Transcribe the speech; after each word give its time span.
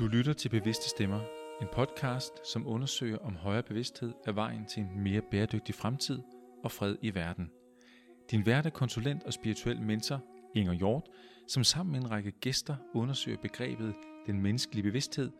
Du 0.00 0.06
lytter 0.06 0.32
til 0.32 0.48
Bevidste 0.48 0.88
Stemmer, 0.88 1.20
en 1.62 1.68
podcast, 1.72 2.32
som 2.52 2.66
undersøger 2.66 3.18
om 3.18 3.36
højere 3.36 3.62
bevidsthed 3.62 4.12
er 4.26 4.32
vejen 4.32 4.66
til 4.66 4.82
en 4.82 5.00
mere 5.02 5.22
bæredygtig 5.30 5.74
fremtid 5.74 6.18
og 6.64 6.72
fred 6.72 6.96
i 7.02 7.14
verden. 7.14 7.50
Din 8.30 8.46
vært 8.46 8.66
er 8.66 8.70
konsulent 8.70 9.22
og 9.22 9.32
spirituel 9.32 9.82
mentor, 9.82 10.20
Inger 10.54 10.72
Hjort, 10.72 11.08
som 11.48 11.64
sammen 11.64 11.92
med 11.92 12.00
en 12.00 12.10
række 12.10 12.30
gæster 12.30 12.76
undersøger 12.94 13.38
begrebet 13.42 13.94
den 14.26 14.42
menneskelige 14.42 14.82
bevidsthed 14.82 15.30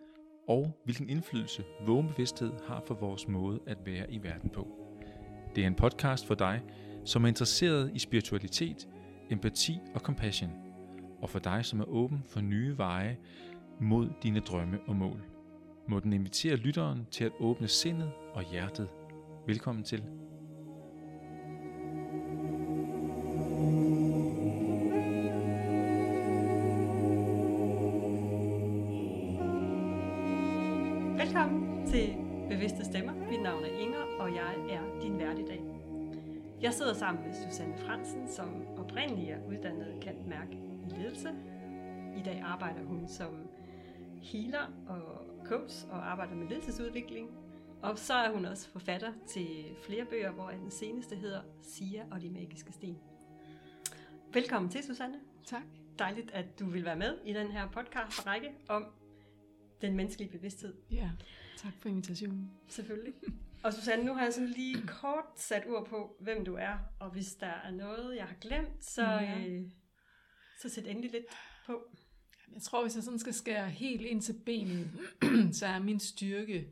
og 0.48 0.80
hvilken 0.84 1.08
indflydelse 1.08 1.64
vågen 1.86 2.08
bevidsthed 2.08 2.52
har 2.66 2.82
for 2.86 2.94
vores 2.94 3.28
måde 3.28 3.60
at 3.66 3.78
være 3.86 4.12
i 4.12 4.22
verden 4.22 4.50
på. 4.50 4.68
Det 5.54 5.62
er 5.62 5.66
en 5.66 5.74
podcast 5.74 6.26
for 6.26 6.34
dig, 6.34 6.62
som 7.04 7.24
er 7.24 7.28
interesseret 7.28 7.90
i 7.94 7.98
spiritualitet, 7.98 8.88
empati 9.30 9.78
og 9.94 10.00
compassion, 10.00 10.50
og 11.22 11.30
for 11.30 11.38
dig, 11.38 11.64
som 11.64 11.80
er 11.80 11.84
åben 11.84 12.22
for 12.28 12.40
nye 12.40 12.78
veje 12.78 13.18
mod 13.80 14.08
dine 14.22 14.40
drømme 14.40 14.78
og 14.86 14.96
mål. 14.96 15.22
Må 15.88 16.00
den 16.00 16.12
invitere 16.12 16.56
lytteren 16.56 17.06
til 17.10 17.24
at 17.24 17.32
åbne 17.40 17.68
sindet 17.68 18.12
og 18.34 18.42
hjertet. 18.50 18.88
Velkommen 19.46 19.84
til. 19.84 20.02
Velkommen 31.16 31.86
til 31.86 32.14
Bevidste 32.48 32.84
Stemmer. 32.84 33.12
Mit 33.30 33.42
navn 33.42 33.64
er 33.64 33.78
Inger, 33.80 34.04
og 34.18 34.34
jeg 34.34 34.54
er 34.70 35.00
din 35.02 35.18
vært 35.18 35.38
i 35.38 35.44
dag. 35.44 35.60
Jeg 36.62 36.72
sidder 36.72 36.94
sammen 36.94 37.24
med 37.24 37.34
Susanne 37.34 37.74
Fransen, 37.76 38.28
som 38.28 38.48
oprindeligt 38.78 39.30
er 39.30 39.38
uddannet 39.48 39.94
kantmærke 40.02 40.56
i 40.90 41.00
ledelse. 41.02 41.28
I 42.16 42.22
dag 42.22 42.42
arbejder 42.44 42.84
hun 42.84 43.08
som 43.08 43.30
healer 44.22 44.66
og 44.88 45.26
coach 45.46 45.86
og 45.88 46.10
arbejder 46.10 46.34
med 46.34 46.48
ledelsesudvikling. 46.48 47.30
Og 47.82 47.98
så 47.98 48.14
er 48.14 48.30
hun 48.32 48.44
også 48.44 48.68
forfatter 48.70 49.12
til 49.28 49.76
flere 49.82 50.04
bøger, 50.04 50.30
hvor 50.30 50.50
den 50.50 50.70
seneste 50.70 51.16
hedder 51.16 51.42
Sia 51.62 52.04
og 52.10 52.20
de 52.20 52.30
magiske 52.30 52.72
sten. 52.72 52.98
Velkommen 54.32 54.70
til, 54.70 54.84
Susanne. 54.84 55.20
Tak. 55.46 55.62
Dejligt, 55.98 56.30
at 56.30 56.58
du 56.58 56.66
vil 56.66 56.84
være 56.84 56.96
med 56.96 57.18
i 57.24 57.32
den 57.32 57.50
her 57.52 57.68
podcast-række 57.70 58.48
om 58.68 58.86
den 59.80 59.96
menneskelige 59.96 60.30
bevidsthed. 60.30 60.74
Ja, 60.90 61.10
tak 61.56 61.72
for 61.80 61.88
invitationen. 61.88 62.50
Selvfølgelig. 62.68 63.14
Og 63.64 63.72
Susanne, 63.74 64.04
nu 64.04 64.14
har 64.14 64.22
jeg 64.24 64.32
sådan 64.32 64.48
lige 64.48 64.86
kort 64.86 65.24
sat 65.36 65.66
ord 65.68 65.86
på, 65.86 66.16
hvem 66.20 66.44
du 66.44 66.54
er, 66.54 66.78
og 67.00 67.10
hvis 67.10 67.34
der 67.34 67.46
er 67.64 67.70
noget, 67.70 68.16
jeg 68.16 68.24
har 68.24 68.36
glemt, 68.40 68.84
så, 68.84 69.02
Ja. 69.02 69.38
øh, 69.48 69.70
så 70.62 70.68
sæt 70.68 70.86
endelig 70.86 71.10
lidt 71.12 71.24
på. 71.66 71.82
Jeg 72.54 72.62
tror, 72.62 72.82
hvis 72.82 72.94
jeg 72.94 73.04
sådan 73.04 73.18
skal 73.18 73.34
skære 73.34 73.70
helt 73.70 74.02
ind 74.02 74.22
til 74.22 74.32
benet, 74.46 74.90
så 75.58 75.66
er 75.66 75.78
min 75.78 76.00
styrke 76.00 76.68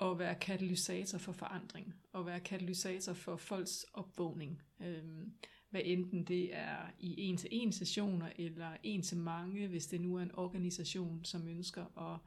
at 0.00 0.18
være 0.18 0.34
katalysator 0.34 1.18
for 1.18 1.32
forandring, 1.32 1.94
og 2.12 2.26
være 2.26 2.40
katalysator 2.40 3.12
for 3.12 3.36
folks 3.36 3.86
opvågning. 3.94 4.62
Øhm, 4.80 5.32
hvad 5.70 5.80
enten 5.84 6.24
det 6.24 6.56
er 6.56 6.76
i 6.98 7.20
en-til-en 7.20 7.72
sessioner, 7.72 8.28
eller 8.36 8.70
en-til-mange, 8.82 9.68
hvis 9.68 9.86
det 9.86 10.00
nu 10.00 10.16
er 10.16 10.22
en 10.22 10.34
organisation, 10.34 11.24
som 11.24 11.48
ønsker 11.48 12.12
at, 12.12 12.18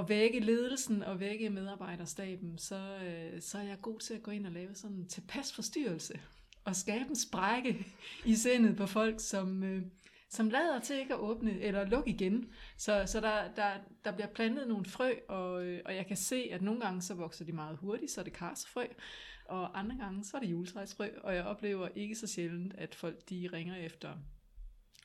at 0.00 0.08
vække 0.08 0.40
ledelsen 0.40 1.02
og 1.02 1.20
vække 1.20 1.50
medarbejderstaben, 1.50 2.58
så, 2.58 2.98
øh, 3.04 3.40
så 3.40 3.58
er 3.58 3.62
jeg 3.62 3.80
god 3.82 3.98
til 3.98 4.14
at 4.14 4.22
gå 4.22 4.30
ind 4.30 4.46
og 4.46 4.52
lave 4.52 4.74
sådan 4.74 4.96
en 4.96 5.08
tilpas 5.08 5.52
forstyrrelse, 5.52 6.20
og 6.64 6.76
skabe 6.76 7.08
en 7.08 7.16
sprække 7.16 7.86
i 8.24 8.34
sindet 8.34 8.76
på 8.76 8.86
folk, 8.86 9.20
som, 9.20 9.62
øh, 9.62 9.82
som 10.30 10.50
lader 10.50 10.80
til 10.80 10.96
ikke 10.96 11.14
at 11.14 11.20
åbne 11.20 11.60
eller 11.60 11.84
lukke 11.84 12.10
igen. 12.10 12.48
Så, 12.76 13.04
så 13.06 13.20
der, 13.20 13.54
der, 13.56 13.72
der 14.04 14.12
bliver 14.12 14.28
plantet 14.28 14.68
nogle 14.68 14.84
frø, 14.84 15.12
og, 15.28 15.64
øh, 15.64 15.82
og 15.84 15.94
jeg 15.94 16.06
kan 16.06 16.16
se, 16.16 16.48
at 16.52 16.62
nogle 16.62 16.80
gange 16.80 17.02
så 17.02 17.14
vokser 17.14 17.44
de 17.44 17.52
meget 17.52 17.76
hurtigt, 17.76 18.10
så 18.10 18.20
er 18.20 18.24
det 18.24 18.32
karsefrø, 18.32 18.84
og 19.44 19.78
andre 19.78 19.96
gange 19.96 20.24
så 20.24 20.36
er 20.36 20.40
det 20.40 20.50
juletræsfrø, 20.50 21.08
og 21.22 21.34
jeg 21.34 21.44
oplever 21.44 21.88
ikke 21.94 22.14
så 22.14 22.26
sjældent, 22.26 22.74
at 22.74 22.94
folk 22.94 23.30
de 23.30 23.48
ringer 23.52 23.76
efter 23.76 24.14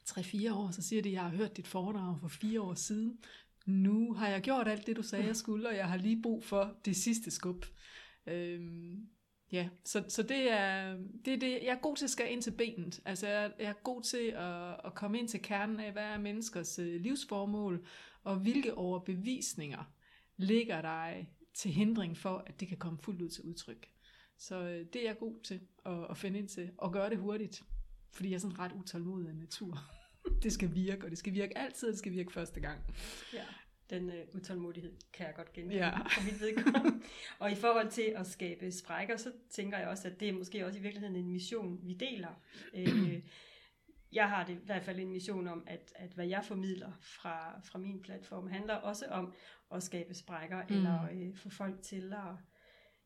3-4 0.09 0.53
år, 0.53 0.71
så 0.71 0.81
siger 0.81 1.01
de, 1.01 1.11
jeg 1.11 1.21
har 1.21 1.29
hørt 1.29 1.57
dit 1.57 1.67
foredrag 1.67 2.17
for 2.21 2.27
fire 2.27 2.61
år 2.61 2.73
siden. 2.73 3.19
Nu 3.65 4.13
har 4.13 4.27
jeg 4.27 4.41
gjort 4.41 4.67
alt 4.67 4.87
det, 4.87 4.97
du 4.97 5.03
sagde, 5.03 5.25
jeg 5.25 5.35
skulle, 5.35 5.69
og 5.69 5.75
jeg 5.75 5.89
har 5.89 5.97
lige 5.97 6.21
brug 6.21 6.43
for 6.43 6.75
det 6.85 6.95
sidste 6.95 7.31
skub. 7.31 7.65
Øhm, 8.27 9.07
ja, 9.55 9.69
så, 9.83 10.03
så 10.07 10.23
det, 10.23 10.51
er, 10.51 10.97
det 11.25 11.33
er 11.33 11.37
det, 11.37 11.51
jeg 11.51 11.71
er 11.71 11.81
god 11.81 11.95
til 11.95 12.05
at 12.05 12.09
skære 12.09 12.31
ind 12.31 12.41
til 12.41 12.51
benet. 12.51 13.01
Altså, 13.05 13.27
jeg, 13.27 13.51
jeg 13.59 13.69
er 13.69 13.83
god 13.83 14.01
til 14.01 14.33
at, 14.35 14.85
at 14.85 14.95
komme 14.95 15.19
ind 15.19 15.27
til 15.27 15.41
kernen 15.41 15.79
af, 15.79 15.91
hvad 15.91 16.03
er 16.03 16.17
menneskers 16.17 16.79
øh, 16.79 17.01
livsformål, 17.01 17.87
og 18.23 18.35
hvilke 18.35 18.73
overbevisninger 18.73 19.83
ligger 20.37 20.81
der 20.81 21.25
til 21.53 21.71
hindring 21.71 22.17
for, 22.17 22.43
at 22.47 22.59
det 22.59 22.67
kan 22.67 22.77
komme 22.77 22.99
fuldt 22.99 23.21
ud 23.21 23.29
til 23.29 23.43
udtryk. 23.43 23.89
Så 24.37 24.55
øh, 24.55 24.85
det 24.93 25.01
er 25.01 25.05
jeg 25.05 25.17
god 25.19 25.39
til 25.43 25.61
at, 25.85 26.09
at 26.09 26.17
finde 26.17 26.39
ind 26.39 26.47
til, 26.47 26.71
og 26.77 26.93
gøre 26.93 27.09
det 27.09 27.17
hurtigt. 27.17 27.63
Fordi 28.11 28.29
jeg 28.29 28.35
er 28.35 28.39
sådan 28.39 28.59
ret 28.59 28.71
utålmodig 28.71 29.29
af 29.29 29.35
natur. 29.35 29.79
det 30.43 30.53
skal 30.53 30.75
virke, 30.75 31.05
og 31.05 31.09
det 31.09 31.17
skal 31.17 31.33
virke 31.33 31.57
altid, 31.57 31.87
og 31.87 31.91
det 31.91 31.99
skal 31.99 32.11
virke 32.11 32.33
første 32.33 32.59
gang. 32.59 32.79
Ja. 33.33 33.43
Den 33.89 34.09
øh, 34.09 34.25
utålmodighed 34.33 34.93
kan 35.13 35.25
jeg 35.25 35.35
godt 35.35 35.53
genkende 35.53 35.75
Ja. 35.75 35.97
for 35.97 36.23
mit 36.23 36.41
vedkommende. 36.41 37.05
og 37.39 37.51
i 37.51 37.55
forhold 37.55 37.89
til 37.89 38.13
at 38.15 38.27
skabe 38.27 38.71
sprækker, 38.71 39.17
så 39.17 39.31
tænker 39.49 39.77
jeg 39.77 39.87
også, 39.87 40.07
at 40.07 40.19
det 40.19 40.29
er 40.29 40.33
måske 40.33 40.65
også 40.65 40.79
i 40.79 40.81
virkeligheden 40.81 41.15
en 41.15 41.31
mission, 41.31 41.79
vi 41.83 41.93
deler. 41.93 42.41
Øh, 42.73 43.23
jeg 44.11 44.29
har 44.29 44.45
det 44.45 44.53
i 44.53 44.65
hvert 44.65 44.83
fald 44.83 44.99
en 44.99 45.11
mission 45.11 45.47
om, 45.47 45.63
at, 45.67 45.93
at 45.95 46.11
hvad 46.11 46.27
jeg 46.27 46.45
formidler 46.45 46.91
fra, 47.01 47.61
fra 47.63 47.79
min 47.79 48.01
platform, 48.01 48.47
handler 48.47 48.75
også 48.75 49.05
om 49.05 49.33
at 49.71 49.83
skabe 49.83 50.13
sprækker, 50.13 50.61
mm. 50.69 50.75
eller 50.75 51.07
øh, 51.13 51.35
få 51.35 51.49
folk 51.49 51.81
til 51.81 52.13
at... 52.13 52.35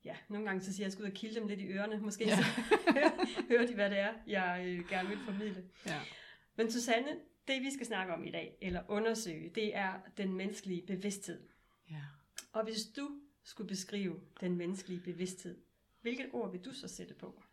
Ja, 0.05 0.15
nogle 0.29 0.45
gange 0.45 0.61
så 0.61 0.73
siger 0.73 0.83
jeg, 0.83 0.85
at 0.85 0.85
jeg 0.85 0.91
skal 0.91 1.03
ud 1.03 1.09
og 1.09 1.15
kilde 1.15 1.39
dem 1.39 1.47
lidt 1.47 1.59
i 1.59 1.67
ørerne. 1.67 1.97
Måske 1.99 2.25
ja. 2.27 2.35
Så 2.35 2.43
hører 3.49 3.67
de, 3.67 3.73
hvad 3.73 3.89
det 3.89 3.99
er, 3.99 4.13
jeg 4.27 4.63
øh, 4.67 4.89
gerne 4.89 5.09
vil 5.09 5.17
formidle. 5.25 5.63
Ja. 5.85 5.99
Men 6.55 6.71
Susanne, 6.71 7.07
det 7.49 7.61
vi 7.61 7.71
skal 7.71 7.85
snakke 7.85 8.13
om 8.13 8.25
i 8.25 8.31
dag, 8.31 8.57
eller 8.61 8.81
undersøge, 8.87 9.49
det 9.55 9.75
er 9.75 9.93
den 10.17 10.33
menneskelige 10.33 10.81
bevidsthed. 10.87 11.39
ja. 11.89 12.01
Og 12.53 12.63
hvis 12.63 12.85
du 12.97 13.09
skulle 13.43 13.67
beskrive 13.67 14.19
den 14.41 14.55
menneskelige 14.55 14.99
bevidsthed, 14.99 15.57
hvilket 16.01 16.25
ord 16.33 16.51
vil 16.51 16.65
du 16.65 16.73
så 16.73 16.87
sætte 16.87 17.13
på? 17.13 17.43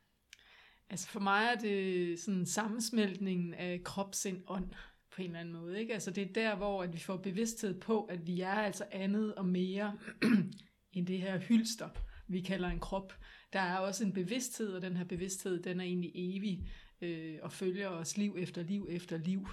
Altså 0.90 1.08
for 1.08 1.20
mig 1.20 1.44
er 1.44 1.54
det 1.54 2.20
sådan 2.20 2.46
sammensmeltningen 2.46 3.54
af 3.54 3.80
krop, 3.84 4.14
sind, 4.14 4.42
ånd 4.46 4.70
på 5.10 5.22
en 5.22 5.26
eller 5.26 5.40
anden 5.40 5.54
måde. 5.54 5.80
Ikke? 5.80 5.92
Altså 5.92 6.10
det 6.10 6.28
er 6.28 6.32
der, 6.32 6.56
hvor 6.56 6.82
at 6.82 6.92
vi 6.92 6.98
får 6.98 7.16
bevidsthed 7.16 7.80
på, 7.80 8.04
at 8.04 8.26
vi 8.26 8.40
er 8.40 8.52
altså 8.52 8.84
andet 8.92 9.34
og 9.34 9.46
mere 9.46 9.98
end 10.92 11.06
det 11.06 11.20
her 11.20 11.38
hylster, 11.38 11.88
vi 12.28 12.40
kalder 12.40 12.68
en 12.68 12.80
krop. 12.80 13.18
Der 13.52 13.60
er 13.60 13.78
også 13.78 14.04
en 14.04 14.12
bevidsthed, 14.12 14.72
og 14.72 14.82
den 14.82 14.96
her 14.96 15.04
bevidsthed, 15.04 15.62
den 15.62 15.80
er 15.80 15.84
egentlig 15.84 16.12
evig 16.14 16.68
øh, 17.00 17.38
og 17.42 17.52
følger 17.52 17.88
os 17.88 18.16
liv 18.16 18.36
efter 18.38 18.62
liv 18.62 18.86
efter 18.90 19.16
liv. 19.16 19.48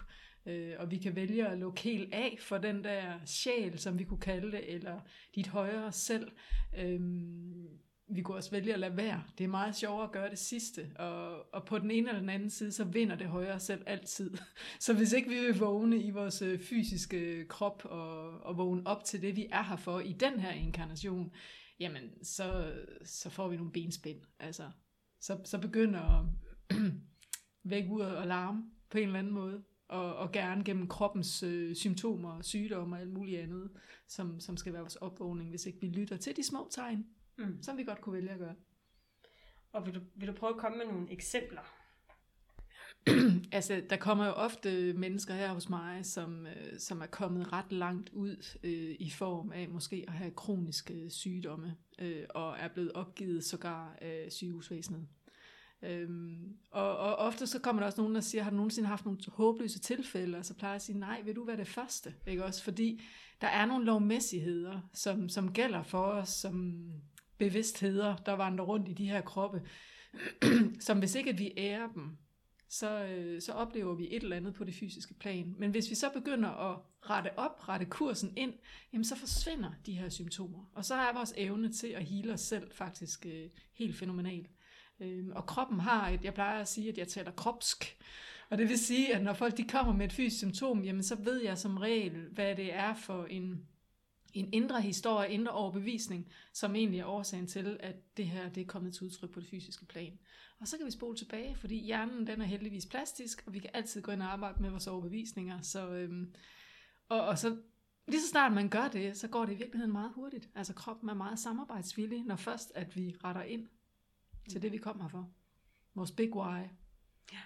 Øh, 0.46 0.74
og 0.80 0.92
vi 0.92 0.98
kan 0.98 1.16
vælge 1.16 1.48
at 1.48 1.58
lukke 1.58 1.82
helt 1.82 2.14
af 2.14 2.38
for 2.40 2.58
den 2.58 2.84
der 2.84 3.20
sjæl, 3.26 3.80
som 3.80 4.00
vi 4.00 4.04
kunne 4.04 4.20
kalde 4.20 4.52
det, 4.52 4.74
eller 4.74 5.00
dit 5.36 5.48
højere 5.48 5.92
selv. 5.92 6.32
Øh, 6.78 7.02
vi 8.08 8.22
kunne 8.22 8.38
også 8.38 8.52
vælge 8.52 8.74
at 8.74 8.80
lade 8.80 8.98
være. 8.98 9.24
Det 9.38 9.44
er 9.44 9.48
meget 9.48 9.76
sjovere 9.76 10.04
at 10.04 10.12
gøre 10.12 10.30
det 10.30 10.40
sidste, 10.40 10.92
og, 10.96 11.54
og 11.56 11.66
på 11.66 11.80
den 11.80 11.92
ene 11.92 12.08
eller 12.08 12.20
den 12.20 12.30
anden 12.30 12.50
side, 12.50 12.72
så 12.72 12.84
vinder 12.84 13.16
det 13.16 13.28
højere 13.28 13.60
selv 13.60 13.84
altid. 13.86 14.38
Så 14.80 14.94
hvis 14.94 15.14
ikke 15.14 15.30
vi 15.30 15.40
vil 15.40 15.60
vågne 15.60 15.98
i 15.98 16.10
vores 16.10 16.42
øh, 16.42 16.60
fysiske 16.60 17.18
øh, 17.18 17.48
krop 17.48 17.86
og, 17.86 18.40
og 18.42 18.58
vågne 18.58 18.88
op 18.88 19.04
til 19.04 19.22
det, 19.22 19.36
vi 19.36 19.48
er 19.52 19.64
her 19.64 19.76
for 19.76 20.00
i 20.00 20.14
den 20.14 20.40
her 20.40 20.52
inkarnation, 20.52 21.32
jamen 21.80 22.24
så, 22.24 22.74
så 23.04 23.30
får 23.30 23.48
vi 23.48 23.56
nogle 23.56 23.72
benspænd. 23.72 24.22
Altså, 24.40 24.72
så, 25.20 25.40
så 25.46 25.58
begynder 25.58 26.34
væk 27.64 27.86
ud 27.90 28.02
og 28.02 28.28
larme 28.28 28.64
på 28.90 28.98
en 28.98 29.04
eller 29.04 29.20
anden 29.20 29.34
måde, 29.34 29.64
og, 29.94 30.16
og 30.16 30.32
gerne 30.32 30.64
gennem 30.64 30.88
kroppens 30.88 31.44
øh, 31.44 31.76
symptomer, 31.76 32.42
sygdomme 32.42 32.96
og 32.96 33.02
alt 33.02 33.14
muligt 33.14 33.42
andet, 33.42 33.70
som, 34.08 34.40
som 34.40 34.58
skal 34.58 34.74
være 34.74 34.82
vores 34.82 34.96
opvågning, 34.96 35.50
hvis 35.50 35.66
ikke 35.66 35.82
vi 35.82 35.88
lytter 35.88 36.18
til 36.18 36.36
de 36.36 36.44
små 36.44 36.68
tegn, 36.72 37.06
Mm. 37.38 37.58
som 37.62 37.78
vi 37.78 37.84
godt 37.84 38.02
kunne 38.02 38.14
vælge 38.14 38.30
at 38.32 38.40
gøre. 38.40 38.56
Og 39.72 39.86
vil 39.86 39.96
du, 39.96 40.00
vil 40.16 40.28
du 40.28 40.34
prøve 40.34 40.54
at 40.54 40.60
komme 40.60 40.78
med 40.78 40.86
nogle 40.86 41.12
eksempler? 41.12 41.62
Altså, 43.52 43.82
der 43.90 43.98
kommer 43.98 44.26
jo 44.26 44.32
ofte 44.32 44.94
mennesker 44.94 45.34
her 45.34 45.54
hos 45.54 45.70
mig, 45.70 46.06
som, 46.06 46.48
øh, 46.48 46.80
som 46.80 47.02
er 47.02 47.06
kommet 47.06 47.54
ret 47.54 47.72
langt 47.72 48.10
ud 48.10 48.58
øh, 48.64 48.96
i 49.00 49.10
form 49.10 49.52
af 49.52 49.70
måske 49.70 50.06
at 50.08 50.14
have 50.14 50.32
kroniske 50.32 51.10
sygdomme, 51.10 51.76
øh, 52.00 52.24
og 52.30 52.58
er 52.60 52.68
blevet 52.68 52.92
opgivet 52.92 53.44
sågar 53.44 53.98
af 54.02 54.28
sygehusvæsenet. 54.32 55.08
Øhm, 55.84 56.58
og, 56.72 56.98
og 56.98 57.16
ofte 57.16 57.48
så 57.48 57.60
kommer 57.60 57.80
der 57.80 57.88
også 57.88 58.02
nogen, 58.02 58.16
der 58.16 58.22
siger, 58.22 58.44
har 58.44 58.50
du 58.50 58.56
nogensinde 58.56 58.90
haft 58.90 59.06
nogle 59.06 59.20
håbløse 59.28 59.80
tilfælde? 59.80 60.38
Og 60.38 60.46
så 60.46 60.54
plejer 60.54 60.74
jeg 60.74 60.76
at 60.76 60.82
sige, 60.82 61.00
nej, 61.00 61.22
vil 61.22 61.36
du 61.36 61.44
være 61.44 61.58
det 61.58 61.68
første? 61.68 62.14
Ikke 62.28 62.46
også? 62.46 62.64
Fordi 62.64 63.02
der 63.42 63.48
er 63.48 63.66
nogle 63.66 63.86
lovmæssigheder, 63.86 64.80
som, 64.94 65.30
som 65.30 65.54
gælder 65.54 65.84
for 65.84 66.04
os, 66.06 66.30
som 66.30 66.86
bevidstheder, 67.38 68.16
der 68.16 68.34
vandrer 68.34 68.66
rundt 68.66 68.90
i 68.90 68.94
de 68.94 69.10
her 69.10 69.22
kroppe, 69.22 69.62
som 70.80 71.00
hvis 71.00 71.16
ikke 71.16 71.30
at 71.30 71.40
vi 71.40 71.54
ærer 71.58 71.88
dem, 71.94 72.18
så, 72.70 73.06
øh, 73.06 73.42
så 73.42 73.52
oplever 73.52 73.96
vi 73.96 74.08
et 74.16 74.24
eller 74.24 74.36
andet 74.36 74.54
på 74.54 74.64
det 74.64 74.74
fysiske 74.74 75.14
plan. 75.14 75.56
Men 75.58 75.72
hvis 75.72 75.90
vi 75.90 75.96
så 75.96 76.10
begynder 76.14 76.50
at 76.50 76.80
rette 77.10 77.40
op, 77.40 77.70
rette 77.70 77.86
kursen 77.86 78.34
ind, 78.38 78.54
jamen 78.94 79.06
så 79.06 79.16
forsvinder 79.16 79.72
de 79.86 79.94
her 79.94 80.10
symptomer. 80.10 80.72
Og 80.74 80.86
så 80.86 80.96
er 80.96 81.14
vores 81.14 81.34
evne 81.38 81.72
til 81.72 81.88
at 81.88 82.04
hele 82.04 82.34
os 82.34 82.42
selv 82.42 82.72
faktisk 82.72 83.26
øh, 83.26 83.50
helt 83.74 83.96
fænomenal. 83.96 84.48
Øhm, 85.04 85.32
og 85.36 85.46
kroppen 85.46 85.80
har 85.80 86.10
et, 86.10 86.24
jeg 86.24 86.34
plejer 86.34 86.62
at 86.62 86.68
sige, 86.68 86.90
at 86.90 86.98
jeg 86.98 87.08
taler 87.08 87.32
kropsk. 87.32 87.98
Og 88.50 88.58
det 88.58 88.70
vil 88.70 88.78
sige, 88.78 89.16
at 89.16 89.24
når 89.24 89.34
folk 89.34 89.58
de 89.58 89.64
kommer 89.64 89.94
med 89.94 90.06
et 90.06 90.14
fysisk 90.14 90.38
symptom, 90.38 90.84
jamen 90.84 91.04
så 91.04 91.16
ved 91.16 91.42
jeg 91.42 91.58
som 91.58 91.78
regel, 91.78 92.28
hvad 92.32 92.56
det 92.56 92.74
er 92.74 92.94
for 92.94 93.26
en 93.26 93.66
en 94.34 94.54
indre 94.54 94.82
historie, 94.82 95.32
indre 95.32 95.52
overbevisning, 95.52 96.28
som 96.54 96.76
egentlig 96.76 97.00
er 97.00 97.06
årsagen 97.06 97.48
til, 97.48 97.78
at 97.80 98.18
det 98.18 98.28
her 98.28 98.50
det 98.50 98.62
er 98.62 98.66
kommet 98.66 98.94
til 98.94 99.04
udtryk 99.04 99.30
på 99.30 99.40
det 99.40 99.50
fysiske 99.50 99.86
plan. 99.86 100.20
Og 100.60 100.68
så 100.68 100.78
kan 100.78 100.86
vi 100.86 100.92
spole 100.92 101.18
tilbage, 101.18 101.56
fordi 101.56 101.76
hjernen 101.76 102.28
den 102.28 102.42
er 102.42 102.46
heldigvis 102.46 102.86
plastisk, 102.86 103.44
og 103.46 103.54
vi 103.54 103.60
kan 103.60 103.70
altid 103.74 104.02
gå 104.02 104.12
ind 104.12 104.22
og 104.22 104.34
arbejde 104.34 104.62
med 104.62 104.70
vores 104.70 104.88
overbevisninger. 104.88 105.62
Så, 105.62 105.90
øhm, 105.90 106.34
og, 107.10 107.22
og 107.22 107.38
så 107.38 107.58
lige 108.08 108.22
så 108.22 108.28
snart 108.28 108.54
man 108.54 108.70
gør 108.70 108.88
det, 108.88 109.18
så 109.18 109.28
går 109.28 109.46
det 109.46 109.54
i 109.54 109.58
virkeligheden 109.58 109.92
meget 109.92 110.12
hurtigt. 110.16 110.50
Altså 110.56 110.74
kroppen 110.74 111.10
er 111.10 111.14
meget 111.14 111.40
samarbejdsvillig, 111.40 112.24
når 112.24 112.36
først 112.36 112.72
at 112.76 112.96
vi 112.96 113.16
retter 113.24 113.44
ind 113.44 113.68
til 114.50 114.62
det, 114.62 114.72
vi 114.72 114.78
kommer 114.78 115.08
for. 115.08 115.34
Vores 115.94 116.12
big 116.12 116.36
why. 116.36 116.60
Ja. 117.34 117.42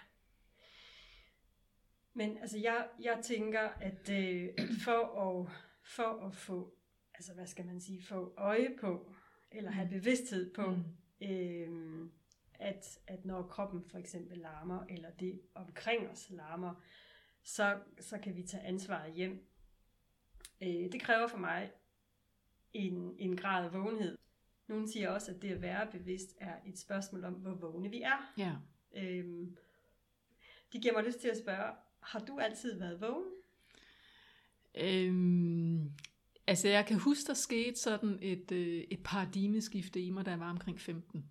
Men 2.14 2.38
altså, 2.38 2.58
jeg, 2.58 2.88
jeg 3.00 3.20
tænker, 3.24 3.62
at, 3.62 4.10
øh, 4.10 4.50
at 4.58 4.70
for, 4.86 5.20
at, 5.20 5.50
for 5.84 6.26
at 6.28 6.36
få 6.36 6.78
altså 7.18 7.34
hvad 7.34 7.48
skal 7.48 7.66
man 7.66 7.82
sige, 7.82 8.04
få 8.04 8.34
øje 8.38 8.76
på, 8.82 9.12
eller 9.52 9.72
have 9.72 9.86
mm. 9.86 9.92
bevidsthed 9.92 10.54
på, 10.54 10.72
mm. 10.72 11.28
øhm, 11.28 12.12
at, 12.54 13.00
at 13.08 13.26
når 13.26 13.48
kroppen 13.48 13.84
for 13.90 13.98
eksempel 13.98 14.38
larmer, 14.38 14.86
eller 14.90 15.10
det 15.10 15.42
omkring 15.56 16.10
os 16.10 16.30
larmer, 16.30 16.84
så, 17.44 17.80
så 18.00 18.18
kan 18.18 18.36
vi 18.36 18.44
tage 18.44 18.64
ansvaret 18.64 19.14
hjem. 19.14 19.48
Øh, 20.62 20.92
det 20.92 21.02
kræver 21.02 21.28
for 21.28 21.38
mig 21.38 21.72
en, 22.74 23.16
en 23.20 23.38
grad 23.38 23.66
af 23.66 23.74
vågenhed. 23.74 24.18
Nogle 24.68 24.92
siger 24.92 25.10
også, 25.10 25.32
at 25.32 25.42
det 25.42 25.52
at 25.52 25.62
være 25.62 25.88
bevidst 25.92 26.36
er 26.40 26.54
et 26.66 26.80
spørgsmål 26.80 27.24
om, 27.24 27.34
hvor 27.34 27.54
vågne 27.54 27.90
vi 27.90 28.02
er. 28.02 28.34
Ja. 28.38 28.56
Øhm, 28.96 29.58
de 30.74 30.80
giver 30.80 30.94
mig 30.94 31.04
lyst 31.04 31.20
til 31.20 31.28
at 31.28 31.38
spørge, 31.38 31.74
har 32.00 32.20
du 32.20 32.40
altid 32.40 32.80
været 32.80 33.02
vågen? 33.02 33.26
Øhm, 34.76 35.92
Altså 36.48 36.68
jeg 36.68 36.86
kan 36.86 37.00
huske, 37.00 37.28
der 37.28 37.34
skete 37.34 37.80
sådan 37.80 38.20
et, 38.22 38.52
øh, 38.52 38.84
et 38.92 39.00
paradigmeskifte 39.04 40.02
i 40.02 40.10
mig, 40.10 40.26
da 40.26 40.32
jeg 40.32 40.40
var 40.40 40.50
omkring 40.50 40.82
15. 40.82 41.26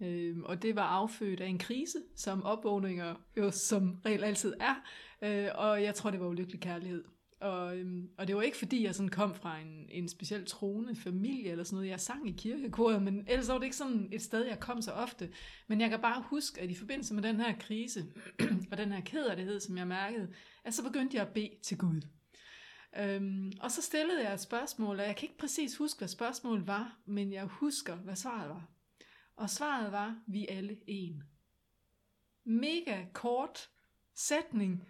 Øhm, 0.00 0.42
og 0.44 0.62
det 0.62 0.76
var 0.76 0.82
affødt 0.82 1.40
af 1.40 1.46
en 1.46 1.58
krise, 1.58 1.98
som 2.16 2.42
opvågninger 2.42 3.14
jo 3.36 3.50
som 3.50 4.00
regel 4.06 4.24
altid 4.24 4.54
er. 4.60 4.74
Øh, 5.22 5.48
og 5.54 5.82
jeg 5.82 5.94
tror, 5.94 6.10
det 6.10 6.20
var 6.20 6.26
ulykkelig 6.26 6.60
kærlighed. 6.60 7.04
Og, 7.40 7.78
øhm, 7.78 8.10
og 8.18 8.26
det 8.28 8.36
var 8.36 8.42
ikke 8.42 8.56
fordi, 8.56 8.84
jeg 8.84 8.94
sådan 8.94 9.08
kom 9.08 9.34
fra 9.34 9.58
en, 9.58 9.86
en 9.88 10.08
speciel 10.08 10.46
troende 10.46 10.96
familie 10.96 11.50
eller 11.50 11.64
sådan 11.64 11.76
noget. 11.76 11.88
Jeg 11.88 12.00
sang 12.00 12.28
i 12.28 12.32
kirkekoret, 12.32 13.02
men 13.02 13.24
ellers 13.28 13.48
var 13.48 13.58
det 13.58 13.64
ikke 13.64 13.76
sådan 13.76 14.08
et 14.12 14.22
sted, 14.22 14.44
jeg 14.44 14.60
kom 14.60 14.82
så 14.82 14.92
ofte. 14.92 15.32
Men 15.66 15.80
jeg 15.80 15.90
kan 15.90 16.00
bare 16.00 16.24
huske, 16.26 16.60
at 16.60 16.70
i 16.70 16.74
forbindelse 16.74 17.14
med 17.14 17.22
den 17.22 17.40
her 17.40 17.58
krise, 17.58 18.06
og 18.70 18.78
den 18.78 18.92
her 18.92 19.00
kederlighed, 19.00 19.60
som 19.60 19.78
jeg 19.78 19.86
mærkede, 19.86 20.28
at 20.64 20.74
så 20.74 20.82
begyndte 20.82 21.16
jeg 21.16 21.26
at 21.26 21.34
bede 21.34 21.50
til 21.62 21.78
Gud. 21.78 22.00
Øhm, 22.98 23.52
og 23.60 23.70
så 23.70 23.82
stillede 23.82 24.22
jeg 24.22 24.34
et 24.34 24.40
spørgsmål, 24.40 25.00
og 25.00 25.06
jeg 25.06 25.16
kan 25.16 25.28
ikke 25.28 25.38
præcis 25.38 25.76
huske, 25.76 25.98
hvad 25.98 26.08
spørgsmålet 26.08 26.66
var, 26.66 26.98
men 27.06 27.32
jeg 27.32 27.44
husker, 27.44 27.96
hvad 27.96 28.16
svaret 28.16 28.48
var. 28.48 28.68
Og 29.36 29.50
svaret 29.50 29.92
var, 29.92 30.22
vi 30.26 30.46
er 30.48 30.56
alle 30.56 30.76
en. 30.86 31.22
Mega 32.44 33.04
kort 33.12 33.68
sætning, 34.14 34.84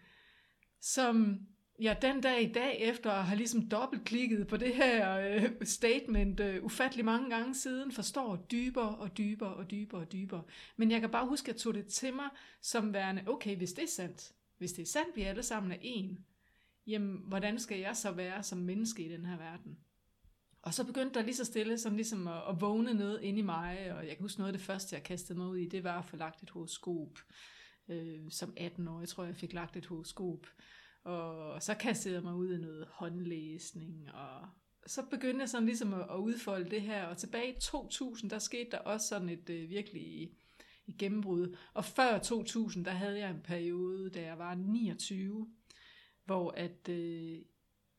som 0.81 1.47
jeg 1.79 1.99
den 2.03 2.21
dag 2.21 2.43
i 2.43 2.53
dag 2.53 2.81
efter 2.81 3.11
at 3.11 3.25
have 3.25 3.37
ligesom 3.37 3.69
dobbeltklikket 3.69 4.47
på 4.47 4.57
det 4.57 4.75
her 4.75 5.19
øh, 5.19 5.51
statement 5.63 6.41
øh, 6.41 6.65
ufattelig 6.65 7.05
mange 7.05 7.31
gange 7.31 7.55
siden, 7.55 7.93
forstår 7.93 8.37
dybere 8.37 8.97
og 8.97 9.19
dybere 9.19 9.55
og 9.55 9.71
dybere 9.71 10.01
og 10.01 10.13
dybere. 10.13 10.43
Men 10.77 10.91
jeg 10.91 11.01
kan 11.01 11.11
bare 11.11 11.27
huske, 11.27 11.45
at 11.45 11.55
jeg 11.55 11.61
tog 11.61 11.75
det 11.75 11.87
til 11.87 12.15
mig 12.15 12.29
som 12.61 12.93
værende, 12.93 13.23
okay, 13.27 13.57
hvis 13.57 13.73
det 13.73 13.85
er 13.85 13.89
sandt, 13.89 14.33
hvis 14.59 14.73
det 14.73 14.83
er 14.83 14.87
sandt, 14.87 15.17
vi 15.17 15.23
alle 15.23 15.43
sammen 15.43 15.73
er 15.73 15.79
en, 15.81 16.25
jamen, 16.87 17.23
hvordan 17.27 17.59
skal 17.59 17.79
jeg 17.79 17.97
så 17.97 18.11
være 18.11 18.43
som 18.43 18.59
menneske 18.59 19.05
i 19.05 19.13
den 19.13 19.27
her 19.27 19.37
verden? 19.37 19.79
Og 20.63 20.75
så 20.75 20.85
begyndte 20.85 21.15
der 21.15 21.25
lige 21.25 21.35
så 21.35 21.45
stille 21.45 21.79
sådan 21.79 21.97
ligesom 21.97 22.29
at, 22.29 22.43
at 22.49 22.61
vågne 22.61 22.95
noget 22.95 23.23
ind 23.23 23.39
i 23.39 23.43
mig, 23.43 23.93
og 23.93 24.07
jeg 24.07 24.17
kan 24.17 24.25
huske 24.25 24.41
noget 24.41 24.53
af 24.53 24.59
det 24.59 24.67
første, 24.67 24.97
jeg 24.97 25.03
kastede 25.03 25.39
mig 25.39 25.49
ud 25.49 25.57
i, 25.57 25.69
det 25.69 25.85
var 25.85 25.99
at 25.99 26.05
få 26.05 26.17
lagt 26.17 26.43
et 26.43 26.51
horoskop. 26.51 27.19
Øh, 27.89 28.31
som 28.31 28.53
18 28.57 28.89
år, 28.89 29.01
jeg 29.01 29.09
tror, 29.09 29.25
jeg 29.25 29.37
fik 29.37 29.53
lagt 29.53 29.77
et 29.77 29.87
horoskop. 29.87 30.47
Og 31.05 31.63
så 31.63 31.75
kastede 31.75 32.15
jeg 32.15 32.23
mig 32.23 32.35
ud 32.35 32.55
i 32.55 32.61
noget 32.61 32.87
håndlæsning, 32.91 34.15
og 34.15 34.49
så 34.87 35.03
begyndte 35.11 35.41
jeg 35.41 35.49
sådan 35.49 35.67
ligesom 35.67 35.95
at, 35.95 36.07
at 36.11 36.17
udfolde 36.17 36.71
det 36.71 36.83
her. 36.83 37.07
Og 37.07 37.17
tilbage 37.17 37.57
i 37.57 37.61
2000, 37.61 38.31
der 38.31 38.39
skete 38.39 38.71
der 38.71 38.79
også 38.79 39.09
sådan 39.09 39.29
et 39.29 39.51
øh, 39.51 39.71
virkelig 39.71 40.33
et 40.87 40.99
gennembrud. 40.99 41.57
Og 41.75 41.85
før 41.85 42.19
2000, 42.19 42.85
der 42.85 42.91
havde 42.91 43.19
jeg 43.19 43.31
en 43.31 43.43
periode, 43.45 44.11
da 44.11 44.23
jeg 44.23 44.39
var 44.39 44.55
29, 44.55 45.49
hvor 46.25 46.51
at 46.51 46.89
øh, 46.89 47.39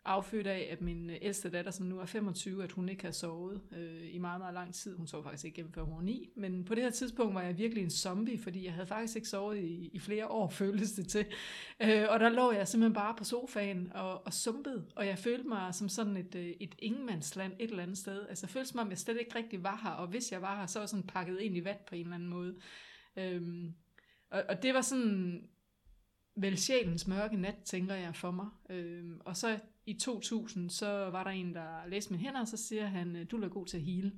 affødt 0.05 0.47
af, 0.47 0.67
at 0.71 0.81
min 0.81 1.09
øh, 1.09 1.17
ældste 1.21 1.49
datter, 1.49 1.71
som 1.71 1.85
nu 1.85 1.99
er 1.99 2.05
25, 2.05 2.63
at 2.63 2.71
hun 2.71 2.89
ikke 2.89 3.03
har 3.03 3.11
sovet 3.11 3.61
øh, 3.77 4.15
i 4.15 4.17
meget, 4.17 4.39
meget 4.39 4.53
lang 4.53 4.73
tid. 4.73 4.95
Hun 4.95 5.07
sov 5.07 5.23
faktisk 5.23 5.45
ikke 5.45 5.55
gennem 5.55 5.73
før 5.73 5.81
hun 5.81 5.95
var 5.95 6.01
9. 6.01 6.29
Men 6.35 6.65
på 6.65 6.75
det 6.75 6.83
her 6.83 6.89
tidspunkt 6.89 7.35
var 7.35 7.41
jeg 7.41 7.57
virkelig 7.57 7.83
en 7.83 7.89
zombie, 7.89 8.39
fordi 8.39 8.65
jeg 8.65 8.73
havde 8.73 8.87
faktisk 8.87 9.15
ikke 9.15 9.27
sovet 9.27 9.57
i, 9.57 9.89
i 9.93 9.99
flere 9.99 10.27
år, 10.27 10.49
føltes 10.61 10.91
det 10.91 11.07
til. 11.07 11.25
Øh, 11.81 12.05
og 12.09 12.19
der 12.19 12.29
lå 12.29 12.51
jeg 12.51 12.67
simpelthen 12.67 12.93
bare 12.93 13.15
på 13.17 13.23
sofaen 13.23 13.91
og, 13.95 14.25
og 14.25 14.33
sumpede, 14.33 14.85
og 14.95 15.07
jeg 15.07 15.17
følte 15.17 15.47
mig 15.47 15.75
som 15.75 15.89
sådan 15.89 16.17
et, 16.17 16.35
øh, 16.35 16.49
et 16.59 16.75
ingenmandsland 16.79 17.53
et 17.59 17.69
eller 17.69 17.83
andet 17.83 17.97
sted. 17.97 18.27
Altså 18.29 18.45
jeg 18.45 18.49
følte 18.49 18.69
som 18.69 18.79
om, 18.79 18.89
jeg 18.89 18.97
slet 18.97 19.19
ikke 19.19 19.35
rigtig 19.35 19.63
var 19.63 19.79
her, 19.83 19.91
og 19.91 20.07
hvis 20.07 20.31
jeg 20.31 20.41
var 20.41 20.59
her, 20.59 20.65
så 20.65 20.79
var 20.79 20.83
jeg 20.83 20.89
sådan 20.89 21.07
pakket 21.07 21.39
ind 21.39 21.57
i 21.57 21.65
vat 21.65 21.79
på 21.87 21.95
en 21.95 22.01
eller 22.01 22.15
anden 22.15 22.29
måde. 22.29 22.55
Øh, 23.17 23.41
og, 24.31 24.43
og 24.49 24.63
det 24.63 24.73
var 24.73 24.81
sådan 24.81 25.43
vel 26.41 26.57
sjælens 26.57 27.07
mørke 27.07 27.37
nat, 27.37 27.55
tænker 27.65 27.95
jeg 27.95 28.15
for 28.15 28.31
mig. 28.31 28.47
Øhm, 28.69 29.21
og 29.25 29.37
så 29.37 29.59
i 29.85 29.93
2000, 29.93 30.69
så 30.69 30.87
var 30.87 31.23
der 31.23 31.31
en, 31.31 31.53
der 31.53 31.87
læste 31.87 32.13
mine 32.13 32.23
hænder, 32.23 32.41
og 32.41 32.47
så 32.47 32.57
siger 32.57 32.85
han, 32.85 33.15
øh, 33.15 33.25
du 33.31 33.41
er 33.41 33.49
god 33.49 33.65
til 33.65 33.77
at 33.77 33.83
hele. 33.83 34.11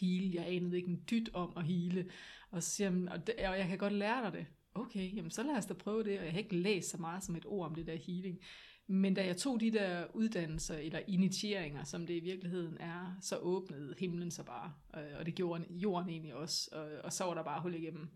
Hele, 0.00 0.34
jeg 0.34 0.54
anede 0.54 0.76
ikke 0.76 0.88
en 0.88 1.04
dyt 1.10 1.30
om 1.32 1.52
at 1.56 1.64
hele. 1.64 2.10
Og 2.50 2.62
så 2.62 2.70
siger 2.70 2.90
han, 2.90 3.08
og, 3.08 3.26
det, 3.26 3.34
og 3.34 3.58
jeg 3.58 3.68
kan 3.68 3.78
godt 3.78 3.92
lære 3.92 4.24
dig 4.24 4.32
det. 4.32 4.46
Okay, 4.74 5.16
jamen 5.16 5.30
så 5.30 5.42
lad 5.42 5.56
os 5.56 5.66
da 5.66 5.74
prøve 5.74 6.04
det. 6.04 6.18
Og 6.18 6.24
jeg 6.24 6.32
har 6.32 6.38
ikke 6.38 6.56
læst 6.56 6.90
så 6.90 6.98
meget 6.98 7.24
som 7.24 7.36
et 7.36 7.46
ord 7.46 7.66
om 7.66 7.74
det 7.74 7.86
der 7.86 7.96
healing. 7.96 8.40
Men 8.86 9.14
da 9.14 9.26
jeg 9.26 9.36
tog 9.36 9.60
de 9.60 9.70
der 9.70 10.06
uddannelser, 10.14 10.76
eller 10.76 11.00
initieringer, 11.06 11.84
som 11.84 12.06
det 12.06 12.14
i 12.14 12.20
virkeligheden 12.20 12.76
er, 12.80 13.16
så 13.20 13.36
åbnede 13.36 13.94
himlen 13.98 14.30
sig 14.30 14.44
bare. 14.44 14.72
Øh, 14.96 15.18
og 15.18 15.26
det 15.26 15.34
gjorde 15.34 15.64
jorden 15.70 16.08
egentlig 16.08 16.34
også. 16.34 16.68
Og, 16.72 17.04
og 17.04 17.12
så 17.12 17.24
var 17.24 17.34
der 17.34 17.42
bare 17.42 17.62
hul 17.62 17.74
igennem. 17.74 18.08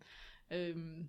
Øhm, 0.50 1.08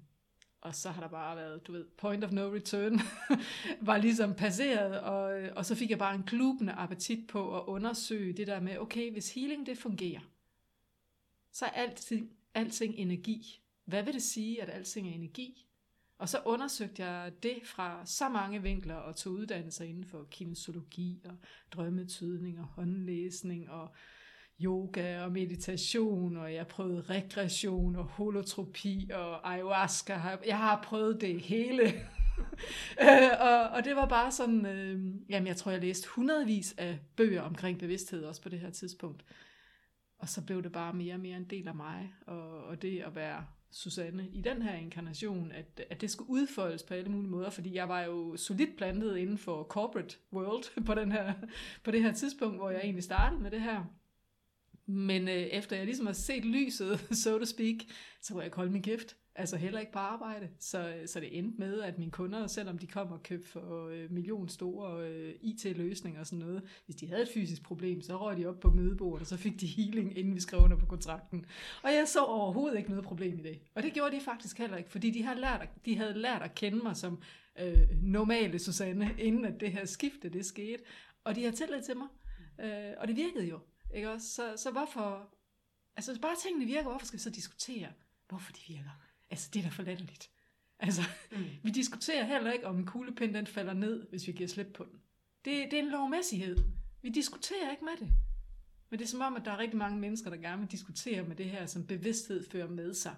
og 0.66 0.76
så 0.76 0.90
har 0.90 1.02
der 1.02 1.08
bare 1.08 1.36
været, 1.36 1.68
du 1.68 1.72
ved, 1.72 1.86
point 1.98 2.24
of 2.24 2.32
no 2.32 2.54
return, 2.54 3.00
var 3.88 3.98
ligesom 3.98 4.34
passeret, 4.34 5.00
og, 5.00 5.50
og 5.56 5.66
så 5.66 5.76
fik 5.76 5.90
jeg 5.90 5.98
bare 5.98 6.16
en 6.16 6.24
klubende 6.24 6.74
appetit 6.74 7.28
på 7.28 7.58
at 7.58 7.64
undersøge 7.68 8.34
det 8.34 8.48
der 8.48 8.60
med, 8.60 8.78
okay, 8.78 9.12
hvis 9.12 9.34
healing 9.34 9.66
det 9.66 9.78
fungerer, 9.78 10.22
så 11.52 11.66
er 11.66 11.70
alting, 11.70 12.32
alting 12.54 12.96
energi. 12.96 13.62
Hvad 13.86 14.04
vil 14.04 14.14
det 14.14 14.24
sige, 14.24 14.62
at 14.62 14.70
alting 14.70 15.10
er 15.10 15.14
energi? 15.14 15.68
Og 16.18 16.30
så 16.30 16.42
undersøgte 16.46 17.06
jeg 17.06 17.32
det 17.44 17.60
fra 17.64 18.06
så 18.06 18.30
mange 18.30 18.62
vinkler 18.62 18.96
og 18.96 19.16
tog 19.16 19.34
uddannelser 19.34 19.86
inden 19.86 20.06
for 20.06 20.28
kinesiologi 20.32 21.22
og 21.26 21.36
drømmetydning 21.72 22.60
og 22.60 22.66
håndlæsning 22.66 23.70
og 23.70 23.90
yoga 24.62 25.22
og 25.22 25.32
meditation, 25.32 26.38
og 26.38 26.54
jeg 26.54 26.68
prøvede 26.68 27.02
regression 27.02 27.96
og 27.96 28.04
holotropi 28.04 29.10
og 29.14 29.52
ayahuasca. 29.54 30.38
Jeg 30.46 30.58
har 30.58 30.82
prøvet 30.84 31.22
det 31.22 31.42
hele. 31.42 31.84
og, 33.50 33.70
og 33.70 33.86
det 33.86 33.96
var 33.96 34.08
bare 34.08 34.32
sådan, 34.32 34.66
øh, 34.66 35.00
jamen 35.30 35.48
jeg 35.48 35.58
tror, 35.58 35.72
jeg 35.72 35.82
læste 35.82 36.10
hundredvis 36.10 36.76
af 36.78 37.00
bøger 37.16 37.42
omkring 37.42 37.80
bevidsthed 37.80 38.24
også 38.24 38.42
på 38.42 38.50
det 38.50 38.60
her 38.60 38.70
tidspunkt. 38.70 39.26
Og 40.20 40.30
så 40.30 40.46
blev 40.46 40.64
det 40.64 40.72
bare 40.72 40.94
mere 40.94 41.14
og 41.14 41.20
mere 41.20 41.38
en 41.38 41.50
del 41.50 41.68
af 41.68 41.76
mig, 41.76 42.14
og, 42.28 42.64
og 42.64 42.82
det 42.82 43.00
at 43.00 43.16
være 43.16 43.46
Susanne 43.72 44.28
i 44.34 44.42
den 44.42 44.62
her 44.62 44.76
inkarnation, 44.76 45.52
at, 45.52 45.86
at 45.90 46.02
det 46.02 46.12
skulle 46.12 46.30
udfoldes 46.30 46.84
på 46.84 46.94
alle 46.94 47.12
mulige 47.12 47.32
måder, 47.32 47.50
fordi 47.50 47.76
jeg 47.76 47.90
var 47.90 48.02
jo 48.02 48.38
solidt 48.38 48.78
plantet 48.78 49.18
inden 49.18 49.38
for 49.38 49.64
corporate 49.64 50.18
world 50.34 50.64
på, 50.88 50.94
den 50.94 51.12
her, 51.12 51.34
på 51.84 51.92
det 51.92 52.04
her 52.04 52.14
tidspunkt, 52.14 52.58
hvor 52.58 52.70
jeg 52.70 52.80
egentlig 52.84 53.04
startede 53.04 53.42
med 53.42 53.52
det 53.52 53.62
her. 53.62 53.86
Men 54.88 55.28
øh, 55.28 55.34
efter 55.34 55.76
jeg 55.76 55.86
ligesom 55.86 56.06
har 56.06 56.14
set 56.14 56.46
lyset, 56.46 57.00
so 57.24 57.38
to 57.40 57.46
speak, 57.46 57.76
så 58.22 58.34
kunne 58.34 58.42
jeg 58.42 58.48
ikke 58.48 58.58
holde 58.58 58.72
min 58.72 58.82
kæft. 58.82 59.16
Altså 59.38 59.58
heller 59.58 59.80
ikke 59.80 59.92
på 59.92 60.00
arbejde. 60.00 60.50
Så, 60.60 60.90
øh, 60.90 61.08
så 61.08 61.20
det 61.20 61.38
endte 61.38 61.60
med, 61.60 61.82
at 61.82 61.98
mine 61.98 62.12
kunder, 62.12 62.48
selvom 62.48 62.78
de 62.78 62.88
kom 62.88 63.12
og 63.12 63.24
købte 63.24 63.50
for 63.50 63.88
øh, 63.88 64.12
million 64.12 64.50
store 64.50 65.10
øh, 65.10 65.34
IT-løsninger 65.42 66.20
og 66.20 66.26
sådan 66.26 66.40
noget, 66.40 66.64
hvis 66.86 66.96
de 66.96 67.08
havde 67.08 67.22
et 67.22 67.30
fysisk 67.34 67.64
problem, 67.64 68.02
så 68.02 68.18
røg 68.18 68.38
de 68.38 68.46
op 68.46 68.60
på 68.60 68.70
mødebordet, 68.70 69.22
og 69.22 69.28
så 69.28 69.38
fik 69.38 69.62
de 69.62 69.68
healing, 69.68 70.18
inden 70.18 70.36
vi 70.36 70.40
skrev 70.40 70.62
under 70.62 70.78
på 70.78 70.86
kontrakten. 70.86 71.46
Og 71.84 71.90
jeg 71.94 72.08
så 72.08 72.24
overhovedet 72.24 72.78
ikke 72.78 72.90
noget 72.90 73.06
problem 73.06 73.40
i 73.40 73.44
det. 73.44 73.60
Og 73.76 73.84
det 73.84 73.94
gjorde 73.94 74.16
de 74.16 74.22
faktisk 74.22 74.58
heller 74.58 74.78
ikke, 74.78 74.90
fordi 74.90 75.12
de 75.12 75.24
havde 75.24 75.40
lært, 75.40 75.70
de 75.86 75.98
havde 75.98 76.14
lært 76.14 76.42
at 76.42 76.56
kende 76.56 76.78
mig 76.84 76.96
som 76.96 77.22
øh, 77.60 78.04
normale 78.04 78.60
Susanne, 78.60 79.16
inden 79.18 79.46
at 79.46 79.60
det 79.60 79.72
her 79.72 79.86
skifte, 79.86 80.30
det 80.30 80.46
skete. 80.46 80.84
Og 81.24 81.36
de 81.36 81.44
har 81.44 81.52
tillid 81.52 81.82
til 81.82 81.98
mig. 81.98 82.08
Øh, 82.62 82.94
og 82.98 83.08
det 83.08 83.16
virkede 83.16 83.48
jo. 83.48 83.60
Ikke 83.96 84.12
også? 84.12 84.30
Så, 84.30 84.54
så 84.58 84.72
hvorfor... 84.72 85.36
Altså 85.98 86.20
bare 86.22 86.36
tingene 86.44 86.66
virker, 86.66 86.90
hvorfor 86.90 87.06
skal 87.06 87.18
vi 87.18 87.24
så 87.24 87.30
diskutere, 87.30 87.94
hvorfor 88.28 88.52
de 88.52 88.60
virker? 88.68 89.02
Altså, 89.30 89.50
det 89.54 89.60
er 89.60 89.64
da 89.64 89.70
for 89.70 89.84
latterligt. 89.84 90.32
Altså, 90.80 91.02
mm. 91.32 91.46
vi 91.64 91.70
diskuterer 91.70 92.24
heller 92.24 92.52
ikke, 92.52 92.68
om 92.68 92.78
en 92.78 92.86
kuglepind 92.86 93.34
den 93.34 93.48
falder 93.48 93.74
ned, 93.74 94.08
hvis 94.10 94.28
vi 94.28 94.32
giver 94.32 94.50
slip 94.50 94.68
på 94.74 94.84
den. 94.84 95.02
Det, 95.46 95.72
det 95.72 95.80
er 95.80 95.84
en 95.84 95.90
lovmæssighed. 95.90 96.58
Vi 97.02 97.10
diskuterer 97.10 97.72
ikke 97.72 97.86
med 97.86 98.08
det. 98.08 98.14
Men 98.90 99.00
det 99.00 99.06
er 99.06 99.10
som 99.10 99.22
om, 99.22 99.36
at 99.36 99.46
der 99.46 99.52
er 99.52 99.58
rigtig 99.58 99.78
mange 99.78 100.00
mennesker, 100.00 100.30
der 100.30 100.38
gerne 100.38 100.62
vil 100.62 100.72
diskutere 100.72 101.24
med 101.24 101.36
det 101.36 101.46
her, 101.46 101.66
som 101.66 101.88
bevidsthed 101.88 102.50
fører 102.50 102.70
med 102.70 102.94
sig. 102.94 103.16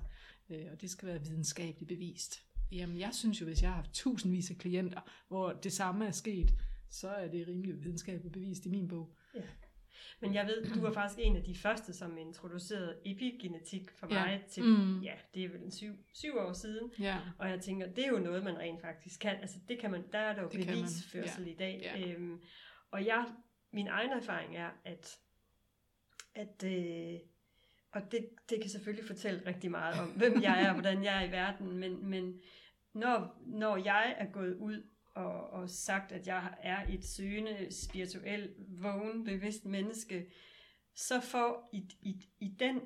Øh, 0.50 0.65
og 0.72 0.81
det 0.81 0.89
skal 0.89 1.07
være 1.07 1.22
videnskabeligt 1.22 1.88
bevist. 1.88 2.43
Jamen, 2.72 3.00
jeg 3.00 3.10
synes 3.13 3.41
jo, 3.41 3.46
hvis 3.46 3.62
jeg 3.62 3.69
har 3.69 3.75
haft 3.75 3.93
tusindvis 3.93 4.51
af 4.51 4.57
klienter, 4.57 5.01
hvor 5.27 5.53
det 5.53 5.74
samme 5.74 6.07
er 6.07 6.12
sket, 6.12 6.53
så 6.89 7.10
er 7.10 7.27
det 7.27 7.48
rimelig 7.48 7.84
videnskabeligt 7.84 8.34
bevist 8.34 8.65
i 8.65 8.69
min 8.69 8.88
bog. 8.88 9.15
Ja. 9.36 9.41
Men 10.19 10.33
jeg 10.33 10.47
ved, 10.47 10.65
du 10.73 10.81
var 10.81 10.91
faktisk 10.99 11.19
en 11.23 11.35
af 11.35 11.43
de 11.43 11.55
første, 11.55 11.93
som 11.93 12.17
introducerede 12.17 12.97
epigenetik 13.05 13.91
for 13.91 14.07
mig 14.07 14.41
ja. 14.41 14.47
til, 14.49 14.63
mm. 14.63 14.99
ja, 14.99 15.13
det 15.33 15.43
er 15.43 15.49
vel 15.49 15.61
en 15.63 15.71
syv, 15.71 15.93
syv 16.13 16.37
år 16.37 16.53
siden. 16.53 16.91
Ja. 16.99 17.17
Og 17.37 17.49
jeg 17.49 17.61
tænker, 17.61 17.87
det 17.87 18.05
er 18.05 18.09
jo 18.09 18.19
noget, 18.19 18.43
man 18.43 18.57
rent 18.57 18.81
faktisk 18.81 19.19
kan. 19.19 19.35
Altså 19.41 19.57
det 19.67 19.79
kan 19.79 19.91
man, 19.91 20.03
der 20.11 20.19
er 20.19 20.35
der 20.35 20.41
jo 20.41 20.49
det 20.49 20.67
bevisførsel 20.67 21.43
ja. 21.45 21.51
i 21.51 21.55
dag. 21.55 21.79
Ja. 21.83 22.07
Øhm, 22.07 22.41
og 22.91 23.05
jeg, 23.05 23.25
min 23.71 23.87
egen 23.87 24.11
erfaring 24.11 24.57
er, 24.57 24.69
at, 24.85 25.19
at 26.35 26.63
øh, 26.63 27.19
og 27.91 28.11
det, 28.11 28.29
det 28.49 28.61
kan 28.61 28.69
selvfølgelig 28.69 29.07
fortælle 29.07 29.41
rigtig 29.45 29.71
meget 29.71 29.99
om, 29.99 30.07
hvem 30.09 30.41
jeg 30.41 30.63
er 30.63 30.67
og 30.67 30.73
hvordan 30.73 31.03
jeg 31.03 31.23
er 31.23 31.27
i 31.27 31.31
verden, 31.31 31.77
men, 31.77 32.09
men 32.09 32.41
når, 32.93 33.41
når 33.45 33.77
jeg 33.77 34.15
er 34.17 34.31
gået 34.31 34.55
ud 34.55 34.83
og, 35.17 35.50
og 35.50 35.69
sagt, 35.69 36.12
at 36.12 36.27
jeg 36.27 36.53
er 36.59 36.86
et 36.89 37.05
søgende, 37.05 37.67
spirituel, 37.71 38.53
vågen, 38.57 39.24
bevidst 39.24 39.65
menneske, 39.65 40.31
så 40.93 41.21
får 41.21 41.69
i, 41.74 41.89
i, 42.01 42.29
i 42.39 42.55
den, 42.59 42.81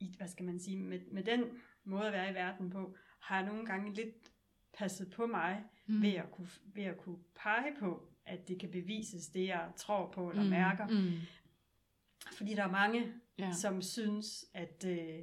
i, 0.00 0.14
hvad 0.16 0.28
skal 0.28 0.44
man 0.44 0.60
sige, 0.60 0.76
med, 0.76 1.00
med 1.10 1.24
den 1.24 1.44
måde 1.84 2.06
at 2.06 2.12
være 2.12 2.30
i 2.30 2.34
verden 2.34 2.70
på, 2.70 2.96
har 3.20 3.36
jeg 3.36 3.46
nogle 3.46 3.66
gange 3.66 3.94
lidt 3.94 4.32
passet 4.78 5.10
på 5.10 5.26
mig 5.26 5.64
mm. 5.86 6.02
ved, 6.02 6.12
at 6.12 6.30
kunne, 6.30 6.48
ved 6.64 6.84
at 6.84 6.98
kunne 6.98 7.18
pege 7.42 7.76
på, 7.78 8.08
at 8.26 8.48
det 8.48 8.60
kan 8.60 8.70
bevises, 8.70 9.26
det 9.26 9.46
jeg 9.46 9.70
tror 9.76 10.10
på 10.10 10.30
eller 10.30 10.42
mm. 10.42 10.50
mærker. 10.50 10.88
Mm. 10.88 11.20
Fordi 12.36 12.54
der 12.54 12.62
er 12.62 12.70
mange, 12.70 13.12
ja. 13.38 13.52
som 13.52 13.82
synes, 13.82 14.44
at 14.54 14.84
øh, 14.86 15.18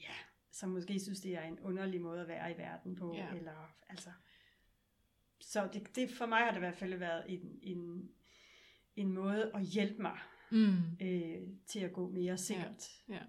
ja, 0.00 0.14
som 0.52 0.68
måske 0.68 1.00
synes, 1.00 1.20
det 1.20 1.34
er 1.34 1.42
en 1.42 1.60
underlig 1.60 2.00
måde 2.00 2.20
at 2.20 2.28
være 2.28 2.52
i 2.52 2.58
verden 2.58 2.96
på, 2.96 3.14
ja. 3.14 3.34
eller 3.34 3.76
altså 3.88 4.10
så 5.54 5.68
det, 5.72 5.96
det, 5.96 6.10
for 6.10 6.26
mig 6.26 6.38
har 6.38 6.50
det 6.50 6.56
i 6.56 6.58
hvert 6.58 6.76
fald 6.76 6.94
været 6.94 7.24
en, 7.28 7.58
en, 7.62 8.08
en 8.96 9.12
måde 9.12 9.50
at 9.54 9.62
hjælpe 9.62 10.02
mig 10.02 10.18
mm. 10.50 10.76
øh, 11.02 11.42
til 11.66 11.80
at 11.80 11.92
gå 11.92 12.08
mere 12.08 12.38
sikkert. 12.38 12.84
Ja, 13.08 13.14
ja. 13.14 13.20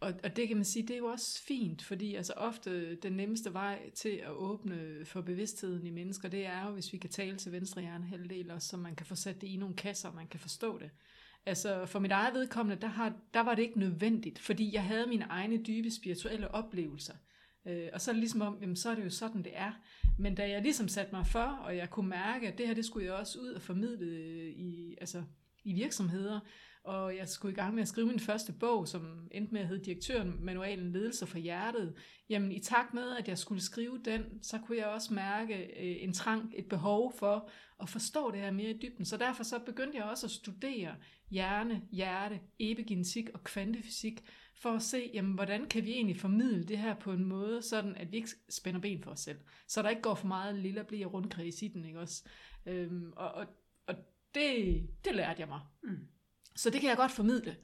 Og, 0.00 0.14
og 0.24 0.36
det 0.36 0.48
kan 0.48 0.56
man 0.56 0.64
sige, 0.64 0.82
det 0.82 0.94
er 0.94 0.98
jo 0.98 1.06
også 1.06 1.42
fint, 1.46 1.82
fordi 1.82 2.14
altså 2.14 2.32
ofte 2.32 2.94
den 2.94 3.12
nemmeste 3.12 3.52
vej 3.52 3.90
til 3.90 4.08
at 4.08 4.30
åbne 4.30 5.04
for 5.04 5.20
bevidstheden 5.20 5.86
i 5.86 5.90
mennesker, 5.90 6.28
det 6.28 6.46
er 6.46 6.66
jo, 6.66 6.72
hvis 6.72 6.92
vi 6.92 6.98
kan 6.98 7.10
tale 7.10 7.36
til 7.36 7.52
venstre 7.52 7.82
hjernehalvdel, 7.82 8.50
og 8.50 8.62
så 8.62 8.76
man 8.76 8.96
kan 8.96 9.06
få 9.06 9.14
sat 9.14 9.40
det 9.40 9.46
i 9.46 9.56
nogle 9.56 9.76
kasser, 9.76 10.08
og 10.08 10.14
man 10.14 10.28
kan 10.28 10.40
forstå 10.40 10.78
det. 10.78 10.90
Altså 11.46 11.86
for 11.86 11.98
mit 11.98 12.10
eget 12.10 12.34
vedkommende, 12.34 12.82
der, 12.82 12.88
har, 12.88 13.16
der 13.34 13.40
var 13.40 13.54
det 13.54 13.62
ikke 13.62 13.78
nødvendigt, 13.78 14.38
fordi 14.38 14.74
jeg 14.74 14.84
havde 14.84 15.06
mine 15.06 15.24
egne 15.24 15.62
dybe 15.62 15.90
spirituelle 15.90 16.50
oplevelser. 16.50 17.14
Øh, 17.66 17.88
og 17.92 18.00
så 18.00 18.10
er 18.10 18.12
det 18.12 18.20
ligesom 18.20 18.40
om, 18.40 18.58
jamen, 18.60 18.76
så 18.76 18.90
er 18.90 18.94
det 18.94 19.04
jo 19.04 19.10
sådan, 19.10 19.42
det 19.42 19.52
er. 19.54 19.72
Men 20.18 20.34
da 20.34 20.50
jeg 20.50 20.62
ligesom 20.62 20.88
satte 20.88 21.14
mig 21.14 21.26
for, 21.26 21.60
og 21.64 21.76
jeg 21.76 21.90
kunne 21.90 22.08
mærke, 22.08 22.48
at 22.48 22.58
det 22.58 22.66
her, 22.66 22.74
det 22.74 22.84
skulle 22.84 23.06
jeg 23.06 23.14
også 23.14 23.38
ud 23.38 23.48
og 23.48 23.62
formidle 23.62 24.06
øh, 24.06 24.48
i, 24.48 24.96
altså, 25.00 25.22
i 25.64 25.72
virksomheder, 25.72 26.40
og 26.84 27.16
jeg 27.16 27.28
skulle 27.28 27.52
i 27.52 27.56
gang 27.56 27.74
med 27.74 27.82
at 27.82 27.88
skrive 27.88 28.06
min 28.06 28.20
første 28.20 28.52
bog, 28.52 28.88
som 28.88 29.28
endte 29.30 29.52
med 29.52 29.60
at 29.60 29.68
hedde 29.68 29.84
Direktøren 29.84 30.44
Manualen 30.44 30.92
Ledelse 30.92 31.26
for 31.26 31.38
Hjertet. 31.38 31.94
Jamen 32.28 32.52
i 32.52 32.60
takt 32.60 32.94
med, 32.94 33.16
at 33.16 33.28
jeg 33.28 33.38
skulle 33.38 33.62
skrive 33.62 34.00
den, 34.04 34.42
så 34.42 34.58
kunne 34.58 34.78
jeg 34.78 34.86
også 34.86 35.14
mærke 35.14 35.54
øh, 35.54 36.02
en 36.02 36.12
trang, 36.12 36.52
et 36.56 36.68
behov 36.68 37.12
for 37.18 37.50
at 37.82 37.88
forstå 37.88 38.30
det 38.30 38.40
her 38.40 38.50
mere 38.50 38.70
i 38.70 38.78
dybden. 38.82 39.04
Så 39.04 39.16
derfor 39.16 39.44
så 39.44 39.58
begyndte 39.58 39.98
jeg 39.98 40.04
også 40.04 40.26
at 40.26 40.30
studere 40.30 40.94
hjerne, 41.30 41.82
hjerte, 41.92 42.40
epigenetik 42.58 43.28
og 43.34 43.44
kvantefysik, 43.44 44.24
for 44.54 44.70
at 44.70 44.82
se, 44.82 45.10
jamen, 45.14 45.34
hvordan 45.34 45.66
kan 45.66 45.84
vi 45.84 45.92
egentlig 45.92 46.20
formidle 46.20 46.64
det 46.64 46.78
her 46.78 46.94
på 46.94 47.12
en 47.12 47.24
måde, 47.24 47.62
sådan 47.62 47.96
at 47.96 48.12
vi 48.12 48.16
ikke 48.16 48.30
spænder 48.48 48.80
ben 48.80 49.02
for 49.02 49.10
os 49.10 49.20
selv. 49.20 49.38
Så 49.66 49.82
der 49.82 49.88
ikke 49.88 50.02
går 50.02 50.14
for 50.14 50.26
meget 50.26 50.54
lille 50.54 50.80
og 50.80 50.86
bliver 50.86 51.06
rundkreds 51.06 51.62
i 51.62 51.68
den, 51.68 51.84
ikke 51.84 52.00
også? 52.00 52.24
Øhm, 52.66 53.12
og 53.16 53.34
og, 53.34 53.46
og 53.86 53.94
det, 54.34 54.88
det 55.04 55.14
lærte 55.14 55.40
jeg 55.40 55.48
mig. 55.48 55.60
Mm. 55.82 56.08
Så 56.56 56.70
det 56.70 56.80
kan 56.80 56.88
jeg 56.88 56.96
godt 56.96 57.12
formidle. 57.12 57.56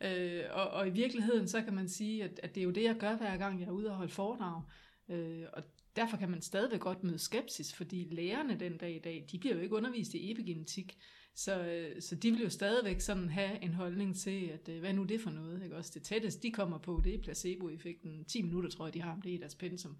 Øh, 0.00 0.44
og, 0.50 0.68
og 0.70 0.88
i 0.88 0.90
virkeligheden, 0.90 1.48
så 1.48 1.62
kan 1.62 1.74
man 1.74 1.88
sige, 1.88 2.24
at, 2.24 2.40
at 2.42 2.54
det 2.54 2.60
er 2.60 2.64
jo 2.64 2.70
det, 2.70 2.82
jeg 2.82 2.96
gør 2.96 3.16
hver 3.16 3.36
gang, 3.36 3.60
jeg 3.60 3.66
er 3.66 3.72
ude 3.72 3.90
og 3.90 3.96
holde 3.96 4.12
foredrag. 4.12 4.62
Øh, 5.08 5.46
og 5.52 5.62
derfor 5.96 6.16
kan 6.16 6.30
man 6.30 6.42
stadigvæk 6.42 6.80
godt 6.80 7.04
møde 7.04 7.18
skepsis, 7.18 7.74
fordi 7.74 8.08
lærerne 8.10 8.60
den 8.60 8.76
dag 8.76 8.94
i 8.94 8.98
dag, 8.98 9.26
de 9.32 9.38
bliver 9.38 9.54
jo 9.54 9.60
ikke 9.60 9.74
undervist 9.74 10.14
i 10.14 10.30
epigenetik. 10.30 10.98
Så, 11.38 11.64
øh, 11.64 12.02
så 12.02 12.14
de 12.14 12.30
vil 12.30 12.42
jo 12.42 12.50
stadigvæk 12.50 13.00
sådan 13.00 13.28
have 13.28 13.62
en 13.62 13.74
holdning 13.74 14.16
til, 14.16 14.46
at 14.46 14.68
øh, 14.68 14.80
hvad 14.80 14.92
nu 14.92 15.04
det 15.04 15.20
for 15.20 15.30
noget? 15.30 15.62
Ikke? 15.62 15.76
Også 15.76 15.90
det 15.94 16.02
tætteste, 16.02 16.42
de 16.42 16.52
kommer 16.52 16.78
på, 16.78 17.00
det 17.04 17.14
er 17.14 17.22
placeboeffekten. 17.22 18.24
10 18.24 18.42
minutter, 18.42 18.70
tror 18.70 18.86
jeg, 18.86 18.94
de 18.94 19.02
har 19.02 19.12
om 19.12 19.22
det 19.22 19.30
i 19.30 19.36
deres 19.36 19.54
pensum. 19.54 19.96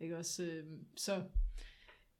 Ikke? 0.00 0.16
Også, 0.18 0.42
øh, 0.42 0.64
så, 0.96 1.22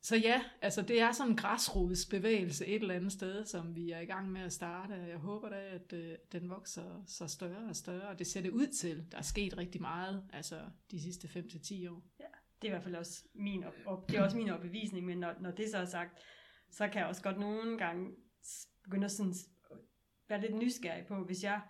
så 0.02 0.16
ja, 0.16 0.42
altså 0.60 0.82
det 0.82 1.00
er 1.00 1.12
sådan 1.12 1.32
en 1.32 1.36
græsrodsbevægelse 1.36 2.66
et 2.66 2.82
eller 2.82 2.94
andet 2.94 3.12
sted, 3.12 3.44
som 3.44 3.76
vi 3.76 3.90
er 3.90 4.00
i 4.00 4.04
gang 4.04 4.32
med 4.32 4.40
at 4.40 4.52
starte. 4.52 4.94
Jeg 4.94 5.18
håber 5.18 5.48
da, 5.48 5.60
at 5.60 5.92
øh, 5.92 6.14
den 6.32 6.50
vokser 6.50 7.04
så 7.06 7.26
større 7.26 7.68
og 7.68 7.76
større, 7.76 8.08
og 8.08 8.18
det 8.18 8.26
ser 8.26 8.40
det 8.40 8.50
ud 8.50 8.66
til. 8.66 9.06
Der 9.12 9.18
er 9.18 9.22
sket 9.22 9.58
rigtig 9.58 9.80
meget, 9.80 10.24
altså 10.32 10.60
de 10.90 11.02
sidste 11.02 11.28
5-10 11.28 11.90
år. 11.90 12.02
Ja, 12.20 12.24
det 12.62 12.64
er 12.64 12.66
i 12.66 12.70
hvert 12.70 12.82
fald 12.82 12.94
også 12.94 13.24
min, 13.34 13.64
op, 13.64 13.74
op, 13.86 14.10
det 14.10 14.18
er 14.18 14.22
også 14.22 14.36
min 14.36 14.50
opbevisning, 14.50 15.06
men 15.06 15.18
når, 15.18 15.34
når 15.40 15.50
det 15.50 15.70
så 15.70 15.78
er 15.78 15.84
sagt, 15.84 16.18
så 16.70 16.88
kan 16.88 17.00
jeg 17.00 17.08
også 17.08 17.22
godt 17.22 17.38
nogle 17.38 17.78
gange 17.78 18.10
begynde 18.84 19.04
at 19.04 19.12
sådan 19.12 19.34
være 20.28 20.40
lidt 20.40 20.54
nysgerrig 20.54 21.06
på, 21.06 21.24
hvis 21.24 21.44
jeg, 21.44 21.60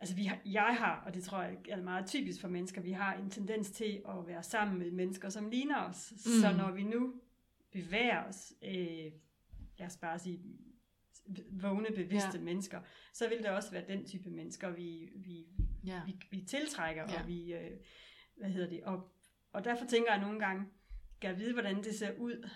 altså 0.00 0.14
vi 0.14 0.24
har, 0.24 0.38
jeg 0.44 0.76
har, 0.78 1.02
og 1.06 1.14
det 1.14 1.24
tror 1.24 1.42
jeg 1.42 1.56
er 1.68 1.82
meget 1.82 2.06
typisk 2.06 2.40
for 2.40 2.48
mennesker, 2.48 2.80
vi 2.80 2.92
har 2.92 3.14
en 3.14 3.30
tendens 3.30 3.70
til 3.70 4.02
at 4.08 4.26
være 4.26 4.42
sammen 4.42 4.78
med 4.78 4.90
mennesker, 4.90 5.28
som 5.28 5.50
ligner 5.50 5.84
os. 5.84 6.12
Mm. 6.12 6.18
Så 6.40 6.56
når 6.56 6.70
vi 6.70 6.82
nu 6.82 7.14
bevæger 7.72 8.24
os, 8.24 8.52
øh, 8.62 9.12
lad 9.78 9.86
os 9.86 9.96
bare 9.96 10.18
sige, 10.18 10.40
vågne, 11.50 11.86
bevidste 11.94 12.38
ja. 12.38 12.44
mennesker, 12.44 12.80
så 13.12 13.28
vil 13.28 13.38
det 13.38 13.46
også 13.46 13.70
være 13.70 13.84
den 13.88 14.06
type 14.06 14.30
mennesker, 14.30 14.70
vi, 14.70 15.10
vi, 15.14 15.46
ja. 15.84 16.02
vi, 16.06 16.16
vi 16.30 16.44
tiltrækker, 16.44 17.02
ja. 17.08 17.20
og 17.20 17.28
vi, 17.28 17.52
øh, 17.52 17.70
hvad 18.36 18.50
hedder 18.50 18.68
det, 18.68 18.84
og, 18.84 19.12
og 19.52 19.64
derfor 19.64 19.86
tænker 19.86 20.12
jeg 20.12 20.20
nogle 20.20 20.38
gange, 20.38 20.66
kan 21.20 21.30
jeg 21.30 21.38
vide, 21.38 21.52
hvordan 21.52 21.84
det 21.84 21.94
ser 21.94 22.18
ud, 22.18 22.48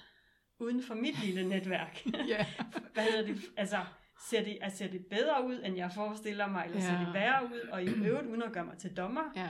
uden 0.58 0.82
for 0.82 0.94
mit 0.94 1.24
lille 1.24 1.48
netværk. 1.48 2.06
ja. 2.28 2.46
Hvad 2.94 3.04
hedder 3.04 3.26
det? 3.26 3.42
Altså, 3.56 3.78
ser 4.30 4.44
det, 4.44 4.58
altså, 4.60 4.78
ser 4.78 4.90
det 4.90 5.06
bedre 5.06 5.46
ud, 5.46 5.60
end 5.64 5.76
jeg 5.76 5.90
forestiller 5.94 6.48
mig, 6.48 6.64
eller 6.64 6.78
ja. 6.78 6.86
ser 6.86 7.04
det 7.04 7.14
værre 7.14 7.44
ud, 7.44 7.60
og 7.72 7.84
i 7.84 7.88
øvrigt 7.88 8.26
uden 8.26 8.42
at 8.42 8.52
gøre 8.52 8.64
mig 8.64 8.78
til 8.78 8.96
dommer, 8.96 9.32
ja. 9.36 9.48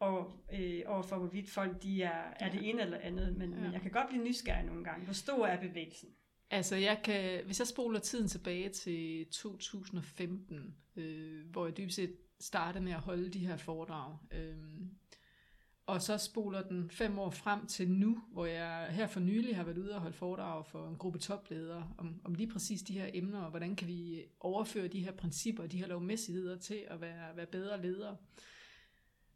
og 0.00 0.32
øh, 0.52 0.82
overfor 0.86 1.18
hvorvidt 1.18 1.50
folk 1.50 1.82
de 1.82 2.02
er, 2.02 2.22
er 2.40 2.50
det 2.50 2.68
ene 2.68 2.82
eller 2.82 2.98
andet, 2.98 3.36
men, 3.36 3.50
ja. 3.50 3.60
men 3.60 3.72
jeg 3.72 3.80
kan 3.80 3.90
godt 3.90 4.08
blive 4.08 4.24
nysgerrig 4.24 4.64
nogle 4.64 4.84
gange. 4.84 5.04
Hvor 5.04 5.14
stor 5.14 5.46
er 5.46 5.60
bevægelsen? 5.60 6.08
Altså, 6.50 6.76
jeg 6.76 7.00
kan, 7.04 7.44
hvis 7.44 7.58
jeg 7.58 7.66
spoler 7.66 8.00
tiden 8.00 8.28
tilbage 8.28 8.68
til 8.68 9.26
2015, 9.32 10.76
øh, 10.96 11.50
hvor 11.50 11.66
jeg 11.66 11.76
dybest 11.76 11.96
set 11.96 12.16
startede 12.40 12.84
med 12.84 12.92
at 12.92 13.00
holde 13.00 13.28
de 13.28 13.38
her 13.38 13.56
foredrag, 13.56 14.18
øh, 14.32 14.56
og 15.86 16.02
så 16.02 16.18
spoler 16.18 16.62
den 16.62 16.90
fem 16.90 17.18
år 17.18 17.30
frem 17.30 17.66
til 17.66 17.90
nu, 17.90 18.22
hvor 18.32 18.46
jeg 18.46 18.88
her 18.90 19.06
for 19.06 19.20
nylig 19.20 19.56
har 19.56 19.64
været 19.64 19.78
ude 19.78 19.94
og 19.94 20.00
holde 20.00 20.16
foredrag 20.16 20.66
for 20.66 20.88
en 20.88 20.96
gruppe 20.96 21.18
topledere 21.18 21.92
om, 21.98 22.20
om 22.24 22.34
lige 22.34 22.50
præcis 22.50 22.82
de 22.82 22.98
her 22.98 23.10
emner, 23.14 23.40
og 23.40 23.50
hvordan 23.50 23.76
kan 23.76 23.88
vi 23.88 24.24
overføre 24.40 24.88
de 24.88 25.04
her 25.04 25.12
principper, 25.12 25.66
de 25.66 25.78
her 25.78 25.86
lovmæssigheder 25.86 26.58
til 26.58 26.84
at 26.88 27.00
være, 27.00 27.36
være 27.36 27.46
bedre 27.46 27.82
ledere. 27.82 28.16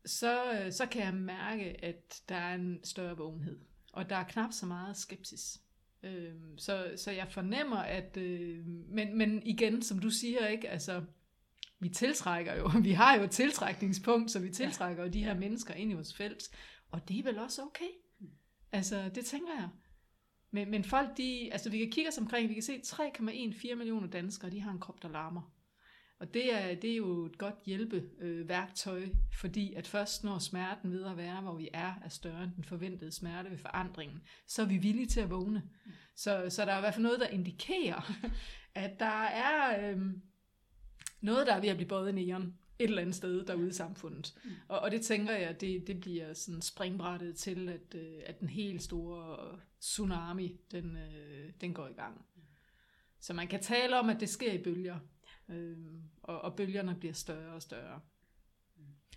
Så, 0.04 0.52
øh, 0.52 0.72
så 0.72 0.86
kan 0.86 1.02
jeg 1.02 1.14
mærke, 1.14 1.84
at 1.84 2.22
der 2.28 2.34
er 2.34 2.54
en 2.54 2.80
større 2.84 3.16
vågenhed, 3.16 3.58
og 3.92 4.10
der 4.10 4.16
er 4.16 4.24
knap 4.24 4.52
så 4.52 4.66
meget 4.66 4.96
skepsis. 4.96 5.60
Øhm, 6.02 6.58
så, 6.58 6.92
så 6.96 7.10
jeg 7.10 7.28
fornemmer, 7.30 7.76
at, 7.76 8.16
øh, 8.16 8.66
men, 8.66 9.18
men 9.18 9.42
igen, 9.42 9.82
som 9.82 9.98
du 9.98 10.10
siger, 10.10 10.46
ikke, 10.46 10.68
altså, 10.68 11.04
vi 11.80 11.88
tiltrækker 11.88 12.54
jo, 12.54 12.68
vi 12.88 12.92
har 12.92 13.16
jo 13.16 13.22
et 13.22 13.30
tiltrækningspunkt, 13.30 14.30
så 14.30 14.38
vi 14.38 14.50
tiltrækker 14.50 15.02
jo 15.02 15.10
de 15.10 15.24
her 15.24 15.34
mennesker 15.34 15.74
ind 15.74 15.90
i 15.90 15.94
vores 15.94 16.16
felt, 16.16 16.50
og 16.90 17.08
det 17.08 17.18
er 17.18 17.22
vel 17.22 17.38
også 17.38 17.62
okay. 17.62 17.90
Altså, 18.72 19.10
det 19.14 19.24
tænker 19.24 19.52
jeg. 19.58 19.68
Men, 20.50 20.70
men 20.70 20.84
folk, 20.84 21.16
de, 21.16 21.52
altså 21.52 21.70
vi 21.70 21.78
kan 21.78 21.90
kigge 21.90 22.08
os 22.08 22.18
omkring, 22.18 22.48
vi 22.48 22.54
kan 22.54 22.62
se 22.62 22.80
3,14 22.86 23.74
millioner 23.74 24.06
danskere, 24.06 24.50
de 24.50 24.60
har 24.60 24.70
en 24.70 24.78
krop, 24.78 25.02
der 25.02 25.08
larmer. 25.08 25.52
Og 26.20 26.34
det 26.34 26.54
er, 26.54 26.74
det 26.74 26.92
er 26.92 26.96
jo 26.96 27.24
et 27.24 27.38
godt 27.38 27.54
hjælpeværktøj, 27.66 29.02
øh, 29.02 29.08
fordi 29.40 29.74
at 29.74 29.86
først 29.86 30.24
når 30.24 30.38
smerten 30.38 30.92
ved 30.92 31.04
at 31.04 31.16
være, 31.16 31.40
hvor 31.40 31.54
vi 31.54 31.68
er, 31.72 31.94
er 32.04 32.08
større 32.08 32.44
end 32.44 32.52
den 32.56 32.64
forventede 32.64 33.12
smerte 33.12 33.50
ved 33.50 33.58
forandringen, 33.58 34.22
så 34.46 34.62
er 34.62 34.66
vi 34.66 34.76
villige 34.76 35.06
til 35.06 35.20
at 35.20 35.30
vågne. 35.30 35.62
Så, 36.16 36.46
så 36.48 36.64
der 36.64 36.72
er 36.72 36.76
i 36.76 36.80
hvert 36.80 36.94
fald 36.94 37.02
noget, 37.02 37.20
der 37.20 37.26
indikerer, 37.26 38.12
at 38.74 39.00
der 39.00 39.22
er 39.22 39.90
øh, 39.90 40.02
noget, 41.20 41.46
der 41.46 41.54
er 41.54 41.60
ved 41.60 41.68
at 41.68 41.76
blive 41.76 41.88
både 41.88 42.12
neon 42.12 42.54
et 42.78 42.88
eller 42.88 43.02
andet 43.02 43.14
sted 43.14 43.44
derude 43.46 43.68
i 43.68 43.72
samfundet. 43.72 44.34
Mm. 44.44 44.50
Og, 44.68 44.80
og 44.80 44.90
det 44.90 45.02
tænker 45.02 45.32
jeg, 45.32 45.60
det, 45.60 45.86
det 45.86 46.00
bliver 46.00 46.34
sådan 46.34 46.62
springbrættet 46.62 47.36
til, 47.36 47.68
at, 47.68 47.94
øh, 47.94 48.22
at 48.26 48.40
den 48.40 48.48
helt 48.48 48.82
store 48.82 49.58
tsunami, 49.80 50.60
den, 50.70 50.96
øh, 50.96 51.50
den 51.60 51.74
går 51.74 51.88
i 51.88 51.92
gang. 51.92 52.24
Så 53.20 53.34
man 53.34 53.48
kan 53.48 53.62
tale 53.62 53.98
om, 53.98 54.08
at 54.08 54.20
det 54.20 54.28
sker 54.28 54.52
i 54.52 54.62
bølger, 54.62 54.98
øh, 55.48 55.76
og, 56.22 56.40
og 56.40 56.56
bølgerne 56.56 56.96
bliver 57.00 57.14
større 57.14 57.54
og 57.54 57.62
større. 57.62 58.00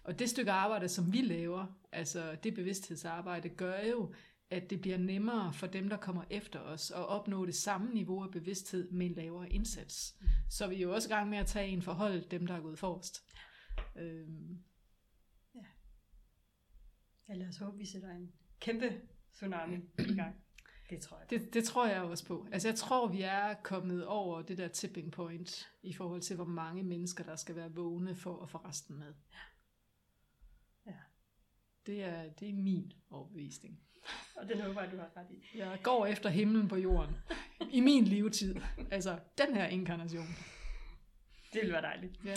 Og 0.04 0.20
det 0.20 0.30
stykke 0.30 0.52
arbejde, 0.52 0.90
som 0.90 1.14
vi 1.14 1.22
laver, 1.22 1.66
altså 1.92 2.38
det 2.44 2.54
bevidsthedsarbejde, 2.54 3.50
gør 3.50 3.80
jo, 3.80 4.14
at 4.54 4.70
det 4.70 4.82
bliver 4.82 4.98
nemmere 4.98 5.54
for 5.54 5.68
dem, 5.68 5.90
der 5.90 5.98
kommer 5.98 6.24
efter 6.30 6.60
os, 6.60 6.92
at 6.92 7.08
opnå 7.08 7.46
det 7.46 7.56
samme 7.56 7.94
niveau 7.94 8.24
af 8.24 8.32
bevidsthed 8.32 8.92
med 8.92 9.06
en 9.06 9.14
lavere 9.14 9.50
indsats. 9.50 10.16
Mm. 10.22 10.28
Så 10.50 10.68
vi 10.68 10.76
er 10.76 10.80
jo 10.80 10.94
også 10.94 11.10
i 11.10 11.14
gang 11.14 11.30
med 11.30 11.38
at 11.38 11.48
tage 11.48 11.68
en 11.68 11.82
forhold 11.82 12.30
dem, 12.30 12.48
der 12.48 12.54
er 12.54 12.62
gået 12.62 12.80
forrest. 12.80 13.24
Øhm. 13.96 14.64
Ja. 15.56 15.66
ja, 17.30 17.34
lad 17.34 17.48
os 17.48 17.58
håbe, 17.58 17.78
vi 17.78 17.86
sætter 17.86 18.10
en 18.10 18.32
kæmpe 18.60 19.02
tsunami 19.34 19.76
i 20.00 20.16
gang. 20.16 20.36
Det 20.90 21.02
tror 21.02 21.18
jeg. 21.18 21.30
Det, 21.30 21.54
det 21.54 21.64
tror 21.64 21.88
jeg 21.88 22.02
også 22.02 22.26
på. 22.26 22.48
Altså 22.52 22.68
jeg 22.68 22.76
tror, 22.76 23.08
vi 23.08 23.22
er 23.22 23.54
kommet 23.54 24.06
over 24.06 24.42
det 24.42 24.58
der 24.58 24.68
tipping 24.68 25.12
point 25.12 25.72
i 25.84 25.94
forhold 25.94 26.22
til, 26.22 26.36
hvor 26.36 26.46
mange 26.46 26.84
mennesker, 26.84 27.24
der 27.24 27.36
skal 27.36 27.56
være 27.56 27.74
vågne 27.74 28.16
for 28.16 28.44
at 28.44 28.50
få 28.50 28.58
resten 28.58 29.00
med. 29.00 29.14
Ja. 29.32 30.92
ja. 30.92 30.98
Det 31.86 32.04
er, 32.04 32.30
det 32.30 32.50
er 32.50 32.54
min 32.54 32.94
overbevisning. 33.10 33.80
Og 34.36 34.50
den 34.50 34.62
håber 34.62 34.82
jeg, 34.82 34.92
du 34.92 34.98
har 34.98 35.12
ret 35.18 35.28
i. 35.32 35.58
Jeg 35.58 35.80
går 35.84 36.06
efter 36.06 36.30
himlen 36.30 36.68
på 36.68 36.76
jorden. 36.76 37.16
I 37.72 37.80
min 37.80 38.06
levetid. 38.06 38.56
Altså, 38.92 39.20
den 39.38 39.56
her 39.56 39.68
inkarnation. 39.68 40.28
Det 41.54 41.62
vil 41.62 41.72
være 41.72 41.82
dejligt. 41.82 42.14
Ja. 42.26 42.36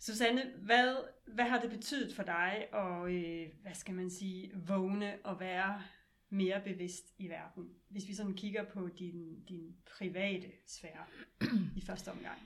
Susanne, 0.00 0.42
hvad, 0.58 0.96
hvad 1.26 1.44
har 1.44 1.60
det 1.60 1.70
betydet 1.70 2.14
for 2.14 2.22
dig 2.22 2.66
at, 2.74 3.10
øh, 3.10 3.48
hvad 3.62 3.74
skal 3.74 3.94
man 3.94 4.10
sige, 4.10 4.52
vågne 4.66 5.14
og 5.24 5.40
være 5.40 5.82
mere 6.30 6.60
bevidst 6.64 7.04
i 7.18 7.28
verden? 7.28 7.64
Hvis 7.88 8.08
vi 8.08 8.14
sådan 8.14 8.34
kigger 8.34 8.64
på 8.64 8.88
din, 8.98 9.44
din 9.48 9.76
private 9.98 10.46
sfære 10.66 11.04
i 11.76 11.80
første 11.86 12.08
omgang. 12.08 12.38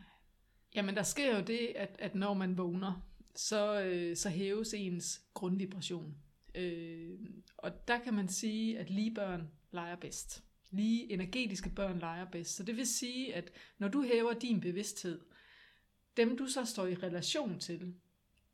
Jamen, 0.75 0.97
der 0.97 1.03
sker 1.03 1.37
jo 1.37 1.45
det, 1.45 1.73
at, 1.77 1.97
at 1.99 2.15
når 2.15 2.35
man 2.35 2.59
vågner, 2.59 3.09
så, 3.35 3.83
øh, 3.83 4.17
så 4.17 4.29
hæves 4.29 4.75
ens 4.75 5.23
grundvibration. 5.35 6.17
Øh, 6.55 7.19
og 7.57 7.89
der 7.89 7.99
kan 7.99 8.15
man 8.15 8.29
sige, 8.29 8.79
at 8.79 8.91
lige 8.91 9.15
børn 9.15 9.51
leger 9.71 9.97
bedst. 9.97 10.45
Lige 10.71 11.13
energetiske 11.13 11.71
børn 11.71 11.99
leger 11.99 12.25
bedst. 12.31 12.57
Så 12.57 12.63
det 12.63 12.77
vil 12.77 12.87
sige, 12.87 13.35
at 13.35 13.53
når 13.79 13.89
du 13.89 14.03
hæver 14.03 14.33
din 14.33 14.61
bevidsthed, 14.61 15.21
dem 16.17 16.37
du 16.37 16.47
så 16.47 16.65
står 16.65 16.87
i 16.87 16.95
relation 16.95 17.59
til, 17.59 17.95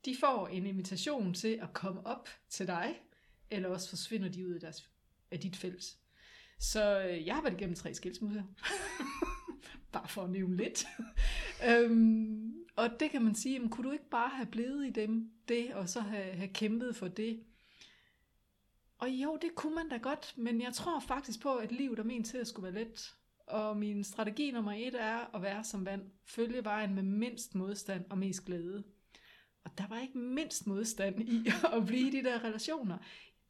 de 0.04 0.16
får 0.20 0.48
en 0.48 0.66
invitation 0.66 1.34
til 1.34 1.58
at 1.62 1.72
komme 1.72 2.06
op 2.06 2.28
til 2.48 2.66
dig, 2.66 3.00
eller 3.50 3.68
også 3.68 3.88
forsvinder 3.88 4.28
de 4.28 4.48
ud 4.48 4.52
af, 4.52 4.60
deres, 4.60 4.90
af 5.30 5.40
dit 5.40 5.56
felt. 5.56 5.96
Så 6.58 7.02
øh, 7.02 7.26
jeg 7.26 7.34
har 7.34 7.42
været 7.42 7.54
igennem 7.54 7.76
tre 7.76 7.94
skilsmisser. 7.94 8.42
bare 9.92 10.08
for 10.08 10.24
at 10.24 10.30
nævne 10.30 10.56
lidt. 10.56 10.86
øhm, 11.70 12.54
og 12.76 13.00
det 13.00 13.10
kan 13.10 13.22
man 13.22 13.34
sige, 13.34 13.52
jamen, 13.52 13.70
kunne 13.70 13.87
du 13.87 13.92
ikke 13.92 14.11
bare 14.11 14.28
have 14.28 14.46
blevet 14.46 14.87
i 14.87 14.90
dem 14.90 15.30
det, 15.48 15.74
og 15.74 15.88
så 15.88 16.00
have, 16.00 16.32
have 16.32 16.48
kæmpet 16.48 16.96
for 16.96 17.08
det? 17.08 17.42
Og 18.98 19.08
jo, 19.11 19.38
det 19.42 19.54
kunne 19.54 19.74
man 19.74 19.88
da 19.88 19.96
godt, 19.96 20.34
men 20.37 20.61
jeg 20.61 20.72
tror 20.72 21.00
faktisk 21.00 21.40
på, 21.40 21.54
at 21.54 21.72
livet 21.72 21.98
er 21.98 22.04
ment 22.04 22.26
til 22.26 22.38
at 22.38 22.46
skulle 22.46 22.74
være 22.74 22.84
let. 22.84 23.14
Og 23.46 23.76
min 23.76 24.04
strategi 24.04 24.50
nummer 24.50 24.72
et 24.72 24.94
er 24.94 25.34
at 25.34 25.42
være 25.42 25.64
som 25.64 25.87
vand. 25.87 26.02
Følge 26.24 26.64
vejen 26.64 26.94
med 26.94 27.02
mindst 27.02 27.54
modstand 27.54 28.04
og 28.11 28.18
mest 28.18 28.44
glæde. 28.44 28.84
Og 29.64 29.78
der 29.78 29.87
var 29.88 29.98
ikke 29.98 30.18
mindst 30.18 30.66
modstand 30.66 31.20
i 31.20 31.50
at 31.76 31.87
blive 31.87 32.08
i 32.08 32.11
de 32.11 32.22
der 32.22 32.44
relationer. 32.44 32.98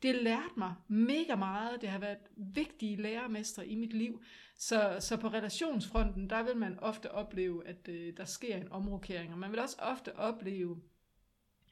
Det 0.02 0.14
lærte 0.14 0.52
mig 0.56 0.74
mega 0.88 1.36
meget. 1.36 1.80
Det 1.80 1.88
har 1.88 1.98
været 1.98 2.18
vigtige 2.36 2.96
lærermestre 2.96 3.66
i 3.66 3.74
mit 3.74 3.92
liv. 3.92 4.22
Så, 4.56 4.96
så 5.00 5.16
på 5.16 5.28
relationsfronten, 5.28 6.30
der 6.30 6.42
vil 6.42 6.56
man 6.56 6.78
ofte 6.78 7.10
opleve, 7.10 7.66
at 7.66 7.88
øh, 7.88 8.16
der 8.16 8.24
sker 8.24 8.56
en 8.56 8.72
omrokering. 8.72 9.32
Og 9.32 9.38
man 9.38 9.50
vil 9.50 9.60
også 9.60 9.76
ofte 9.78 10.16
opleve, 10.16 10.82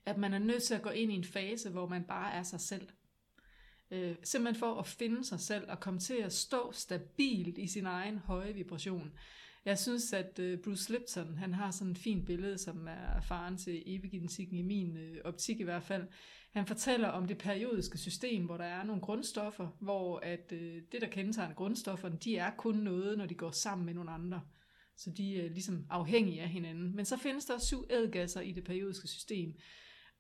at 0.07 0.19
man 0.19 0.35
er 0.35 0.39
nødt 0.39 0.63
til 0.63 0.75
at 0.75 0.83
gå 0.83 0.91
ind 0.91 1.13
i 1.13 1.15
en 1.15 1.25
fase, 1.25 1.71
hvor 1.71 1.89
man 1.89 2.05
bare 2.05 2.33
er 2.33 2.43
sig 2.43 2.61
selv. 2.61 2.89
Øh, 3.91 4.17
simpelthen 4.23 4.59
for 4.59 4.75
at 4.75 4.87
finde 4.87 5.25
sig 5.25 5.41
selv 5.41 5.65
og 5.69 5.81
komme 5.81 6.01
til 6.01 6.15
at 6.15 6.33
stå 6.33 6.73
stabilt 6.73 7.59
i 7.59 7.67
sin 7.67 7.87
egen 7.87 8.19
høje 8.19 8.55
vibration. 8.55 9.13
Jeg 9.65 9.79
synes, 9.79 10.13
at 10.13 10.39
øh, 10.39 10.59
Bruce 10.59 10.93
Lipton, 10.93 11.39
han 11.39 11.55
har 11.55 11.71
sådan 11.71 11.91
et 11.91 11.99
fint 11.99 12.27
billede, 12.27 12.59
som 12.59 12.87
er 12.89 13.21
faren 13.21 13.57
til 13.57 13.83
epigenetikken 13.87 14.57
i 14.57 14.63
min 14.63 14.97
øh, 14.97 15.17
optik 15.25 15.61
i 15.61 15.63
hvert 15.63 15.83
fald. 15.83 16.07
Han 16.51 16.67
fortæller 16.67 17.09
om 17.09 17.27
det 17.27 17.39
periodiske 17.39 17.99
system, 17.99 18.45
hvor 18.45 18.57
der 18.57 18.65
er 18.65 18.85
nogle 18.85 19.03
grundstoffer, 19.03 19.69
hvor 19.81 20.19
at 20.19 20.53
øh, 20.53 20.83
det, 20.93 21.01
der 21.01 21.09
kendetegner 21.09 21.55
grundstofferne, 21.55 22.17
de 22.25 22.37
er 22.37 22.51
kun 22.51 22.75
noget, 22.75 23.19
når 23.19 23.27
de 23.27 23.35
går 23.35 23.51
sammen 23.51 23.87
med 23.87 23.95
nogle 23.95 24.11
andre. 24.11 24.41
Så 24.97 25.11
de 25.11 25.41
er 25.41 25.49
ligesom 25.49 25.87
afhængige 25.91 26.43
af 26.43 26.49
hinanden. 26.49 26.97
Men 26.97 27.05
så 27.05 27.17
findes 27.17 27.45
der 27.45 27.59
syv 27.59 27.87
ædgasser 27.91 28.41
i 28.41 28.53
det 28.53 28.65
periodiske 28.65 29.09
system. 29.09 29.55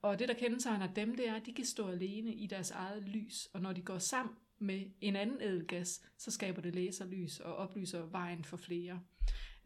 Og 0.06 0.18
det, 0.18 0.28
der 0.28 0.34
kendetegner 0.34 0.92
dem, 0.92 1.16
det 1.16 1.28
er, 1.28 1.34
at 1.34 1.46
de 1.46 1.52
kan 1.52 1.64
stå 1.64 1.88
alene 1.88 2.34
i 2.34 2.46
deres 2.46 2.70
eget 2.70 3.08
lys, 3.08 3.46
og 3.52 3.60
når 3.60 3.72
de 3.72 3.82
går 3.82 3.98
sammen 3.98 4.34
med 4.58 4.84
en 5.00 5.16
anden 5.16 5.42
edelgas, 5.42 6.02
så 6.18 6.30
skaber 6.30 6.62
det 6.62 6.74
laserlys 6.74 7.40
og 7.40 7.56
oplyser 7.56 8.06
vejen 8.06 8.44
for 8.44 8.56
flere. 8.56 9.00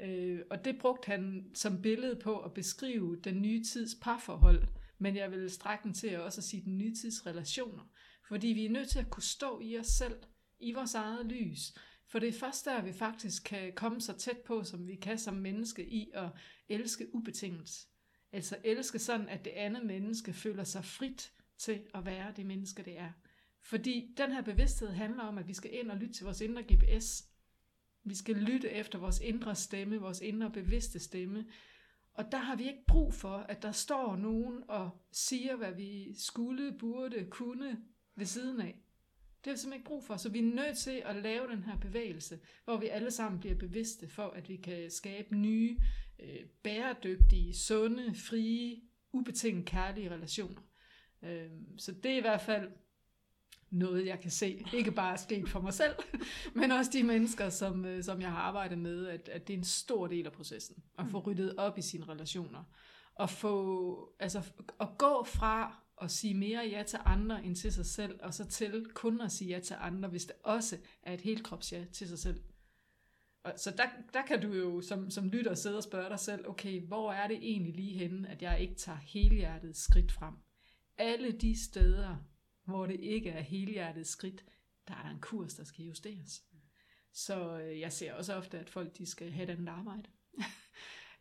Øh, 0.01 0.41
og 0.51 0.65
det 0.65 0.79
brugte 0.79 1.07
han 1.07 1.51
som 1.55 1.83
billede 1.83 2.17
på 2.17 2.39
at 2.39 2.55
beskrive 2.55 3.21
den 3.25 3.43
nye 3.43 3.65
tids 3.65 3.95
parforhold, 4.03 4.69
men 4.99 5.17
jeg 5.17 5.31
vil 5.31 5.51
strække 5.51 5.83
den 5.83 5.95
til 5.95 6.21
også 6.21 6.41
at 6.41 6.45
sige 6.45 6.65
den 6.65 6.79
nye 6.79 6.95
tids 6.95 7.27
relationer. 7.27 7.91
Fordi 8.29 8.49
vi 8.49 8.65
er 8.65 8.71
nødt 8.71 8.89
til 8.89 8.99
at 8.99 9.11
kunne 9.11 9.23
stå 9.23 9.61
i 9.61 9.79
os 9.79 9.87
selv, 9.87 10.17
i 10.61 10.73
vores 10.73 10.95
eget 10.95 11.27
lys. 11.27 11.75
For 12.09 12.19
det 12.19 12.29
er 12.29 12.39
først 12.41 12.65
der, 12.65 12.83
vi 12.83 12.93
faktisk 12.93 13.45
kan 13.45 13.73
komme 13.75 14.01
så 14.01 14.13
tæt 14.13 14.39
på, 14.39 14.65
som 14.65 14.87
vi 14.87 14.95
kan 14.95 15.19
som 15.19 15.35
menneske, 15.35 15.89
i 15.89 16.11
at 16.15 16.29
elske 16.69 17.15
ubetinget. 17.15 17.87
Altså 18.33 18.57
elske 18.65 18.99
sådan, 18.99 19.29
at 19.29 19.45
det 19.45 19.51
andet 19.51 19.87
menneske 19.87 20.33
føler 20.33 20.65
sig 20.65 20.85
frit 20.85 21.33
til 21.59 21.83
at 21.95 22.07
være 22.07 22.33
det 22.37 22.47
menneske, 22.47 22.83
det 22.83 22.99
er. 22.99 23.11
Fordi 23.61 24.15
den 24.17 24.33
her 24.33 24.43
bevidsthed 24.43 24.89
handler 24.89 25.23
om, 25.23 25.39
at 25.39 25.49
vi 25.49 25.55
skal 25.55 25.75
ind 25.75 25.91
og 25.91 25.97
lytte 25.97 26.15
til 26.15 26.25
vores 26.25 26.41
indre 26.41 26.63
GPS. 26.63 27.25
Vi 28.05 28.15
skal 28.15 28.37
lytte 28.37 28.71
efter 28.71 28.99
vores 28.99 29.21
indre 29.21 29.55
stemme, 29.55 30.01
vores 30.01 30.21
indre 30.21 30.51
bevidste 30.51 30.99
stemme. 30.99 31.47
Og 32.15 32.33
der 32.33 32.39
har 32.39 32.57
vi 32.57 32.67
ikke 32.69 32.87
brug 32.87 33.15
for, 33.15 33.37
at 33.37 33.63
der 33.63 33.73
står 33.73 34.17
nogen 34.17 34.63
og 34.69 34.91
siger, 35.13 35.57
hvad 35.57 35.73
vi 35.73 36.15
skulle, 36.19 36.73
burde, 36.79 37.27
kunne 37.31 37.79
ved 38.15 38.27
siden 38.27 38.61
af. 38.61 38.79
Det 39.45 39.51
har 39.51 39.53
vi 39.53 39.59
simpelthen 39.59 39.73
ikke 39.73 39.89
brug 39.89 40.05
for, 40.05 40.17
så 40.17 40.29
vi 40.29 40.39
er 40.39 40.55
nødt 40.55 40.79
til 40.79 41.03
at 41.05 41.17
lave 41.17 41.51
den 41.51 41.63
her 41.63 41.79
bevægelse, 41.79 42.41
hvor 42.65 42.77
vi 42.77 42.87
alle 42.87 43.11
sammen 43.11 43.41
bliver 43.41 43.55
bevidste 43.55 44.09
for, 44.09 44.27
at 44.27 44.49
vi 44.49 44.57
kan 44.57 44.91
skabe 44.91 45.37
nye 45.37 45.79
øh, 46.23 46.45
bæredygtige, 46.63 47.55
sunde, 47.55 48.15
frie, 48.15 48.81
ubetinget 49.13 49.67
kærlige 49.67 50.11
relationer. 50.11 50.61
Øh, 51.23 51.51
så 51.79 51.93
det 51.93 52.13
er 52.13 52.17
i 52.17 52.21
hvert 52.21 52.41
fald 52.41 52.71
noget, 53.71 54.07
jeg 54.07 54.21
kan 54.21 54.31
se. 54.31 54.65
Ikke 54.75 54.93
bare 54.93 55.19
sket 55.19 55.49
for 55.49 55.61
mig 55.61 55.75
selv, 55.75 55.95
men 56.61 56.71
også 56.71 56.91
de 56.95 57.03
mennesker, 57.03 57.49
som, 57.49 57.85
øh, 57.85 58.05
som 58.05 58.21
jeg 58.21 58.31
har 58.31 58.39
arbejdet 58.39 58.79
med, 58.79 59.07
at, 59.07 59.29
at 59.29 59.49
det 59.49 59.55
er 59.55 59.59
en 59.59 59.65
stor 59.65 60.07
del 60.07 60.27
af 60.27 60.33
processen. 60.33 60.77
At 60.99 61.07
få 61.11 61.19
mm. 61.19 61.25
ryddet 61.25 61.57
op 61.57 61.79
i 61.79 61.83
sine 61.83 62.09
relationer. 62.09 62.65
Og 63.15 63.31
få, 63.31 64.13
altså, 64.19 64.43
at 64.81 64.89
gå 64.99 65.25
fra 65.25 65.77
at 66.03 66.11
sige 66.11 66.35
mere 66.35 66.69
ja 66.69 66.83
til 66.83 66.99
andre 67.05 67.45
end 67.45 67.57
til 67.57 67.73
sig 67.73 67.87
selv, 67.87 68.19
og 68.23 68.35
så 68.35 68.45
til 68.45 68.87
kun 68.95 69.21
at 69.21 69.33
sige 69.33 69.51
ja 69.51 69.61
til 69.61 69.77
andre, 69.81 70.09
hvis 70.09 70.25
det 70.25 70.37
også 70.45 70.77
er 71.03 71.15
et 71.15 71.21
helt 71.21 71.45
krops 71.45 71.73
ja 71.73 71.85
til 71.93 72.09
sig 72.09 72.19
selv. 72.19 72.41
Og, 73.43 73.53
så 73.57 73.71
der, 73.71 73.85
der 74.13 74.23
kan 74.23 74.43
du 74.43 74.53
jo 74.53 74.81
som, 74.81 75.11
som 75.11 75.29
lytter 75.29 75.55
sidde 75.55 75.77
og 75.77 75.83
spørge 75.83 76.09
dig 76.09 76.19
selv, 76.19 76.49
okay, 76.49 76.81
hvor 76.81 77.13
er 77.13 77.29
det 77.29 77.37
egentlig 77.37 77.75
lige 77.75 77.99
henne, 77.99 78.29
at 78.29 78.43
jeg 78.43 78.61
ikke 78.61 78.75
tager 78.75 78.99
helhjertet 78.99 79.77
skridt 79.77 80.13
frem? 80.13 80.35
Alle 80.99 81.33
de 81.33 81.65
steder, 81.65 82.17
hvor 82.65 82.87
det 82.87 83.01
ikke 83.01 83.31
er 83.31 83.41
helhjertet 83.41 84.07
skridt, 84.07 84.45
der 84.89 84.95
er 84.95 85.11
en 85.11 85.21
kurs, 85.21 85.55
der 85.55 85.65
skal 85.65 85.85
justeres. 85.85 86.43
Så 87.13 87.61
øh, 87.61 87.81
jeg 87.81 87.93
ser 87.93 88.15
også 88.15 88.35
ofte, 88.35 88.59
at 88.59 88.71
folk 88.71 88.99
de 88.99 89.07
skal 89.07 89.31
have 89.31 89.45
et 89.45 89.51
andet 89.51 89.69
arbejde. 89.69 90.11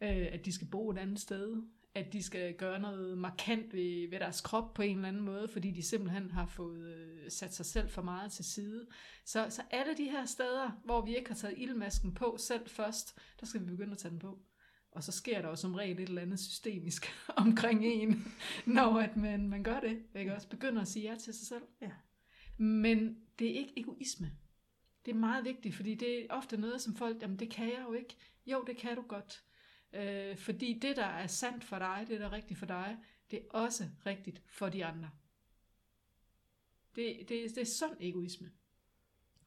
Øh, 0.01 0.27
at 0.31 0.45
de 0.45 0.51
skal 0.51 0.67
bo 0.67 0.89
et 0.89 0.97
andet 0.97 1.19
sted. 1.19 1.63
at 1.93 2.13
de 2.13 2.23
skal 2.23 2.53
gøre 2.53 2.79
noget 2.79 3.17
markant 3.17 3.73
ved, 3.73 4.09
ved 4.09 4.19
deres 4.19 4.41
krop 4.41 4.73
på 4.73 4.81
en 4.81 4.95
eller 4.95 5.07
anden 5.07 5.21
måde, 5.21 5.47
fordi 5.47 5.71
de 5.71 5.83
simpelthen 5.83 6.31
har 6.31 6.45
fået 6.45 6.95
øh, 6.95 7.08
sat 7.31 7.55
sig 7.55 7.65
selv 7.65 7.89
for 7.89 8.01
meget 8.01 8.31
til 8.31 8.45
side. 8.45 8.87
Så, 9.25 9.47
så 9.49 9.61
alle 9.71 9.97
de 9.97 10.03
her 10.03 10.25
steder, 10.25 10.81
hvor 10.85 11.05
vi 11.05 11.17
ikke 11.17 11.29
har 11.29 11.35
taget 11.35 11.57
ildmasken 11.57 12.13
på 12.13 12.37
selv 12.39 12.69
først, 12.69 13.19
der 13.39 13.45
skal 13.45 13.61
vi 13.61 13.65
begynde 13.65 13.91
at 13.91 13.97
tage 13.97 14.11
den 14.11 14.19
på. 14.19 14.39
Og 14.91 15.03
så 15.03 15.11
sker 15.11 15.41
der 15.41 15.49
jo 15.49 15.55
som 15.55 15.75
regel 15.75 15.99
et 15.99 16.09
eller 16.09 16.21
andet 16.21 16.39
systemisk 16.39 17.05
omkring 17.45 17.85
en, 17.85 18.33
når 18.65 18.99
at 18.99 19.17
man, 19.17 19.49
man 19.49 19.63
gør 19.63 19.79
det. 19.79 20.03
Ikke? 20.15 20.35
Også 20.35 20.49
begynder 20.49 20.81
at 20.81 20.87
sige 20.87 21.11
ja 21.11 21.15
til 21.15 21.33
sig 21.33 21.47
selv. 21.47 21.63
Ja. 21.81 21.91
Men 22.57 23.17
det 23.39 23.51
er 23.51 23.59
ikke 23.59 23.73
egoisme. 23.77 24.31
Det 25.05 25.11
er 25.11 25.15
meget 25.15 25.45
vigtigt, 25.45 25.75
fordi 25.75 25.95
det 25.95 26.21
er 26.21 26.25
ofte 26.29 26.57
noget, 26.57 26.81
som 26.81 26.95
folk, 26.95 27.21
jamen 27.21 27.39
det 27.39 27.49
kan 27.49 27.67
jeg 27.67 27.83
jo 27.87 27.93
ikke. 27.93 28.17
Jo, 28.45 28.63
det 28.67 28.77
kan 28.77 28.95
du 28.95 29.01
godt. 29.01 29.43
Øh, 29.93 30.37
fordi 30.37 30.79
det, 30.81 30.95
der 30.95 31.05
er 31.05 31.27
sandt 31.27 31.63
for 31.63 31.79
dig, 31.79 32.05
det, 32.07 32.19
der 32.19 32.25
er 32.25 32.31
rigtigt 32.31 32.59
for 32.59 32.65
dig, 32.65 32.97
det 33.31 33.39
er 33.39 33.57
også 33.57 33.83
rigtigt 34.05 34.41
for 34.47 34.69
de 34.69 34.85
andre. 34.85 35.09
Det, 36.99 37.29
det, 37.29 37.55
det 37.55 37.57
er 37.57 37.65
sund 37.65 37.97
egoisme. 37.99 38.51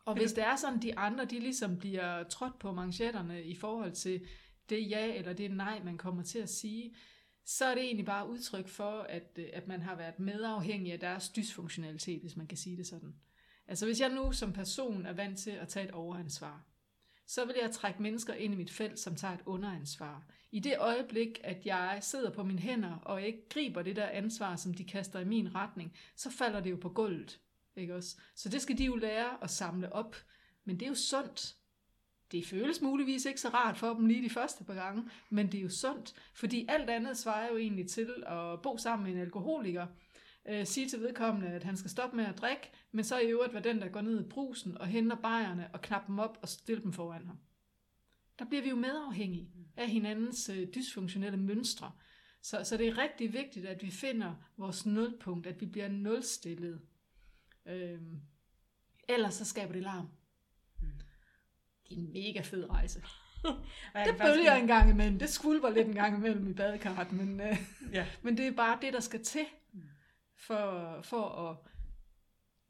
Og 0.04 0.14
hvis 0.14 0.32
det 0.32 0.44
er 0.44 0.56
sådan, 0.56 0.82
de 0.82 0.98
andre, 0.98 1.24
de 1.24 1.40
ligesom 1.40 1.78
bliver 1.78 2.22
trådt 2.22 2.58
på 2.58 2.72
manchetterne 2.72 3.44
i 3.44 3.54
forhold 3.54 3.92
til 3.92 4.26
det 4.68 4.90
ja 4.90 5.14
eller 5.14 5.32
det 5.32 5.50
nej, 5.50 5.82
man 5.84 5.98
kommer 5.98 6.22
til 6.22 6.38
at 6.38 6.48
sige, 6.48 6.94
så 7.44 7.64
er 7.64 7.74
det 7.74 7.84
egentlig 7.84 8.06
bare 8.06 8.28
udtryk 8.28 8.68
for, 8.68 9.00
at, 9.00 9.38
øh, 9.38 9.48
at 9.52 9.68
man 9.68 9.82
har 9.82 9.96
været 9.96 10.18
medafhængig 10.18 10.92
af 10.92 11.00
deres 11.00 11.28
dysfunktionalitet, 11.28 12.20
hvis 12.20 12.36
man 12.36 12.46
kan 12.46 12.58
sige 12.58 12.76
det 12.76 12.86
sådan. 12.86 13.14
Altså 13.66 13.86
hvis 13.86 14.00
jeg 14.00 14.08
nu 14.08 14.32
som 14.32 14.52
person 14.52 15.06
er 15.06 15.12
vant 15.12 15.38
til 15.38 15.50
at 15.50 15.68
tage 15.68 15.88
et 15.88 15.90
overansvar, 15.90 16.64
så 17.34 17.44
vil 17.44 17.54
jeg 17.60 17.70
trække 17.70 18.02
mennesker 18.02 18.34
ind 18.34 18.54
i 18.54 18.56
mit 18.56 18.70
felt, 18.70 18.98
som 18.98 19.16
tager 19.16 19.34
et 19.34 19.40
underansvar. 19.46 20.24
I 20.50 20.60
det 20.60 20.74
øjeblik, 20.78 21.40
at 21.44 21.66
jeg 21.66 21.98
sidder 22.00 22.30
på 22.30 22.44
mine 22.44 22.58
hænder, 22.58 22.94
og 22.94 23.22
ikke 23.22 23.48
griber 23.48 23.82
det 23.82 23.96
der 23.96 24.06
ansvar, 24.06 24.56
som 24.56 24.74
de 24.74 24.84
kaster 24.84 25.20
i 25.20 25.24
min 25.24 25.54
retning, 25.54 25.92
så 26.16 26.30
falder 26.30 26.60
det 26.60 26.70
jo 26.70 26.76
på 26.76 26.88
gulvet. 26.88 27.40
Ikke 27.76 27.94
også? 27.94 28.16
Så 28.34 28.48
det 28.48 28.62
skal 28.62 28.78
de 28.78 28.84
jo 28.84 28.96
lære 28.96 29.42
at 29.42 29.50
samle 29.50 29.92
op. 29.92 30.16
Men 30.64 30.80
det 30.80 30.86
er 30.86 30.88
jo 30.88 30.94
sundt. 30.94 31.56
Det 32.32 32.46
føles 32.46 32.80
muligvis 32.80 33.24
ikke 33.24 33.40
så 33.40 33.48
rart 33.48 33.78
for 33.78 33.94
dem 33.94 34.06
lige 34.06 34.24
de 34.24 34.30
første 34.30 34.64
par 34.64 34.74
gange, 34.74 35.10
men 35.30 35.52
det 35.52 35.58
er 35.58 35.62
jo 35.62 35.70
sundt, 35.70 36.14
fordi 36.34 36.66
alt 36.68 36.90
andet 36.90 37.18
svarer 37.18 37.48
jo 37.48 37.56
egentlig 37.56 37.88
til 37.88 38.24
at 38.26 38.62
bo 38.62 38.76
sammen 38.76 39.04
med 39.04 39.14
en 39.14 39.20
alkoholiker, 39.20 39.86
øh, 40.48 40.66
sige 40.66 40.88
til 40.88 41.00
vedkommende, 41.00 41.48
at 41.48 41.64
han 41.64 41.76
skal 41.76 41.90
stoppe 41.90 42.16
med 42.16 42.24
at 42.24 42.38
drikke, 42.38 42.70
men 42.92 43.04
så 43.04 43.18
i 43.18 43.26
øvrigt 43.26 43.54
være 43.54 43.62
den, 43.62 43.80
der 43.80 43.88
går 43.88 44.00
ned 44.00 44.20
i 44.20 44.28
brusen 44.28 44.78
og 44.78 44.86
henter 44.86 45.16
bajerne 45.16 45.70
og 45.72 45.80
knapper 45.82 46.06
dem 46.06 46.18
op 46.18 46.38
og 46.42 46.48
stiller 46.48 46.82
dem 46.82 46.92
foran 46.92 47.26
ham. 47.26 47.38
Der 48.38 48.44
bliver 48.44 48.62
vi 48.62 48.68
jo 48.68 48.76
medafhængige 48.76 49.50
af 49.76 49.88
hinandens 49.88 50.48
øh, 50.48 50.68
dysfunktionelle 50.74 51.38
mønstre. 51.38 51.92
Så, 52.42 52.64
så 52.64 52.76
det 52.76 52.88
er 52.88 52.98
rigtig 52.98 53.32
vigtigt, 53.32 53.66
at 53.66 53.82
vi 53.82 53.90
finder 53.90 54.34
vores 54.56 54.86
nulpunkt, 54.86 55.46
at 55.46 55.60
vi 55.60 55.66
bliver 55.66 55.88
nulstillet. 55.88 56.80
Øhm, 57.66 58.20
ellers 59.08 59.34
så 59.34 59.44
skaber 59.44 59.72
det 59.72 59.82
larm. 59.82 60.08
Det 61.88 61.98
er 61.98 62.00
en 62.00 62.12
mega 62.12 62.40
fed 62.40 62.70
rejse. 62.70 63.02
Det 64.06 64.16
bølger 64.18 64.54
en 64.54 64.66
gang 64.66 64.90
imellem. 64.90 65.18
Det 65.18 65.28
skvulper 65.28 65.70
lidt 65.70 65.88
en 65.88 65.94
gang 65.94 66.16
imellem 66.16 66.50
i 66.50 66.52
badekarret, 66.52 67.12
men, 67.12 67.40
øh, 67.40 67.56
Ja. 67.92 68.06
men 68.22 68.36
det 68.36 68.46
er 68.46 68.52
bare 68.52 68.78
det, 68.82 68.92
der 68.92 69.00
skal 69.00 69.24
til 69.24 69.44
for, 70.46 70.98
for 71.02 71.48
at 71.50 71.56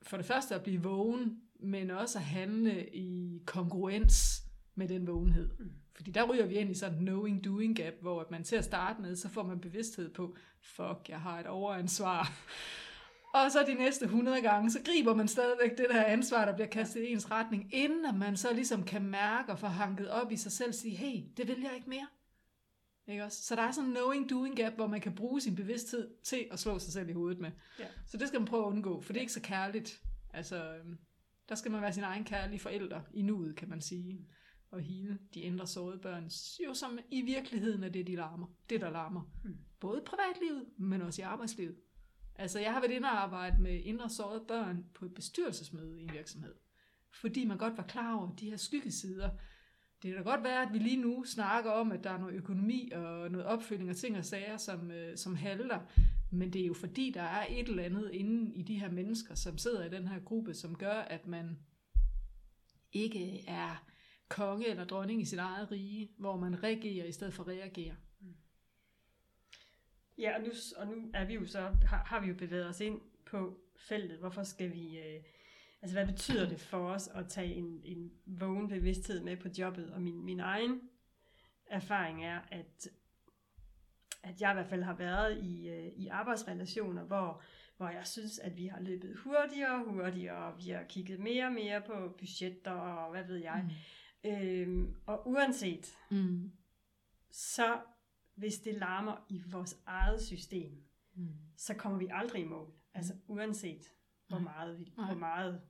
for 0.03 0.17
det 0.17 0.27
første 0.27 0.55
at 0.55 0.63
blive 0.63 0.83
vågen, 0.83 1.41
men 1.61 1.91
også 1.91 2.19
at 2.19 2.25
handle 2.25 2.89
i 2.95 3.43
kongruens 3.47 4.43
med 4.75 4.89
den 4.89 5.07
vågenhed. 5.07 5.51
Fordi 5.95 6.11
der 6.11 6.25
ryger 6.25 6.47
vi 6.47 6.55
ind 6.55 6.71
i 6.71 6.75
sådan 6.75 6.99
en 6.99 7.09
knowing-doing 7.09 7.75
gap, 7.75 7.95
hvor 8.01 8.21
at 8.21 8.31
man 8.31 8.45
til 8.45 8.57
at 8.57 8.65
starte 8.65 9.03
med, 9.03 9.17
så 9.17 9.29
får 9.29 9.43
man 9.43 9.61
bevidsthed 9.61 10.15
på, 10.15 10.37
fuck, 10.63 11.09
jeg 11.09 11.21
har 11.21 11.41
et 11.41 11.47
overansvar. 11.47 12.33
Og 13.35 13.51
så 13.51 13.65
de 13.67 13.75
næste 13.75 14.05
100 14.05 14.43
gange, 14.43 14.71
så 14.71 14.79
griber 14.85 15.15
man 15.15 15.29
stadigvæk 15.29 15.79
det 15.79 15.87
der 15.91 16.05
ansvar, 16.05 16.45
der 16.45 16.55
bliver 16.55 16.69
kastet 16.69 17.01
i 17.01 17.13
ens 17.13 17.31
retning, 17.31 17.75
inden 17.75 18.05
at 18.05 18.15
man 18.15 18.37
så 18.37 18.53
ligesom 18.55 18.85
kan 18.85 19.03
mærke 19.03 19.53
og 19.53 19.59
få 19.59 19.67
hanket 19.67 20.11
op 20.11 20.33
i 20.33 20.37
sig 20.37 20.53
selv 20.53 20.69
og 20.69 20.75
sige, 20.75 20.97
hey, 20.97 21.23
det 21.37 21.49
vil 21.49 21.61
jeg 21.63 21.75
ikke 21.75 21.89
mere. 21.91 22.07
Ikke 23.07 23.25
også? 23.25 23.43
Så 23.43 23.57
der 23.57 23.63
er 23.63 23.71
sådan 23.71 23.91
en 23.91 23.97
knowing-doing 23.97 24.55
gap, 24.57 24.73
hvor 24.73 24.87
man 24.87 25.01
kan 25.01 25.15
bruge 25.15 25.41
sin 25.41 25.57
bevidsthed 25.57 26.11
til 26.23 26.47
at 26.51 26.59
slå 26.59 26.79
sig 26.79 26.93
selv 26.93 27.09
i 27.09 27.13
hovedet 27.13 27.41
med. 27.41 27.51
Ja. 27.79 27.87
Så 28.07 28.17
det 28.17 28.29
skal 28.29 28.41
man 28.41 28.49
prøve 28.49 28.67
at 28.67 28.69
undgå, 28.69 29.01
for 29.01 29.13
det 29.13 29.19
er 29.19 29.23
ikke 29.23 29.33
så 29.33 29.41
kærligt. 29.41 30.03
Altså, 30.31 30.77
øhm, 30.77 30.99
der 31.49 31.55
skal 31.55 31.71
man 31.71 31.83
være 31.83 31.93
sin 31.93 32.03
egen 32.03 32.25
kærlige 32.25 32.61
forælder 32.61 33.01
i 33.15 33.23
nuet, 33.23 33.57
kan 33.57 33.69
man 33.69 33.81
sige. 33.81 34.29
Og 34.71 34.81
hele 34.81 35.19
de 35.35 35.41
indre 35.41 35.67
sårede 35.67 35.99
børn, 35.99 36.31
jo 36.67 36.75
som 36.75 36.99
i 37.11 37.23
virkeligheden 37.23 37.85
er 37.85 37.89
det, 37.89 38.07
de 38.07 38.17
larmer. 38.17 38.47
Det, 38.71 38.81
der 38.81 38.91
larmer. 38.91 39.31
Mm. 39.45 39.59
Både 39.81 39.99
i 39.99 40.05
privatlivet, 40.05 40.67
men 40.77 41.03
også 41.03 41.23
i 41.23 41.25
arbejdslivet. 41.25 41.77
Altså, 42.35 42.59
jeg 42.59 42.73
har 42.73 42.81
været 42.81 42.93
inde 42.93 43.09
og 43.09 43.23
arbejde 43.23 43.63
med 43.63 43.81
indre 43.85 44.11
sårede 44.11 44.45
børn 44.49 44.87
på 44.95 45.05
et 45.05 45.15
bestyrelsesmøde 45.15 46.01
i 46.01 46.03
en 46.03 46.13
virksomhed. 46.13 46.55
Fordi 47.11 47.45
man 47.45 47.59
godt 47.59 47.77
var 47.77 47.87
klar 47.87 48.15
over 48.15 48.37
de 48.37 48.51
her 48.51 48.57
skyggesider. 48.57 49.31
Det 50.03 50.11
kan 50.11 50.25
da 50.25 50.31
godt 50.31 50.45
være, 50.45 50.63
at 50.63 50.73
vi 50.73 50.79
lige 50.79 51.03
nu 51.03 51.25
snakker 51.25 51.71
om, 51.71 51.93
at 51.93 52.05
der 52.05 52.11
er 52.11 52.19
noget 52.19 52.35
økonomi 52.35 52.91
og 52.95 53.31
noget 53.31 53.47
opfølging 53.47 53.91
og 53.91 53.97
ting 53.97 54.19
og 54.19 54.25
sager, 54.25 54.57
som, 54.57 54.91
øh, 54.91 55.17
som 55.17 55.35
halter. 55.35 55.81
Men 56.31 56.53
det 56.53 56.63
er 56.63 56.67
jo 56.67 56.75
fordi, 56.75 57.13
der 57.15 57.23
er 57.23 57.47
et 57.51 57.69
eller 57.69 57.83
andet 57.83 58.11
inde 58.13 58.55
i 58.55 58.63
de 58.63 58.81
her 58.81 58.91
mennesker, 58.91 59.35
som 59.35 59.59
sidder 59.59 59.85
i 59.85 59.89
den 59.91 60.09
her 60.09 60.21
gruppe, 60.21 60.55
som 60.55 60.77
gør, 60.77 60.95
at 60.95 61.27
man 61.27 61.59
ikke 62.93 63.45
er 63.49 63.85
konge 64.29 64.69
eller 64.69 64.85
dronning 64.85 65.23
i 65.23 65.25
sit 65.25 65.39
eget 65.39 65.71
rige, 65.71 66.11
hvor 66.19 66.37
man 66.37 66.63
reagerer 66.63 67.07
i 67.07 67.13
stedet 67.13 67.35
for 67.35 67.49
reagerer. 67.49 67.95
Ja, 70.19 70.37
og 70.37 70.43
nu, 70.43 70.51
og 70.77 70.87
nu 70.87 71.11
er 71.15 71.25
vi 71.25 71.35
jo 71.35 71.47
så, 71.47 71.61
har, 71.61 72.05
har 72.07 72.21
vi 72.21 72.29
jo 72.29 72.35
bevæget 72.35 72.69
os 72.69 72.81
ind 72.81 73.01
på 73.27 73.59
feltet. 73.77 74.19
Hvorfor 74.19 74.43
skal 74.43 74.73
vi, 74.73 74.99
øh, 74.99 75.23
altså 75.83 75.97
hvad 75.97 76.07
betyder 76.07 76.49
det 76.49 76.61
for 76.61 76.89
os 76.91 77.09
at 77.09 77.29
tage 77.29 77.55
en, 77.55 77.81
en 77.85 78.13
vågen 78.27 78.69
bevidsthed 78.69 79.21
med 79.21 79.37
på 79.37 79.49
jobbet? 79.59 79.91
Og 79.93 80.03
min, 80.03 80.25
min 80.25 80.41
egen 80.41 80.81
erfaring 81.67 82.25
er, 82.25 82.41
at, 82.51 82.89
at 84.23 84.41
jeg 84.41 84.51
i 84.51 84.55
hvert 84.55 84.67
fald 84.69 84.83
har 84.83 84.95
været 84.95 85.43
i, 85.43 85.69
øh, 85.69 85.87
i 85.97 86.09
arbejdsrelationer, 86.09 87.05
hvor, 87.05 87.43
hvor 87.77 87.89
jeg 87.89 88.07
synes, 88.07 88.39
at 88.39 88.57
vi 88.57 88.67
har 88.67 88.81
løbet 88.81 89.17
hurtigere 89.19 89.85
og 89.85 89.93
hurtigere, 89.93 90.37
og 90.53 90.59
vi 90.59 90.69
har 90.71 90.83
kigget 90.89 91.21
mere 91.21 91.47
og 91.47 91.53
mere 91.53 91.83
på 91.87 92.15
budgetter 92.19 92.71
og 92.71 93.11
hvad 93.11 93.25
ved 93.25 93.37
jeg. 93.37 93.65
Mm. 94.25 94.31
Øhm, 94.31 94.95
og 95.07 95.29
uanset, 95.29 95.99
Mm. 96.11 96.53
så 97.31 97.81
hvis 98.35 98.59
det 98.59 98.75
larmer 98.75 99.27
i 99.29 99.43
vores 99.51 99.79
eget 99.87 100.23
system, 100.23 100.83
Mm. 101.15 101.29
så 101.57 101.75
kommer 101.75 101.99
vi 101.99 102.09
aldrig 102.13 102.43
i 102.43 102.49
mål. 102.49 102.73
Altså 102.95 103.15
uanset 103.27 103.93
hvor 104.29 104.39
meget 104.39 104.79
vi, 104.79 104.93
Nej. 104.97 105.07
hvor 105.07 105.15
meget. 105.19 105.61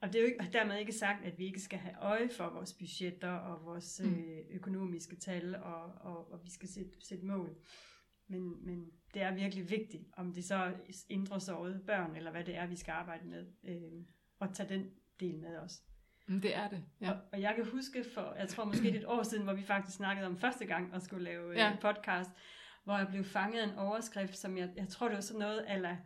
Og 0.00 0.08
det 0.08 0.16
er 0.16 0.20
jo 0.20 0.26
ikke, 0.26 0.48
dermed 0.52 0.78
ikke 0.78 0.92
sagt, 0.92 1.24
at 1.24 1.38
vi 1.38 1.44
ikke 1.44 1.60
skal 1.60 1.78
have 1.78 1.94
øje 2.00 2.28
for 2.28 2.48
vores 2.50 2.74
budgetter 2.74 3.32
og 3.32 3.64
vores 3.64 4.00
Mm. 4.04 4.14
øh, 4.14 4.38
økonomiske 4.50 5.16
tal, 5.16 5.56
og, 5.56 5.82
og, 6.00 6.32
og 6.32 6.40
vi 6.44 6.50
skal 6.50 6.68
sætte, 6.68 6.90
sætte 7.08 7.24
mål. 7.26 7.56
Men, 8.28 8.66
men 8.66 8.90
det 9.14 9.22
er 9.22 9.34
virkelig 9.34 9.70
vigtigt, 9.70 10.02
om 10.16 10.32
det 10.34 10.44
så 10.44 10.54
er 10.54 10.72
indre 11.08 11.40
sårede 11.40 11.82
børn, 11.86 12.16
eller 12.16 12.30
hvad 12.30 12.44
det 12.44 12.56
er, 12.56 12.66
vi 12.66 12.76
skal 12.76 12.92
arbejde 12.92 13.26
med, 13.28 13.46
øh, 13.64 14.04
og 14.38 14.54
tage 14.54 14.68
den 14.68 14.90
del 15.20 15.38
med 15.38 15.56
os. 15.56 15.82
Mm, 16.28 16.40
Det 16.40 16.56
er 16.56 16.68
det, 16.68 16.84
ja. 17.00 17.10
Og, 17.10 17.18
og 17.32 17.40
jeg 17.40 17.54
kan 17.54 17.64
huske 17.70 18.04
for, 18.14 18.34
jeg 18.38 18.48
tror 18.48 18.64
måske 18.64 18.88
et 18.90 19.04
år 19.06 19.22
siden, 19.22 19.44
hvor 19.44 19.54
vi 19.54 19.62
faktisk 19.62 19.96
snakkede 19.96 20.26
om 20.26 20.38
første 20.38 20.64
gang 20.66 20.94
at 20.94 21.02
skulle 21.02 21.24
lave 21.24 21.52
Ja. 21.52 21.68
ja. 21.68 21.76
podcast, 21.80 22.30
hvor 22.84 22.96
jeg 22.98 23.08
blev 23.08 23.24
fanget 23.24 23.60
af 23.60 23.64
en 23.68 23.78
overskrift, 23.78 24.36
som 24.36 24.58
jeg, 24.58 24.70
jeg 24.76 24.88
tror 24.88 25.06
det 25.08 25.14
var 25.14 25.20
sådan 25.20 25.38
noget, 25.40 25.72
eller 25.74 25.96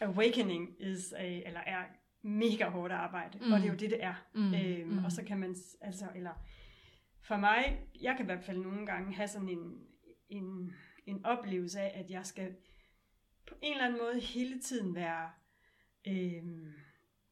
awakening 0.00 0.76
is 0.82 1.12
a, 1.12 1.40
eller 1.46 1.60
er 1.60 1.84
mega 2.24 2.68
hårdt 2.68 2.92
arbejde, 2.92 3.38
mm. 3.38 3.52
og 3.52 3.58
det 3.58 3.66
er 3.66 3.70
jo 3.72 3.78
det, 3.78 3.90
det 3.90 4.02
er. 4.04 4.14
Mm, 4.34 4.54
Øhm, 4.54 4.88
mm. 4.88 5.04
Og 5.04 5.12
så 5.12 5.24
kan 5.24 5.38
man, 5.38 5.56
altså, 5.80 6.08
eller 6.14 6.32
for 7.22 7.36
mig, 7.36 7.80
jeg 8.02 8.14
kan 8.16 8.24
i 8.24 8.30
hvert 8.32 8.44
fald 8.44 8.58
nogle 8.58 8.86
gange 8.86 9.14
have 9.14 9.28
sådan 9.28 9.48
en, 9.48 9.86
en, 10.28 10.72
en 11.06 11.24
oplevelse 11.24 11.80
af, 11.80 12.00
at 12.04 12.10
jeg 12.10 12.26
skal 12.26 12.54
på 13.48 13.54
en 13.62 13.72
eller 13.72 13.84
anden 13.86 13.98
måde 14.00 14.20
hele 14.20 14.60
tiden 14.60 14.94
være 14.94 15.30
øhm, 16.08 16.72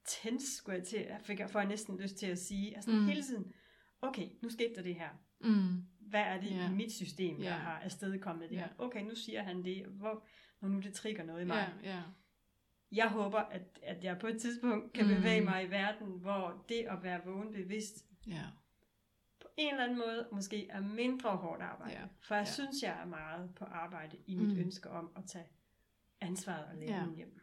tens, 0.07 0.43
skulle 0.43 0.79
jeg 0.79 0.87
til, 0.87 0.99
jeg 1.01 1.21
fik, 1.25 1.41
får 1.49 1.61
jeg 1.61 1.69
næsten 1.69 2.01
lyst 2.01 2.17
til 2.17 2.27
at 2.27 2.39
sige, 2.39 2.75
altså 2.77 2.91
Mm. 2.91 2.97
mm. 2.97 3.07
hele 3.07 3.23
tiden, 3.23 3.53
okay, 4.03 4.29
nu 4.43 4.49
skete 4.49 4.75
der 4.75 4.83
det 4.83 4.95
her, 4.95 5.09
Mm. 5.41 5.83
hvad 6.01 6.21
er 6.21 6.41
det 6.41 6.51
Ja. 6.51 6.71
i 6.71 6.73
mit 6.75 6.93
system, 6.93 7.37
Ja. 7.37 7.45
der 7.45 7.51
har 7.55 7.81
afstedkommet 7.81 8.51
det 8.51 8.57
Ja. 8.57 8.61
her? 8.61 8.69
Okay, 8.79 9.03
nu 9.03 9.15
siger 9.15 9.43
han 9.43 9.65
det, 9.65 9.87
hvor, 9.87 10.27
når 10.61 10.69
nu 10.69 10.81
det 10.81 10.93
trigger 10.95 11.25
noget 11.25 11.43
i 11.43 11.45
mig. 11.45 11.73
Ja, 11.83 11.91
ja. 11.95 12.03
Jeg 12.93 13.09
håber, 13.09 13.39
at, 13.39 13.63
at 13.83 14.05
jeg 14.05 14.19
på 14.19 14.27
et 14.27 14.41
tidspunkt 14.41 14.93
kan 14.93 15.07
Mm. 15.09 15.15
bevæge 15.15 15.41
mig 15.41 15.65
i 15.65 15.71
verden, 15.71 16.07
hvor 16.09 16.65
det 16.69 16.85
at 16.89 17.03
være 17.03 17.21
vågen 17.27 17.53
bevidst, 17.53 18.05
ja. 18.27 18.43
på 19.41 19.49
en 19.57 19.71
eller 19.71 19.85
anden 19.85 19.99
måde 19.99 20.29
måske 20.33 20.69
er 20.69 20.81
mindre 20.81 21.31
hårdt 21.37 21.63
arbejde. 21.63 21.93
Ja. 21.93 22.05
For 22.21 22.35
jeg 22.35 22.47
Ja. 22.47 22.53
synes, 22.53 22.83
jeg 22.83 22.99
er 23.03 23.07
meget 23.07 23.55
på 23.55 23.65
arbejde 23.65 24.17
i 24.27 24.35
mit 24.35 24.53
Mm. 24.55 24.59
ønske 24.61 24.91
om 24.91 25.11
at 25.17 25.25
tage 25.27 25.47
ansvaret 26.21 26.65
og 26.65 26.77
lære 26.77 26.91
Ja. 26.91 26.97
ja. 27.05 27.15
hjem. 27.17 27.41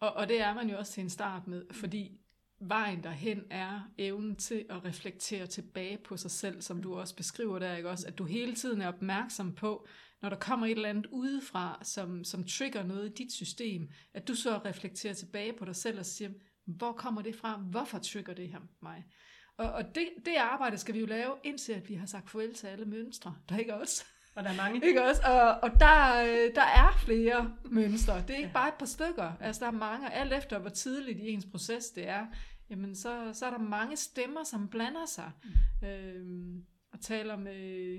Og, 0.00 0.12
og 0.12 0.28
det 0.28 0.40
er 0.40 0.54
man 0.54 0.70
jo 0.70 0.78
også 0.78 0.92
til 0.92 1.02
en 1.02 1.10
start 1.10 1.46
med, 1.46 1.64
fordi 1.72 2.20
vejen 2.60 3.02
derhen 3.04 3.44
er 3.50 3.90
evnen 3.98 4.36
til 4.36 4.66
at 4.70 4.84
reflektere 4.84 5.46
tilbage 5.46 5.98
på 5.98 6.16
sig 6.16 6.30
selv, 6.30 6.62
som 6.62 6.82
du 6.82 6.94
også 6.94 7.16
beskriver 7.16 7.58
der, 7.58 7.76
ikke 7.76 7.90
også? 7.90 8.06
At 8.08 8.18
du 8.18 8.24
hele 8.24 8.54
tiden 8.54 8.80
er 8.80 8.88
opmærksom 8.88 9.54
på, 9.54 9.86
når 10.22 10.28
der 10.28 10.36
kommer 10.36 10.66
et 10.66 10.70
eller 10.70 10.88
andet 10.88 11.06
udefra, 11.06 11.80
som, 11.82 12.24
som 12.24 12.44
trigger 12.44 12.82
noget 12.82 13.10
i 13.10 13.24
dit 13.24 13.32
system, 13.32 13.88
at 14.14 14.28
du 14.28 14.34
så 14.34 14.60
reflekterer 14.64 15.14
tilbage 15.14 15.52
på 15.52 15.64
dig 15.64 15.76
selv 15.76 15.98
og 15.98 16.06
siger, 16.06 16.30
hvor 16.66 16.92
kommer 16.92 17.22
det 17.22 17.36
fra? 17.36 17.56
Hvorfor 17.56 17.98
trigger 17.98 18.34
det 18.34 18.48
her 18.48 18.58
mig? 18.82 19.04
Og, 19.56 19.72
og 19.72 19.94
det, 19.94 20.08
det 20.26 20.34
arbejde 20.36 20.78
skal 20.78 20.94
vi 20.94 21.00
jo 21.00 21.06
lave, 21.06 21.34
indtil 21.44 21.72
at 21.72 21.88
vi 21.88 21.94
har 21.94 22.06
sagt 22.06 22.30
farvel 22.30 22.54
til 22.54 22.66
alle 22.66 22.84
mønstre, 22.84 23.36
der 23.48 23.58
ikke 23.58 23.74
også? 23.74 24.04
Og 24.34 24.44
der 24.44 24.50
er 24.50 24.56
mange. 24.56 24.86
Ikke 24.86 25.04
også? 25.04 25.22
Og, 25.24 25.70
og 25.70 25.80
der, 25.80 26.22
øh, 26.22 26.54
der 26.54 26.62
er 26.62 26.92
flere 27.04 27.54
mønstre. 27.64 28.22
Det 28.22 28.30
er 28.30 28.36
ikke 28.36 28.46
Ja. 28.48 28.52
bare 28.52 28.68
et 28.68 28.74
par 28.74 28.86
stykker. 28.86 29.32
Altså, 29.40 29.60
der 29.60 29.66
er 29.66 29.70
mange, 29.78 30.06
og 30.06 30.14
alt 30.14 30.32
efter 30.32 30.58
hvor 30.58 30.70
tidligt 30.70 31.18
i 31.18 31.28
ens 31.28 31.46
proces 31.50 31.90
det 31.90 32.08
er, 32.08 32.26
jamen 32.70 32.94
så, 32.96 33.30
så 33.32 33.46
er 33.46 33.50
der 33.50 33.58
mange 33.58 33.96
stemmer, 33.96 34.44
som 34.44 34.68
blander 34.68 35.06
sig. 35.06 35.30
Mm. 35.82 35.88
Øhm, 35.88 36.64
og 36.92 37.00
taler 37.00 37.36
med, 37.36 37.98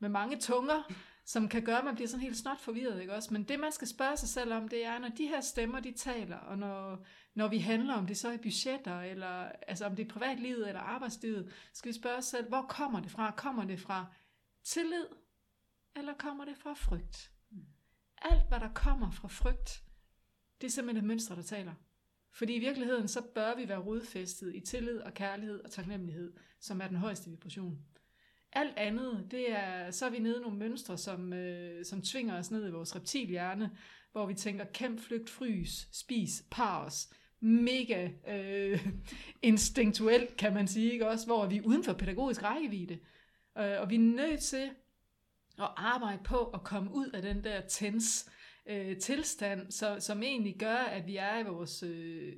med 0.00 0.08
mange 0.08 0.36
tunger, 0.40 0.92
som 1.28 1.48
kan 1.48 1.64
gøre, 1.64 1.78
at 1.78 1.84
man 1.84 1.94
bliver 1.94 2.08
sådan 2.08 2.22
helt 2.22 2.36
snot 2.36 2.60
forvirret, 2.60 3.00
ikke 3.00 3.14
også? 3.14 3.32
Men 3.32 3.42
det, 3.44 3.60
man 3.60 3.72
skal 3.72 3.88
spørge 3.88 4.16
sig 4.16 4.28
selv 4.28 4.52
om, 4.52 4.68
det 4.68 4.84
er, 4.84 4.98
når 4.98 5.08
de 5.08 5.26
her 5.26 5.40
stemmer, 5.40 5.80
de 5.80 5.92
taler, 5.92 6.36
og 6.36 6.58
når, 6.58 7.06
når 7.34 7.48
vi 7.48 7.58
handler 7.58 7.94
om 7.94 8.06
det 8.06 8.16
så 8.16 8.32
i 8.32 8.36
budgetter, 8.36 9.00
eller 9.00 9.28
altså 9.68 9.86
om 9.86 9.96
det 9.96 10.04
er 10.04 10.12
privatlivet 10.12 10.68
eller 10.68 10.80
arbejdslivet, 10.80 11.52
skal 11.72 11.88
vi 11.88 11.98
spørge 11.98 12.16
os 12.16 12.24
selv, 12.24 12.48
hvor 12.48 12.62
kommer 12.62 13.00
det 13.00 13.10
fra? 13.10 13.30
Kommer 13.30 13.64
det 13.64 13.80
fra 13.80 14.06
tillid, 14.64 15.06
eller 15.96 16.14
kommer 16.14 16.44
det 16.44 16.56
fra 16.56 16.74
frygt? 16.74 17.30
Alt, 18.22 18.48
hvad 18.48 18.60
der 18.60 18.72
kommer 18.74 19.10
fra 19.10 19.28
frygt, 19.28 19.84
det 20.60 20.66
er 20.66 20.70
simpelthen 20.70 21.04
et 21.04 21.08
mønster, 21.08 21.34
der 21.34 21.42
taler. 21.42 21.74
Fordi 22.32 22.54
i 22.54 22.58
virkeligheden, 22.58 23.08
så 23.08 23.22
bør 23.34 23.54
vi 23.54 23.68
være 23.68 23.78
rodfæstet 23.78 24.54
i 24.54 24.60
tillid 24.60 24.98
og 24.98 25.14
kærlighed 25.14 25.60
og 25.60 25.70
taknemmelighed, 25.70 26.32
som 26.60 26.80
er 26.80 26.88
den 26.88 26.96
højeste 26.96 27.30
vibration. 27.30 27.78
Alt 28.52 28.76
andet, 28.76 29.26
det 29.30 29.52
er, 29.52 29.90
så 29.90 30.06
er 30.06 30.10
vi 30.10 30.18
nede 30.18 30.36
i 30.38 30.40
nogle 30.40 30.58
mønstre, 30.58 30.98
som, 30.98 31.32
øh, 31.32 31.84
som 31.84 32.02
tvinger 32.02 32.38
os 32.38 32.50
ned 32.50 32.68
i 32.68 32.70
vores 32.70 32.96
reptilhjerne, 32.96 33.70
hvor 34.12 34.26
vi 34.26 34.34
tænker, 34.34 34.64
kæmp, 34.64 35.00
flygt, 35.00 35.30
frys, 35.30 35.88
spis, 35.92 36.44
par 36.50 36.84
os. 36.84 37.08
Mega 37.40 38.08
øh, 38.28 38.86
instinktuelt, 39.42 40.36
kan 40.36 40.54
man 40.54 40.68
sige, 40.68 40.92
ikke 40.92 41.08
også? 41.08 41.26
Hvor 41.26 41.46
vi 41.46 41.56
er 41.56 41.62
uden 41.62 41.84
for 41.84 41.92
pædagogisk 41.92 42.42
rækkevidde. 42.42 42.98
Øh, 43.58 43.80
og 43.80 43.90
vi 43.90 43.94
er 43.94 43.98
nødt 43.98 44.40
til 44.40 44.70
at 45.58 45.70
arbejde 45.76 46.22
på 46.24 46.44
at 46.44 46.64
komme 46.64 46.94
ud 46.94 47.10
af 47.10 47.22
den 47.22 47.44
der 47.44 47.60
tens 47.60 48.30
øh, 48.68 48.96
tilstand, 48.96 49.70
så, 49.72 49.96
som 50.00 50.22
egentlig 50.22 50.56
gør, 50.58 50.76
at 50.76 51.06
vi 51.06 51.16
er 51.16 51.38
i 51.38 51.42
vores, 51.42 51.82
øh, 51.82 52.32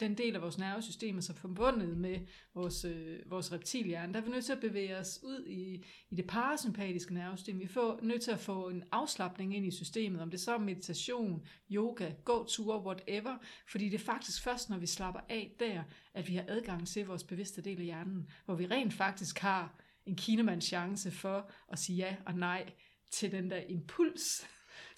den 0.00 0.18
del 0.18 0.34
af 0.34 0.42
vores 0.42 0.58
nervesystem, 0.58 1.20
som 1.20 1.34
er 1.34 1.40
forbundet 1.40 1.96
med 1.96 2.18
vores, 2.54 2.84
øh, 2.84 3.30
vores 3.30 3.52
reptilhjerne. 3.52 4.14
Der 4.14 4.20
er 4.20 4.24
vi 4.24 4.30
nødt 4.30 4.44
til 4.44 4.52
at 4.52 4.60
bevæge 4.60 4.96
os 4.96 5.20
ud 5.22 5.46
i, 5.46 5.84
i 6.10 6.14
det 6.14 6.26
parasympatiske 6.26 7.14
nervesystem. 7.14 7.58
Vi 7.58 7.64
er 7.64 8.04
nødt 8.04 8.22
til 8.22 8.30
at 8.30 8.38
få 8.38 8.68
en 8.68 8.84
afslappning 8.92 9.56
ind 9.56 9.66
i 9.66 9.70
systemet, 9.70 10.20
om 10.22 10.30
det 10.30 10.40
så 10.40 10.54
er 10.54 10.58
meditation, 10.58 11.46
yoga, 11.70 12.12
gåture, 12.24 12.82
whatever, 12.82 13.36
fordi 13.70 13.88
det 13.88 14.00
er 14.00 14.04
faktisk 14.04 14.42
først, 14.42 14.70
når 14.70 14.78
vi 14.78 14.86
slapper 14.86 15.20
af 15.28 15.52
der, 15.60 15.82
at 16.14 16.28
vi 16.28 16.34
har 16.34 16.44
adgang 16.48 16.88
til 16.88 17.06
vores 17.06 17.24
bevidste 17.24 17.62
del 17.62 17.78
af 17.78 17.84
hjernen, 17.84 18.30
hvor 18.44 18.54
vi 18.54 18.66
rent 18.66 18.94
faktisk 18.94 19.38
har 19.38 19.80
en 20.06 20.16
kinemands 20.16 20.64
chance 20.64 21.10
for 21.10 21.50
at 21.72 21.78
sige 21.78 21.96
ja 21.96 22.16
og 22.26 22.34
nej 22.34 22.72
til 23.10 23.32
den 23.32 23.50
der 23.50 23.60
impuls, 23.68 24.46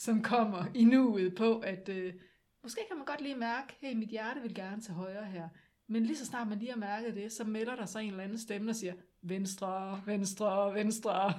som 0.03 0.23
kommer 0.23 0.65
i 0.75 0.85
nuet 0.85 1.35
på, 1.35 1.59
at 1.59 1.89
øh, 1.89 2.15
måske 2.63 2.81
kan 2.89 2.97
man 2.97 3.07
godt 3.07 3.21
lige 3.21 3.35
mærke, 3.35 3.77
hey, 3.81 3.95
mit 3.95 4.09
hjerte 4.09 4.41
vil 4.41 4.55
gerne 4.55 4.83
til 4.83 4.95
højre 4.95 5.25
her. 5.25 5.49
Men 5.89 6.07
lige 6.07 6.17
så 6.17 6.27
snart 6.27 6.49
man 6.49 6.59
lige 6.59 6.71
har 6.71 6.79
mærket 6.79 7.15
det, 7.15 7.33
så 7.33 7.45
melder 7.45 7.77
der 7.77 7.87
sig 7.87 8.03
en 8.03 8.11
eller 8.11 8.25
anden 8.25 8.39
stemme, 8.39 8.67
der 8.67 8.73
siger, 8.73 8.95
venstre, 9.23 10.03
venstre, 10.07 10.75
venstre. 10.75 11.33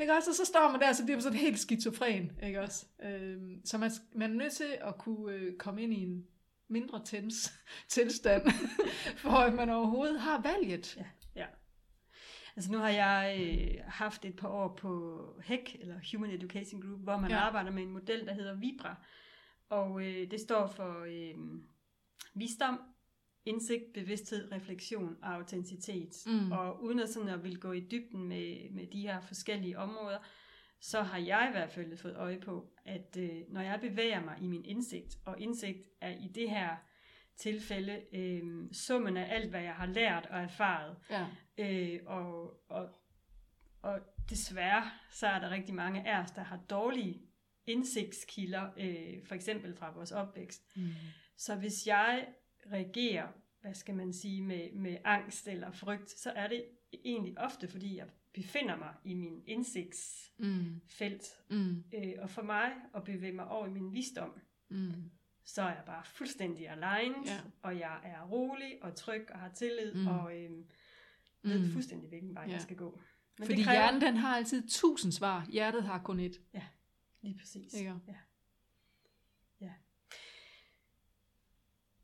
Ikke 0.00 0.12
også? 0.12 0.30
Og 0.30 0.36
så 0.36 0.44
står 0.44 0.70
man 0.70 0.80
der, 0.80 0.92
så 0.92 1.04
bliver 1.04 1.16
man 1.16 1.22
sådan 1.22 1.38
helt 1.38 1.58
skizofren. 1.58 2.32
Ikke 2.42 2.60
også? 2.60 2.86
Øhm, 3.02 3.60
så 3.64 3.78
man, 3.78 3.90
man 4.14 4.30
er 4.30 4.34
nødt 4.34 4.52
til 4.52 4.78
at 4.80 4.98
kunne 4.98 5.34
øh, 5.34 5.56
komme 5.56 5.82
ind 5.82 5.94
i 5.94 6.02
en 6.02 6.26
mindre 6.68 7.00
tens 7.04 7.52
tilstand, 7.88 8.42
for 9.22 9.30
at 9.30 9.54
man 9.54 9.70
overhovedet 9.70 10.20
har 10.20 10.42
valget. 10.42 10.96
Ja, 10.96 11.00
ja. 11.02 11.06
Altså 12.56 12.72
nu 12.72 12.78
har 12.78 12.88
jeg 12.88 13.36
øh, 13.40 13.84
haft 13.86 14.24
et 14.24 14.36
par 14.36 14.48
år 14.48 14.76
på 14.76 15.22
HEC, 15.44 15.76
eller 15.80 16.00
Human 16.12 16.30
Education 16.30 16.80
Group, 16.80 17.00
hvor 17.00 17.16
man 17.18 17.30
Ja. 17.30 17.36
arbejder 17.36 17.70
med 17.70 17.82
en 17.82 17.90
model, 17.90 18.26
der 18.26 18.34
hedder 18.34 18.54
Vibra. 18.54 18.96
Og 19.68 20.02
øh, 20.06 20.30
det 20.30 20.40
står 20.40 20.66
for 20.66 21.00
øh, 21.04 21.34
visdom, 22.34 22.80
indsigt, 23.44 23.92
bevidsthed, 23.94 24.52
refleksion 24.52 25.16
og 25.22 25.34
autenticitet. 25.34 26.12
Mm. 26.26 26.52
Og 26.52 26.82
uden 26.82 26.98
at, 27.00 27.08
sådan 27.08 27.28
at 27.28 27.44
vil 27.44 27.60
gå 27.60 27.72
i 27.72 27.80
dybden 27.80 28.28
med, 28.28 28.70
med 28.70 28.86
de 28.86 29.00
her 29.00 29.20
forskellige 29.20 29.78
områder, 29.78 30.18
så 30.80 31.02
har 31.02 31.18
jeg 31.18 31.46
i 31.48 31.52
hvert 31.52 31.70
fald 31.70 31.96
fået 31.96 32.16
øje 32.16 32.40
på, 32.40 32.70
at 32.84 33.16
øh, 33.18 33.30
når 33.48 33.60
jeg 33.60 33.80
bevæger 33.80 34.24
mig 34.24 34.38
i 34.40 34.46
min 34.46 34.64
indsigt, 34.64 35.16
og 35.24 35.40
indsigt 35.40 35.88
er 36.00 36.10
i 36.10 36.28
det 36.34 36.50
her 36.50 36.76
tilfælde 37.36 38.02
øh, 38.12 38.42
summen 38.72 39.16
af 39.16 39.34
alt, 39.34 39.50
hvad 39.50 39.62
jeg 39.62 39.74
har 39.74 39.86
lært 39.86 40.26
og 40.30 40.38
erfaret, 40.40 40.96
Ja. 41.10 41.26
Øh, 41.58 42.00
og, 42.06 42.60
og, 42.68 42.88
og 43.82 44.00
desværre, 44.30 44.90
så 45.10 45.26
er 45.26 45.38
der 45.38 45.50
rigtig 45.50 45.74
mange 45.74 46.08
af 46.08 46.22
os, 46.22 46.30
der 46.30 46.42
har 46.42 46.56
dårlige 46.70 47.22
indsigtskilder, 47.66 48.70
øh, 48.78 49.24
for 49.26 49.34
eksempel 49.34 49.74
fra 49.74 49.90
vores 49.92 50.12
opvækst. 50.12 50.76
Mm. 50.76 50.88
Så 51.36 51.54
hvis 51.56 51.86
jeg 51.86 52.28
reagerer, 52.72 53.28
hvad 53.60 53.74
skal 53.74 53.94
man 53.94 54.12
sige, 54.12 54.42
med, 54.42 54.72
med 54.72 54.96
angst 55.04 55.48
eller 55.48 55.70
frygt, 55.70 56.10
så 56.10 56.30
er 56.30 56.48
det 56.48 56.64
egentlig 57.04 57.38
ofte, 57.38 57.68
fordi 57.68 57.96
jeg 57.96 58.06
befinder 58.32 58.76
mig 58.76 58.94
i 59.04 59.14
min 59.14 59.42
indsigtsfelt. 59.46 61.40
Mm. 61.50 61.56
Mm. 61.56 61.84
Øh, 61.94 62.12
og 62.18 62.30
for 62.30 62.42
mig 62.42 62.72
at 62.94 63.04
bevæge 63.04 63.32
mig 63.32 63.48
over 63.48 63.66
i 63.66 63.70
min 63.70 63.92
visdom, 63.92 64.40
Mm. 64.68 65.10
så 65.44 65.62
er 65.62 65.68
jeg 65.74 65.82
bare 65.86 66.04
fuldstændig 66.04 66.68
aligned, 66.68 67.24
Ja. 67.26 67.40
og 67.62 67.78
jeg 67.78 68.00
er 68.04 68.22
rolig 68.22 68.78
og 68.82 68.94
tryg 68.94 69.26
og 69.30 69.38
har 69.38 69.48
tillid, 69.48 69.94
Mm. 69.94 70.06
og 70.06 70.36
øh, 70.36 70.50
ved 71.46 71.58
Mm. 71.66 71.72
fuldstændig, 71.72 72.08
hvilken 72.08 72.34
vej 72.34 72.44
Ja. 72.46 72.52
jeg 72.52 72.60
skal 72.62 72.76
gå. 72.76 73.00
Men 73.38 73.46
Fordi 73.46 73.56
det 73.56 73.64
kræver... 73.64 73.78
hjernen, 73.80 74.00
den 74.00 74.16
har 74.16 74.36
altid 74.36 74.68
tusind 74.68 75.12
svar. 75.12 75.46
Hjertet 75.50 75.82
har 75.82 76.02
kun 76.02 76.20
et. 76.20 76.40
Lige 77.22 77.38
præcis. 77.38 77.74
Ikke? 77.74 77.94
Ja. 78.08 78.14
ja. 79.60 79.72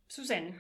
Susanne, 0.09 0.55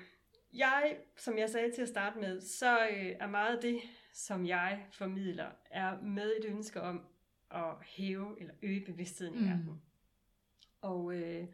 jeg, 0.52 0.96
som 1.16 1.38
jeg 1.38 1.50
sagde 1.50 1.72
til 1.74 1.82
at 1.82 1.88
starte 1.88 2.18
med, 2.20 2.40
så 2.40 2.78
øh, 2.88 3.16
er 3.20 3.26
meget 3.26 3.56
af 3.56 3.62
det, 3.62 3.80
som 4.12 4.46
jeg 4.46 4.86
formidler, 4.92 5.50
er 5.70 6.00
med 6.00 6.32
et 6.38 6.44
ønske 6.44 6.80
om 6.82 7.06
at 7.50 7.74
hæve 7.86 8.40
eller 8.40 8.54
øge 8.62 8.84
bevidstheden 8.86 9.34
Mm. 9.38 9.44
i 9.44 9.48
verden. 9.48 9.82
Og, 10.80 11.14
øh, 11.14 11.44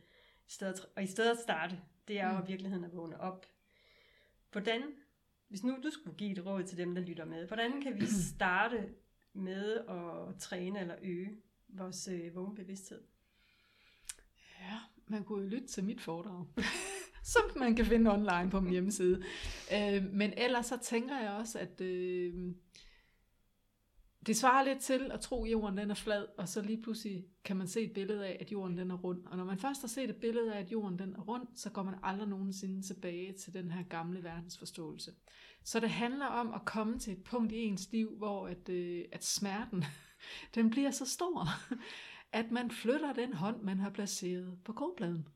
i 0.47 0.51
stedet, 0.51 0.87
og 0.97 1.03
i 1.03 1.07
stedet 1.07 1.31
at 1.31 1.39
starte, 1.39 1.81
det 2.09 2.21
er 2.21 2.33
jo 2.35 2.41
Mm. 2.41 2.49
virkeligheden 2.49 2.85
at 2.85 2.97
vågne 2.97 3.21
op. 3.21 3.47
Hvordan, 4.53 4.83
hvis 5.49 5.65
nu 5.65 5.77
du 5.83 5.91
skulle 5.91 6.17
give 6.17 6.33
et 6.33 6.47
råd 6.47 6.65
til 6.65 6.79
dem, 6.79 6.95
der 6.95 7.03
lytter 7.03 7.25
med, 7.25 7.47
hvordan 7.47 7.83
kan 7.83 8.01
vi 8.01 8.07
starte 8.35 8.89
med 9.33 9.77
at 9.77 10.39
træne 10.39 10.81
eller 10.81 10.95
øge 11.03 11.37
vores 11.69 12.09
øh, 12.09 12.35
vågenbevidsthed? 12.35 13.01
Ja, 14.61 14.79
man 15.07 15.25
kunne 15.25 15.43
jo 15.43 15.49
lytte 15.49 15.67
til 15.67 15.85
mit 15.85 16.01
foredrag, 16.01 16.47
som 17.33 17.43
man 17.57 17.77
kan 17.77 17.87
finde 17.87 18.13
online 18.13 18.51
på 18.51 18.61
min 18.61 18.73
hjemmeside. 18.73 19.23
Øh, 19.75 20.05
men 20.13 20.33
ellers 20.37 20.67
så 20.67 20.79
tænker 20.83 21.19
jeg 21.19 21.31
også, 21.31 21.59
at 21.59 21.81
øh, 21.81 22.55
det 24.29 24.37
svarer 24.37 24.65
lidt 24.65 24.81
til 24.81 25.11
at 25.13 25.21
tro, 25.21 25.45
at 25.45 25.51
jorden 25.51 25.79
den 25.79 25.91
er 25.91 25.95
flad, 25.95 26.27
og 26.39 26.49
så 26.49 26.63
lige 26.63 26.83
pludselig 26.83 27.25
kan 27.45 27.57
man 27.57 27.69
se 27.69 27.81
et 27.81 27.93
billede 27.93 28.27
af, 28.27 28.37
at 28.41 28.53
jorden 28.53 28.79
den 28.79 28.91
er 28.91 28.95
rund. 28.95 29.27
Og 29.27 29.37
når 29.37 29.45
man 29.45 29.59
først 29.59 29.81
har 29.81 29.89
set 29.89 30.11
et 30.11 30.17
billede 30.17 30.55
af, 30.55 30.61
at 30.61 30.73
jorden 30.73 30.99
den 30.99 31.15
er 31.15 31.21
rund, 31.21 31.47
så 31.55 31.71
går 31.71 31.83
man 31.83 31.95
aldrig 32.03 32.29
nogensinde 32.29 32.83
tilbage 32.83 33.33
til 33.33 33.55
den 33.55 33.71
her 33.71 33.83
gamle 33.83 34.25
verdensforståelse. 34.25 35.13
Så 35.65 35.81
det 35.81 35.91
handler 35.91 36.27
om 36.27 36.55
at 36.55 36.65
komme 36.65 36.99
til 36.99 37.13
et 37.13 37.25
punkt 37.25 37.53
i 37.53 37.57
ens 37.57 37.89
liv, 37.93 38.17
hvor 38.17 38.49
at, 38.49 38.69
øh, 38.69 39.05
at 39.13 39.25
smerten, 39.25 39.85
den 40.55 40.71
bliver 40.71 40.91
så 40.91 41.07
stor, 41.07 41.47
at 42.41 42.51
man 42.51 42.71
flytter 42.71 43.13
den 43.13 43.33
hånd, 43.33 43.63
man 43.63 43.79
har 43.79 43.91
placeret 43.91 44.59
på 44.65 44.73
kogepladen. 44.73 45.29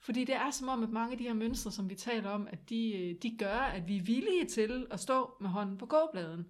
Fordi 0.00 0.24
det 0.24 0.34
er 0.34 0.50
som 0.50 0.68
om, 0.68 0.82
at 0.82 0.90
mange 0.90 1.12
af 1.12 1.18
de 1.18 1.24
her 1.24 1.34
mønstre, 1.34 1.72
som 1.72 1.90
vi 1.90 1.94
taler 1.94 2.30
om, 2.30 2.48
at 2.50 2.70
de, 2.70 2.92
øh, 2.92 3.14
de 3.22 3.36
gør, 3.38 3.58
at 3.58 3.88
vi 3.88 3.96
er 3.96 4.02
villige 4.02 4.44
til 4.44 4.86
at 4.90 5.00
stå 5.00 5.36
med 5.40 5.50
hånden 5.50 5.78
på 5.78 5.86
kogepladen. 5.86 6.46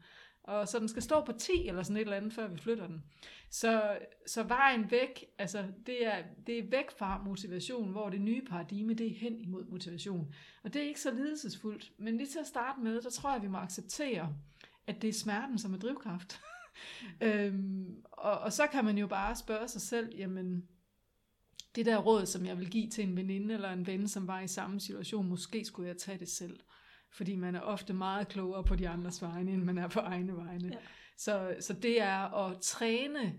Og 0.48 0.68
så 0.68 0.78
den 0.78 0.88
skal 0.88 1.02
stå 1.02 1.24
på 1.24 1.32
10 1.32 1.68
eller 1.68 1.82
sådan 1.82 1.96
et 1.96 2.00
eller 2.00 2.16
andet, 2.16 2.32
før 2.32 2.48
vi 2.48 2.58
flytter 2.58 2.86
den. 2.86 3.04
Så, 3.50 3.98
så 4.26 4.42
vejen 4.42 4.90
væk, 4.90 5.24
altså 5.38 5.64
det 5.86 6.06
er, 6.06 6.22
det 6.46 6.58
er 6.58 6.62
væk 6.70 6.90
fra 6.98 7.22
motivation, 7.24 7.92
hvor 7.92 8.08
det 8.08 8.20
nye 8.20 8.42
paradigme, 8.50 8.94
det 8.94 9.06
er 9.06 9.14
hen 9.14 9.38
imod 9.38 9.64
motivation. 9.64 10.34
Og 10.64 10.74
det 10.74 10.82
er 10.82 10.86
ikke 10.86 11.00
så 11.00 11.10
lidelsesfuldt, 11.10 11.92
men 11.98 12.16
lige 12.16 12.26
til 12.26 12.38
at 12.38 12.46
starte 12.46 12.80
med, 12.80 13.02
der 13.02 13.10
tror 13.10 13.32
jeg, 13.32 13.42
vi 13.42 13.48
må 13.48 13.58
acceptere, 13.58 14.34
at 14.86 15.02
det 15.02 15.08
er 15.08 15.12
smerten, 15.12 15.58
som 15.58 15.74
er 15.74 15.78
drivkraft. 15.78 16.40
øhm, 17.22 18.02
og, 18.12 18.38
og 18.38 18.52
så 18.52 18.66
kan 18.66 18.84
man 18.84 18.98
jo 18.98 19.06
bare 19.06 19.36
spørge 19.36 19.68
sig 19.68 19.80
selv, 19.80 20.16
jamen, 20.16 20.68
det 21.74 21.86
der 21.86 21.98
råd, 21.98 22.26
som 22.26 22.46
jeg 22.46 22.58
vil 22.58 22.70
give 22.70 22.90
til 22.90 23.04
en 23.04 23.16
veninde 23.16 23.54
eller 23.54 23.72
en 23.72 23.86
ven, 23.86 24.08
som 24.08 24.26
var 24.26 24.40
i 24.40 24.48
samme 24.48 24.80
situation, 24.80 25.28
måske 25.28 25.64
skulle 25.64 25.88
jeg 25.88 25.96
tage 25.96 26.18
det 26.18 26.28
selv. 26.28 26.60
Fordi 27.10 27.36
man 27.36 27.54
er 27.54 27.60
ofte 27.60 27.92
meget 27.92 28.28
klogere 28.28 28.64
på 28.64 28.76
de 28.76 28.88
andres 28.88 29.22
vegne, 29.22 29.52
end 29.52 29.62
man 29.62 29.78
er 29.78 29.88
på 29.88 30.00
egne 30.00 30.36
vegne. 30.36 30.68
Ja. 30.68 30.78
Så, 31.16 31.56
så 31.60 31.72
det 31.72 32.00
er 32.00 32.34
at 32.34 32.60
træne 32.60 33.34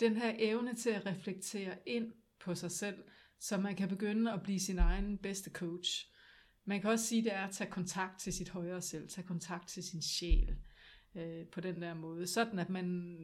den 0.00 0.16
her 0.16 0.34
evne 0.38 0.74
til 0.74 0.90
at 0.90 1.06
reflektere 1.06 1.74
ind 1.86 2.12
på 2.40 2.54
sig 2.54 2.70
selv, 2.70 3.04
så 3.38 3.58
man 3.58 3.76
kan 3.76 3.88
begynde 3.88 4.32
at 4.32 4.42
blive 4.42 4.60
sin 4.60 4.78
egen 4.78 5.18
bedste 5.18 5.50
coach. 5.50 6.08
Man 6.64 6.80
kan 6.80 6.90
også 6.90 7.06
sige, 7.06 7.24
det 7.24 7.34
er 7.34 7.46
at 7.46 7.54
tage 7.54 7.70
kontakt 7.70 8.20
til 8.20 8.32
sit 8.32 8.48
højere 8.48 8.80
selv, 8.80 9.08
tage 9.08 9.26
kontakt 9.26 9.68
til 9.68 9.82
sin 9.82 10.02
sjæl 10.02 10.56
øh, 11.14 11.46
på 11.46 11.60
den 11.60 11.82
der 11.82 11.94
måde, 11.94 12.26
sådan 12.26 12.58
at 12.58 12.70
man 12.70 13.16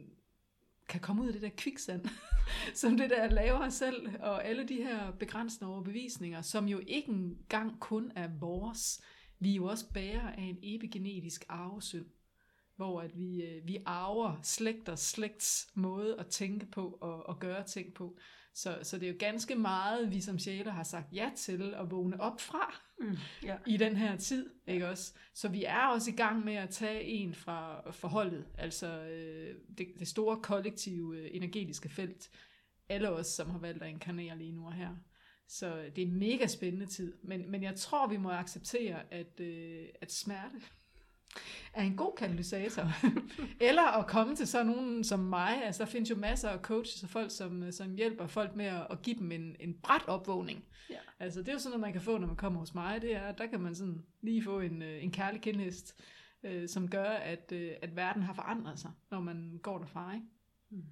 kan 0.89 1.01
komme 1.01 1.21
ud 1.21 1.27
af 1.27 1.33
det 1.33 1.41
der 1.41 1.49
kviksand, 1.57 2.05
som 2.81 2.97
det 2.97 3.09
der 3.09 3.29
laver 3.29 3.69
selv, 3.69 4.09
og 4.19 4.45
alle 4.45 4.67
de 4.67 4.75
her 4.75 5.11
begrænsende 5.11 5.71
overbevisninger, 5.71 6.41
som 6.41 6.67
jo 6.67 6.81
ikke 6.87 7.11
engang 7.11 7.79
kun 7.79 8.11
er 8.15 8.29
vores. 8.39 9.01
Vi 9.39 9.51
er 9.51 9.55
jo 9.55 9.65
også 9.65 9.93
bærer 9.93 10.31
af 10.31 10.41
en 10.41 10.57
epigenetisk 10.63 11.45
arvesynd, 11.49 12.05
hvor 12.75 13.01
at 13.01 13.17
vi, 13.17 13.43
øh, 13.43 13.67
vi 13.67 13.77
arver 13.85 14.39
slægt 14.43 14.89
og 14.89 14.99
slægts 14.99 15.71
måde 15.73 16.19
at 16.19 16.27
tænke 16.27 16.65
på 16.65 16.97
og, 17.01 17.25
og 17.29 17.39
gøre 17.39 17.63
ting 17.63 17.93
på. 17.93 18.17
Så, 18.53 18.79
så 18.83 18.97
det 18.97 19.07
er 19.07 19.11
jo 19.11 19.17
ganske 19.19 19.55
meget, 19.55 20.11
vi 20.11 20.21
som 20.21 20.39
sjæle 20.39 20.71
har 20.71 20.83
sagt 20.83 21.13
ja 21.13 21.31
til 21.35 21.73
at 21.73 21.91
vågne 21.91 22.21
op 22.21 22.41
fra 22.41 22.73
Mm. 23.01 23.17
Ja. 23.43 23.57
i 23.67 23.77
den 23.77 23.95
her 23.95 24.17
tid, 24.17 24.49
ikke 24.67 24.89
også? 24.89 25.13
Så 25.33 25.49
vi 25.49 25.63
er 25.63 25.85
også 25.85 26.11
i 26.11 26.15
gang 26.15 26.45
med 26.45 26.53
at 26.53 26.69
tage 26.69 27.03
en 27.03 27.33
fra 27.33 27.91
forholdet, 27.91 28.45
altså 28.57 29.01
øh, 29.01 29.55
det, 29.77 29.87
det 29.99 30.07
store 30.07 30.41
kollektive 30.41 31.17
øh, 31.17 31.29
energetiske 31.31 31.89
felt. 31.89 32.29
Alle 32.89 33.09
os, 33.09 33.27
som 33.27 33.49
har 33.49 33.59
valgt 33.59 33.83
at 33.83 33.89
inkarnere 33.89 34.37
lige 34.37 34.51
nu 34.51 34.65
og 34.65 34.73
her. 34.73 34.95
Så 35.49 35.75
det 35.95 36.01
er 36.01 36.07
en 36.07 36.19
mega 36.19 36.47
spændende 36.47 36.85
tid. 36.85 37.13
Men, 37.23 37.51
men 37.51 37.63
jeg 37.63 37.75
tror, 37.75 38.07
vi 38.07 38.17
må 38.17 38.29
acceptere, 38.29 39.13
at, 39.13 39.39
øh, 39.39 39.85
at 40.01 40.11
smerte 40.11 40.55
er 41.73 41.83
en 41.83 41.95
god 41.95 42.15
katalysator. 42.17 42.91
Eller 43.69 43.97
at 43.97 44.07
komme 44.07 44.35
til 44.35 44.47
sådan 44.47 44.65
nogen 44.65 45.03
som 45.03 45.19
mig. 45.19 45.63
Altså, 45.63 45.83
der 45.83 45.89
findes 45.89 46.09
jo 46.09 46.15
masser 46.15 46.49
af 46.49 46.59
coaches 46.59 47.03
og 47.03 47.09
folk, 47.09 47.31
som, 47.31 47.71
som 47.71 47.95
hjælper 47.95 48.27
folk 48.27 48.55
med 48.55 48.65
at, 48.65 48.87
at 48.89 49.01
give 49.01 49.15
dem 49.19 49.31
en, 49.31 49.55
en 49.59 49.73
bræt 49.83 50.07
opvågning. 50.07 50.65
Ja. 50.89 50.95
Altså, 51.19 51.39
det 51.39 51.49
er 51.49 51.53
jo 51.53 51.59
sådan 51.59 51.71
noget, 51.71 51.81
man 51.81 51.93
kan 51.93 52.01
få, 52.01 52.17
når 52.17 52.27
man 52.27 52.35
kommer 52.35 52.59
hos 52.59 52.73
mig. 52.73 53.01
Det 53.01 53.15
er, 53.15 53.31
der 53.31 53.47
kan 53.47 53.61
man 53.61 53.75
sådan 53.75 54.05
lige 54.21 54.43
få 54.43 54.59
en, 54.59 54.81
øh, 54.81 55.03
en 55.03 55.11
kærlig 55.11 55.41
kindhest, 55.41 55.95
øh, 56.43 56.69
som 56.69 56.89
gør, 56.89 57.09
at, 57.09 57.51
øh, 57.51 57.71
at 57.81 57.95
verden 57.95 58.23
har 58.23 58.33
forandret 58.33 58.79
sig, 58.79 58.91
når 59.11 59.19
man 59.19 59.59
går 59.63 59.77
derfra. 59.77 60.13
Ikke? 60.13 60.25
Mm. 60.69 60.83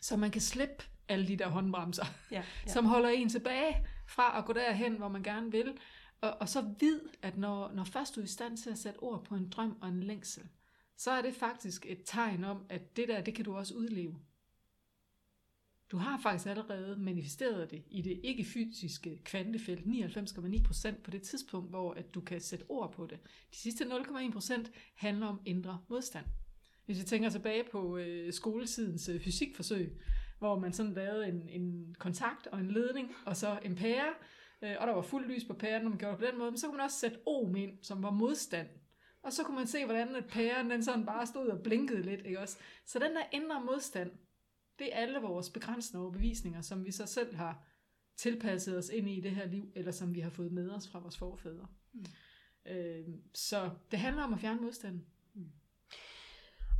Så 0.00 0.16
man 0.16 0.30
kan 0.30 0.40
slippe 0.40 0.84
alle 1.08 1.28
de 1.28 1.36
der 1.36 1.48
håndbremser, 1.48 2.04
Ja. 2.30 2.36
ja. 2.36 2.42
Som 2.72 2.84
holder 2.84 3.08
en 3.08 3.28
tilbage 3.28 3.86
fra 4.06 4.38
at 4.38 4.44
gå 4.44 4.52
derhen, 4.52 4.96
hvor 4.96 5.08
man 5.08 5.22
gerne 5.22 5.50
vil. 5.50 5.78
Og, 6.20 6.36
og 6.40 6.48
så 6.48 6.74
vid, 6.80 7.00
at 7.22 7.38
når, 7.38 7.72
når 7.72 7.84
først 7.84 8.16
du 8.16 8.20
er 8.20 8.24
i 8.24 8.28
stand 8.28 8.56
til 8.56 8.70
at 8.70 8.78
sætte 8.78 8.98
ord 8.98 9.24
på 9.24 9.34
en 9.34 9.48
drøm 9.48 9.78
og 9.80 9.88
en 9.88 10.02
længsel, 10.02 10.42
så 10.96 11.10
er 11.10 11.22
det 11.22 11.34
faktisk 11.34 11.86
et 11.88 12.02
tegn 12.04 12.44
om, 12.44 12.66
at 12.68 12.96
det 12.96 13.08
der, 13.08 13.20
det 13.20 13.34
kan 13.34 13.44
du 13.44 13.56
også 13.56 13.74
udleve. 13.74 14.18
Du 15.90 15.96
har 15.96 16.20
faktisk 16.22 16.46
allerede 16.46 16.96
manifesteret 16.96 17.70
det 17.70 17.82
i 17.90 18.02
det 18.02 18.20
ikke-fysiske 18.24 19.20
kvantefelt 19.24 19.80
99,9% 19.86 21.00
på 21.02 21.10
det 21.10 21.22
tidspunkt, 21.22 21.70
hvor 21.70 21.92
at 21.94 22.14
du 22.14 22.20
kan 22.20 22.40
sætte 22.40 22.64
ord 22.68 22.92
på 22.92 23.06
det. 23.06 23.18
De 23.50 23.56
sidste 23.56 23.84
0,1% 23.84 24.70
handler 24.94 25.26
om 25.26 25.40
indre 25.44 25.80
modstand. 25.88 26.26
Hvis 26.86 26.98
vi 26.98 27.04
tænker 27.04 27.30
tilbage 27.30 27.64
på 27.72 27.96
øh, 27.96 28.32
skoletidens 28.32 29.08
øh, 29.08 29.20
fysikforsøg, 29.20 30.00
hvor 30.38 30.58
man 30.58 30.72
sådan 30.72 30.92
lavede 30.92 31.28
en, 31.28 31.48
en 31.48 31.94
kontakt 31.98 32.46
og 32.46 32.60
en 32.60 32.70
ledning, 32.70 33.14
og 33.26 33.36
så 33.36 33.58
en 33.62 33.74
pære, 33.74 34.14
øh, 34.62 34.76
og 34.80 34.86
der 34.86 34.92
var 34.92 35.02
fuld 35.02 35.26
lys 35.26 35.44
på 35.44 35.54
pæren, 35.54 35.82
når 35.82 35.88
man 35.90 35.98
gjorde 35.98 36.12
det 36.12 36.20
på 36.20 36.26
den 36.30 36.38
måde, 36.38 36.50
men 36.50 36.58
så 36.58 36.66
kunne 36.66 36.76
man 36.76 36.84
også 36.84 36.98
sætte 36.98 37.18
ohm 37.26 37.56
ind, 37.56 37.78
som 37.82 38.02
var 38.02 38.10
modstand. 38.10 38.68
Og 39.22 39.32
så 39.32 39.44
kunne 39.44 39.56
man 39.56 39.66
se, 39.66 39.84
hvordan 39.84 40.16
at 40.16 40.26
pæren 40.26 40.70
den 40.70 40.84
sådan 40.84 41.06
bare 41.06 41.26
stod 41.26 41.48
og 41.48 41.62
blinkede 41.62 42.02
lidt, 42.02 42.26
ikke 42.26 42.40
også? 42.40 42.58
Så 42.86 42.98
den 42.98 43.10
der 43.10 43.22
indre 43.32 43.64
modstand, 43.64 44.10
det 44.78 44.86
er 44.92 44.96
alle 44.96 45.18
vores 45.18 45.50
begrænsende 45.50 46.02
overbevisninger, 46.02 46.60
som 46.60 46.84
vi 46.84 46.92
så 46.92 47.06
selv 47.06 47.34
har 47.34 47.64
tilpasset 48.16 48.78
os 48.78 48.88
ind 48.88 49.08
i 49.08 49.20
det 49.20 49.30
her 49.30 49.46
liv, 49.46 49.72
eller 49.74 49.92
som 49.92 50.14
vi 50.14 50.20
har 50.20 50.30
fået 50.30 50.52
med 50.52 50.70
os 50.70 50.88
fra 50.88 50.98
vores 50.98 51.18
forfædre. 51.18 51.66
Mm. 51.92 52.04
Øh, 52.66 53.04
så 53.34 53.70
det 53.90 53.98
handler 53.98 54.22
om 54.22 54.34
at 54.34 54.40
fjerne 54.40 54.60
modstanden. 54.60 55.06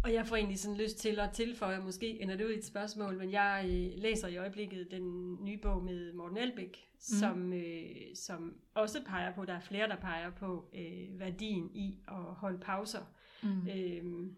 Og 0.04 0.14
jeg 0.14 0.26
får 0.26 0.36
egentlig 0.36 0.58
sådan 0.58 0.76
lyst 0.76 0.98
til 0.98 1.20
at 1.20 1.30
tilføje, 1.32 1.80
måske 1.80 2.22
ender 2.22 2.36
det 2.36 2.44
ud 2.44 2.50
i 2.50 2.58
et 2.58 2.64
spørgsmål, 2.64 3.18
men 3.18 3.30
jeg 3.32 3.64
øh, 3.64 4.02
læser 4.02 4.28
i 4.28 4.36
øjeblikket 4.36 4.88
den 4.90 5.36
nye 5.44 5.58
bog 5.58 5.84
med 5.84 6.12
Morten 6.12 6.36
Elbæk, 6.36 6.76
mm. 6.94 7.00
som, 7.00 7.52
øh, 7.52 7.86
som 8.14 8.60
også 8.74 9.04
peger 9.06 9.34
på, 9.34 9.44
der 9.44 9.52
er 9.52 9.60
flere, 9.60 9.88
der 9.88 9.96
peger 9.96 10.30
på 10.30 10.70
øh, 10.74 11.20
værdien 11.20 11.70
i 11.74 11.98
at 12.08 12.14
holde 12.14 12.58
pauser. 12.58 13.14
Mm. 13.42 13.68
Øh, 13.68 14.30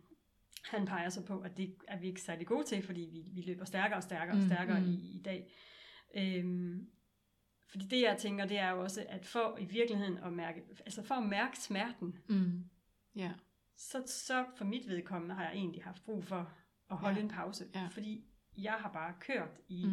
han 0.65 0.87
peger 0.87 1.09
så 1.09 1.25
på, 1.27 1.39
at 1.41 1.57
det 1.57 1.75
er 1.89 1.99
vi 2.01 2.07
ikke 2.07 2.21
særlig 2.23 2.47
gode 2.47 2.65
til, 2.65 2.83
fordi 2.83 3.09
vi, 3.13 3.23
vi 3.35 3.41
løber 3.41 3.65
stærkere 3.65 3.99
og 3.99 4.03
stærkere 4.03 4.35
og 4.37 4.43
Mm, 4.43 4.47
stærkere 4.49 4.81
mm. 4.81 4.87
i, 4.87 4.95
i 4.95 5.23
dag. 5.25 5.53
Øhm, 6.17 6.87
fordi 7.71 7.85
det 7.85 8.01
jeg 8.03 8.17
tænker, 8.19 8.45
det 8.47 8.59
er 8.59 8.71
jo 8.71 8.83
også, 8.83 9.07
at 9.09 9.27
for 9.27 9.59
i 9.61 9.65
virkeligheden 9.65 10.19
at 10.19 10.33
mærke, 10.33 10.63
altså 10.85 11.03
for 11.03 11.15
at 11.15 11.29
mærke 11.29 11.59
smerten, 11.59 12.19
Mm. 12.29 12.65
Ja. 13.17 13.33
Så, 13.81 14.03
så 14.07 14.45
for 14.57 14.65
mit 14.65 14.89
vedkommende 14.89 15.35
har 15.35 15.45
jeg 15.45 15.53
egentlig 15.55 15.85
haft 15.85 16.05
brug 16.05 16.25
for 16.25 16.53
at 16.91 16.97
holde 16.97 17.17
Ja. 17.17 17.23
en 17.23 17.29
pause. 17.31 17.65
Ja. 17.75 17.87
Fordi 17.91 18.25
jeg 18.59 18.73
har 18.73 18.93
bare 18.93 19.15
kørt 19.21 19.61
i 19.69 19.85
Mm. 19.87 19.93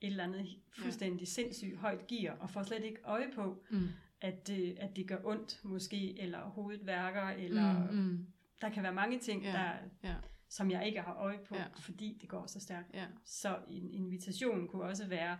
et 0.00 0.10
eller 0.10 0.24
andet 0.24 0.46
fuldstændig 0.78 1.28
sindssygt 1.28 1.76
højt 1.76 2.06
gear, 2.06 2.36
og 2.38 2.50
får 2.50 2.62
slet 2.62 2.84
ikke 2.84 3.00
øje 3.04 3.30
på, 3.34 3.64
Mm. 3.70 3.88
at 4.20 4.46
det, 4.48 4.76
at 4.78 4.96
det 4.96 5.08
gør 5.08 5.18
ondt 5.24 5.60
måske, 5.64 6.20
eller 6.20 6.40
hovedet 6.44 6.86
værker, 6.86 7.28
eller 7.28 7.90
Mm. 7.90 7.96
Mm. 7.96 8.26
der 8.60 8.68
kan 8.68 8.82
være 8.82 8.94
mange 8.94 9.18
ting, 9.18 9.42
Ja. 9.42 9.52
der, 9.52 9.72
Ja. 10.08 10.14
som 10.48 10.70
jeg 10.70 10.86
ikke 10.86 11.00
har 11.00 11.14
øje 11.14 11.38
på, 11.48 11.54
Ja. 11.56 11.64
fordi 11.74 12.18
det 12.20 12.28
går 12.28 12.46
så 12.46 12.60
stærkt. 12.60 12.94
Ja. 12.94 13.06
Så 13.24 13.58
en 13.68 13.90
invitation 13.90 14.68
kunne 14.68 14.82
også 14.84 15.06
være 15.08 15.38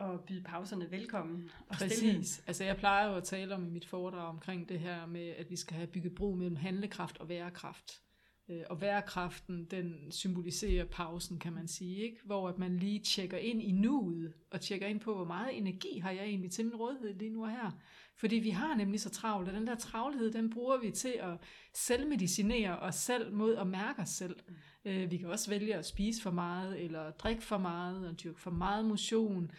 at 0.00 0.20
byde 0.20 0.42
pauserne 0.42 0.90
velkommen. 0.90 1.50
Og. 1.68 1.76
Præcis. 1.76 2.42
Altså 2.46 2.64
jeg 2.64 2.76
plejer 2.76 3.08
jo 3.08 3.14
at 3.16 3.24
tale 3.24 3.54
om 3.54 3.66
i 3.66 3.70
mit 3.70 3.86
foredrag 3.86 4.28
omkring 4.28 4.68
det 4.68 4.80
her 4.80 5.06
med, 5.06 5.28
at 5.28 5.50
vi 5.50 5.56
skal 5.56 5.76
have 5.76 5.86
bygget 5.86 6.14
bro 6.14 6.34
mellem 6.34 6.56
handlekraft 6.56 7.18
og 7.18 7.28
værekraft. 7.28 8.02
Øh, 8.50 8.62
Og 8.70 8.80
værekraften, 8.80 9.64
den 9.64 10.12
symboliserer 10.12 10.84
pausen, 10.84 11.38
kan 11.38 11.52
man 11.52 11.68
sige, 11.68 11.96
ikke? 11.96 12.16
hvor 12.24 12.48
at 12.48 12.58
man 12.58 12.76
lige 12.76 12.98
tjekker 13.00 13.38
ind 13.38 13.62
i 13.62 13.72
nuet, 13.72 14.32
og 14.50 14.60
tjekker 14.60 14.86
ind 14.86 15.00
på, 15.00 15.14
hvor 15.14 15.24
meget 15.24 15.58
energi 15.58 15.98
har 15.98 16.10
jeg 16.10 16.24
egentlig 16.24 16.50
til 16.50 16.64
min 16.64 16.76
rådighed 16.76 17.14
lige 17.14 17.30
nu 17.30 17.44
og 17.44 17.50
her. 17.50 17.70
Fordi 18.16 18.36
vi 18.36 18.50
har 18.50 18.74
nemlig 18.74 19.00
så 19.00 19.10
travlt, 19.10 19.48
og 19.48 19.54
den 19.54 19.66
der 19.66 19.74
travlhed, 19.74 20.32
den 20.32 20.50
bruger 20.50 20.78
vi 20.80 20.90
til 20.90 21.14
at 21.20 21.36
selvmedicinere 21.74 22.78
os 22.78 22.94
selv 22.94 23.32
mod 23.32 23.56
at 23.56 23.66
mærke 23.66 24.02
os 24.02 24.08
selv. 24.08 24.36
Øh, 24.84 25.10
Vi 25.10 25.16
kan 25.16 25.28
også 25.30 25.50
vælge 25.50 25.74
at 25.74 25.86
spise 25.86 26.22
for 26.22 26.30
meget, 26.30 26.84
eller 26.84 27.10
drikke 27.10 27.42
for 27.42 27.58
meget, 27.58 28.08
og 28.08 28.22
dyrke 28.22 28.40
for 28.40 28.50
meget 28.50 28.84
motion, 28.84 29.50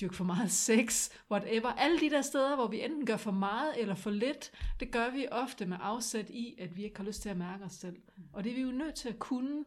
dyrke 0.00 0.14
for 0.14 0.24
meget 0.24 0.50
sex, 0.50 1.10
whatever. 1.30 1.68
Alle 1.68 2.00
de 2.00 2.10
der 2.10 2.22
steder, 2.22 2.54
hvor 2.54 2.66
vi 2.66 2.84
enten 2.84 3.06
gør 3.06 3.16
for 3.16 3.30
meget 3.30 3.80
eller 3.80 3.94
for 3.94 4.10
lidt, 4.10 4.52
det 4.80 4.90
gør 4.90 5.10
vi 5.10 5.26
ofte 5.30 5.66
med 5.66 5.76
afsæt 5.80 6.30
i, 6.30 6.54
at 6.58 6.76
vi 6.76 6.84
ikke 6.84 6.96
har 6.96 7.04
lyst 7.04 7.22
til 7.22 7.28
at 7.28 7.36
mærke 7.36 7.64
os 7.64 7.72
selv. 7.72 7.96
Og 8.32 8.44
det 8.44 8.50
er 8.50 8.56
vi 8.56 8.62
jo 8.62 8.70
nødt 8.70 8.94
til 8.94 9.08
at 9.08 9.18
kunne, 9.18 9.64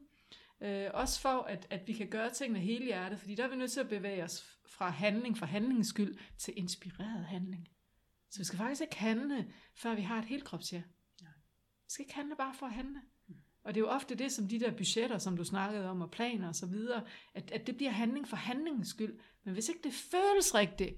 øh, 0.62 0.90
også 0.94 1.22
for 1.22 1.42
at, 1.42 1.68
at 1.70 1.88
vi 1.88 1.94
kan 1.94 2.08
gøre 2.08 2.30
tingene 2.30 2.60
hele 2.60 2.86
hjertet, 2.86 3.20
fordi 3.20 3.36
der 3.36 3.44
er 3.44 3.50
vi 3.50 3.56
nødt 3.56 3.72
til 3.72 3.80
at 3.80 3.90
bevæge 3.90 4.24
os 4.24 4.58
fra 4.66 4.90
handling, 4.90 5.38
fra 5.38 5.46
handlingens 5.46 5.88
skyld, 5.88 6.18
til 6.38 6.54
inspireret 6.58 7.26
handling. 7.26 7.68
Så 8.30 8.40
vi 8.40 8.44
skal 8.44 8.58
faktisk 8.58 8.82
ikke 8.82 9.00
handle, 9.00 9.54
før 9.76 9.96
vi 9.96 10.02
har 10.02 10.20
et 10.20 10.26
helkropsja. 10.26 10.82
Vi 11.20 11.94
skal 11.94 12.04
ikke 12.04 12.16
handle 12.16 12.36
bare 12.36 12.54
for 12.54 12.66
at 12.66 12.74
handle. 12.74 13.02
Og 13.64 13.76
det 13.76 13.82
er 13.82 13.86
jo 13.86 13.90
ofte 13.90 14.16
det, 14.16 14.32
som 14.32 14.48
de 14.48 14.60
der 14.60 14.78
budgetter, 14.78 15.18
som 15.18 15.38
du 15.38 15.44
snakkede 15.44 15.90
om, 15.90 16.02
og 16.02 16.12
planer 16.12 16.48
og 16.48 16.56
så 16.56 16.66
videre, 16.66 17.06
at, 17.34 17.52
at 17.52 17.68
det 17.68 17.78
bliver 17.78 17.92
handling 17.92 18.28
for 18.28 18.36
handlingens 18.36 18.88
skyld. 18.88 19.20
Men 19.44 19.54
hvis 19.54 19.70
ikke 19.70 19.82
det 19.84 19.94
føles 19.94 20.56
rigtigt, 20.56 20.96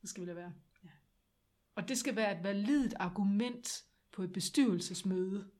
så 0.00 0.06
skal 0.06 0.20
vi 0.20 0.26
lade 0.26 0.36
være. 0.36 0.52
Ja. 0.84 0.88
Og 1.74 1.88
det 1.88 1.98
skal 1.98 2.16
være 2.16 2.38
et 2.38 2.44
validt 2.44 2.94
argument 2.98 3.84
på 4.12 4.22
et 4.22 4.32
bestyrelsesmøde, 4.32 5.50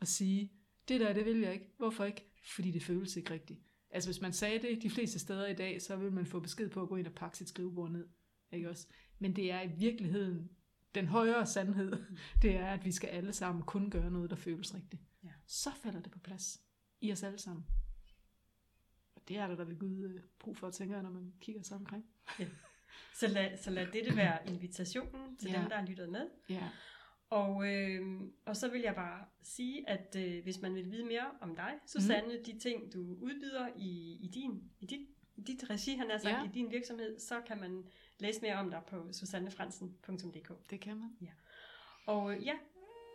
at 0.00 0.08
sige, 0.08 0.52
det 0.88 1.00
der, 1.00 1.12
det 1.12 1.24
vil 1.24 1.40
jeg 1.40 1.52
ikke. 1.52 1.74
Hvorfor 1.76 2.04
ikke? 2.04 2.32
Fordi 2.54 2.70
det 2.70 2.82
føles 2.82 3.16
ikke 3.16 3.30
rigtigt. 3.30 3.60
Altså 3.90 4.08
hvis 4.08 4.20
man 4.20 4.32
sagde 4.32 4.58
det 4.58 4.82
de 4.82 4.90
fleste 4.90 5.18
steder 5.18 5.46
i 5.46 5.54
dag, 5.54 5.82
så 5.82 5.96
vil 5.96 6.12
man 6.12 6.26
få 6.26 6.40
besked 6.40 6.68
på 6.68 6.82
at 6.82 6.88
gå 6.88 6.96
ind 6.96 7.06
og 7.06 7.12
pakke 7.12 7.38
sit 7.38 7.48
skrivebord 7.48 7.90
ned. 7.90 8.08
Ikke 8.52 8.70
også? 8.70 8.86
Men 9.18 9.36
det 9.36 9.52
er 9.52 9.62
i 9.62 9.70
virkeligheden 9.78 10.50
den 10.94 11.06
højere 11.06 11.46
sandhed, 11.46 11.92
det 12.42 12.56
er, 12.56 12.66
at 12.66 12.84
vi 12.84 12.92
skal 12.92 13.08
alle 13.08 13.32
sammen 13.32 13.64
kun 13.64 13.90
gøre 13.90 14.10
noget, 14.10 14.30
der 14.30 14.36
føles 14.36 14.74
rigtigt. 14.74 15.02
Ja. 15.26 15.32
Så 15.46 15.70
falder 15.82 16.00
det 16.00 16.12
på 16.12 16.18
plads 16.18 16.60
i 17.00 17.12
os 17.12 17.22
alle 17.22 17.38
sammen. 17.38 17.66
Og 19.14 19.22
det 19.28 19.36
er 19.36 19.46
der, 19.46 19.56
der 19.56 19.64
vil 19.64 19.78
Gud 19.78 20.04
øh, 20.04 20.22
brug 20.38 20.56
for, 20.56 20.70
tænker 20.70 20.94
jeg, 20.96 21.02
når 21.02 21.10
man 21.10 21.32
kigger 21.40 21.62
sig 21.62 21.76
omkring. 21.76 22.04
Så 23.14 23.26
lad, 23.28 23.58
så 23.58 23.70
lad 23.70 23.86
dette 23.92 24.16
være 24.16 24.38
invitationen 24.54 25.36
til 25.36 25.50
Ja. 25.50 25.60
dem, 25.60 25.68
der 25.68 25.76
har 25.76 25.86
lyttet 25.86 26.08
med. 26.08 26.28
Ja. 26.48 26.68
Og, 27.30 27.66
øh, 27.74 28.20
og 28.44 28.56
så 28.56 28.68
vil 28.70 28.80
jeg 28.80 28.94
bare 28.94 29.24
sige, 29.42 29.88
at 29.88 30.16
øh, 30.18 30.42
hvis 30.42 30.60
man 30.60 30.74
vil 30.74 30.90
vide 30.90 31.04
mere 31.04 31.30
om 31.40 31.56
dig, 31.56 31.74
Susanne, 31.86 32.36
mm. 32.38 32.44
de 32.44 32.58
ting, 32.58 32.92
du 32.92 33.00
udbyder 33.20 33.68
i, 33.76 34.18
i, 34.20 34.28
din, 34.34 34.70
i, 34.80 34.86
dit, 34.86 35.08
i 35.36 35.40
dit 35.40 35.70
regi, 35.70 35.94
han 35.96 36.10
har 36.10 36.18
sagt, 36.18 36.36
Ja. 36.36 36.44
i 36.44 36.48
din 36.54 36.70
virksomhed, 36.70 37.18
så 37.18 37.40
kan 37.46 37.60
man 37.60 37.84
læse 38.18 38.40
mere 38.42 38.54
om 38.54 38.70
dig 38.70 38.82
på 38.88 39.12
susannefransen.dk. 39.12 40.70
Det 40.70 40.80
kan 40.80 40.96
man. 40.96 41.10
Og 42.06 42.34
øh, 42.36 42.46
ja, 42.46 42.54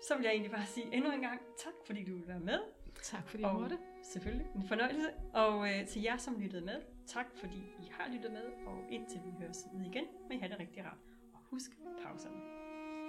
så 0.07 0.15
vil 0.15 0.23
jeg 0.23 0.31
egentlig 0.31 0.51
bare 0.51 0.65
sige 0.65 0.95
endnu 0.95 1.11
en 1.11 1.21
gang 1.21 1.39
tak, 1.57 1.73
fordi 1.85 2.03
du 2.03 2.15
vil 2.15 2.27
være 2.27 2.39
med. 2.39 2.59
Tak 3.03 3.29
fordi 3.29 3.43
Og 3.43 3.55
måtte. 3.61 3.77
selvfølgelig 4.03 4.47
en 4.55 4.63
fornøjelse. 4.67 5.09
Og 5.33 5.69
øh, 5.69 5.87
til 5.87 6.01
jer, 6.01 6.17
som 6.17 6.39
lyttede 6.39 6.65
med, 6.65 6.81
tak 7.07 7.25
fordi 7.35 7.57
I 7.79 7.91
har 7.91 8.13
lyttet 8.13 8.31
med. 8.31 8.43
Og 8.67 8.77
indtil 8.89 9.21
vi 9.25 9.31
høres 9.39 9.67
ved 9.73 9.85
igen, 9.85 10.05
må 10.23 10.29
I 10.35 10.37
have 10.37 10.51
det 10.51 10.59
rigtig 10.59 10.85
rart. 10.85 10.97
Og 11.33 11.39
husk 11.49 11.71
pauserne. 12.03 12.35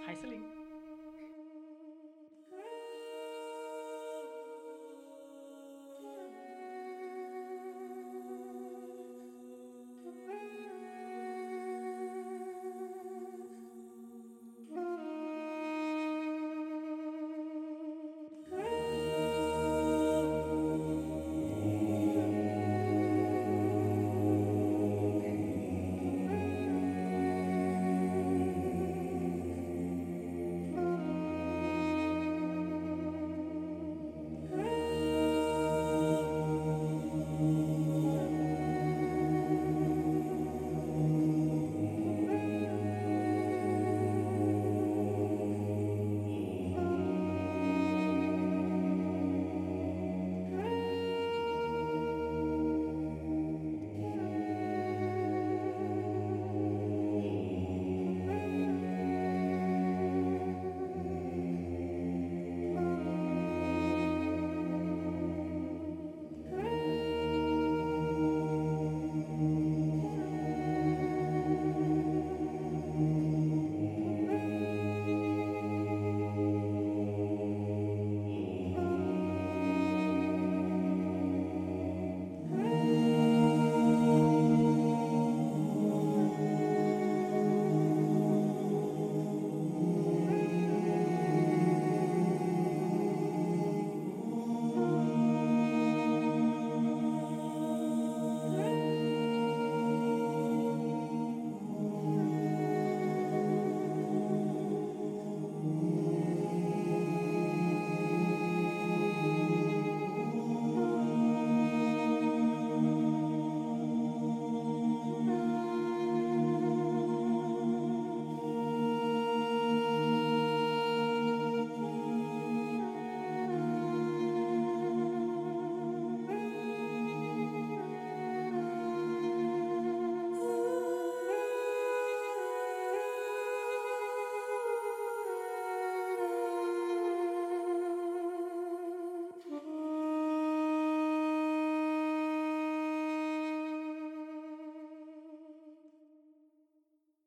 Hej 0.06 0.14
så 0.14 0.26
længe. 0.26 0.61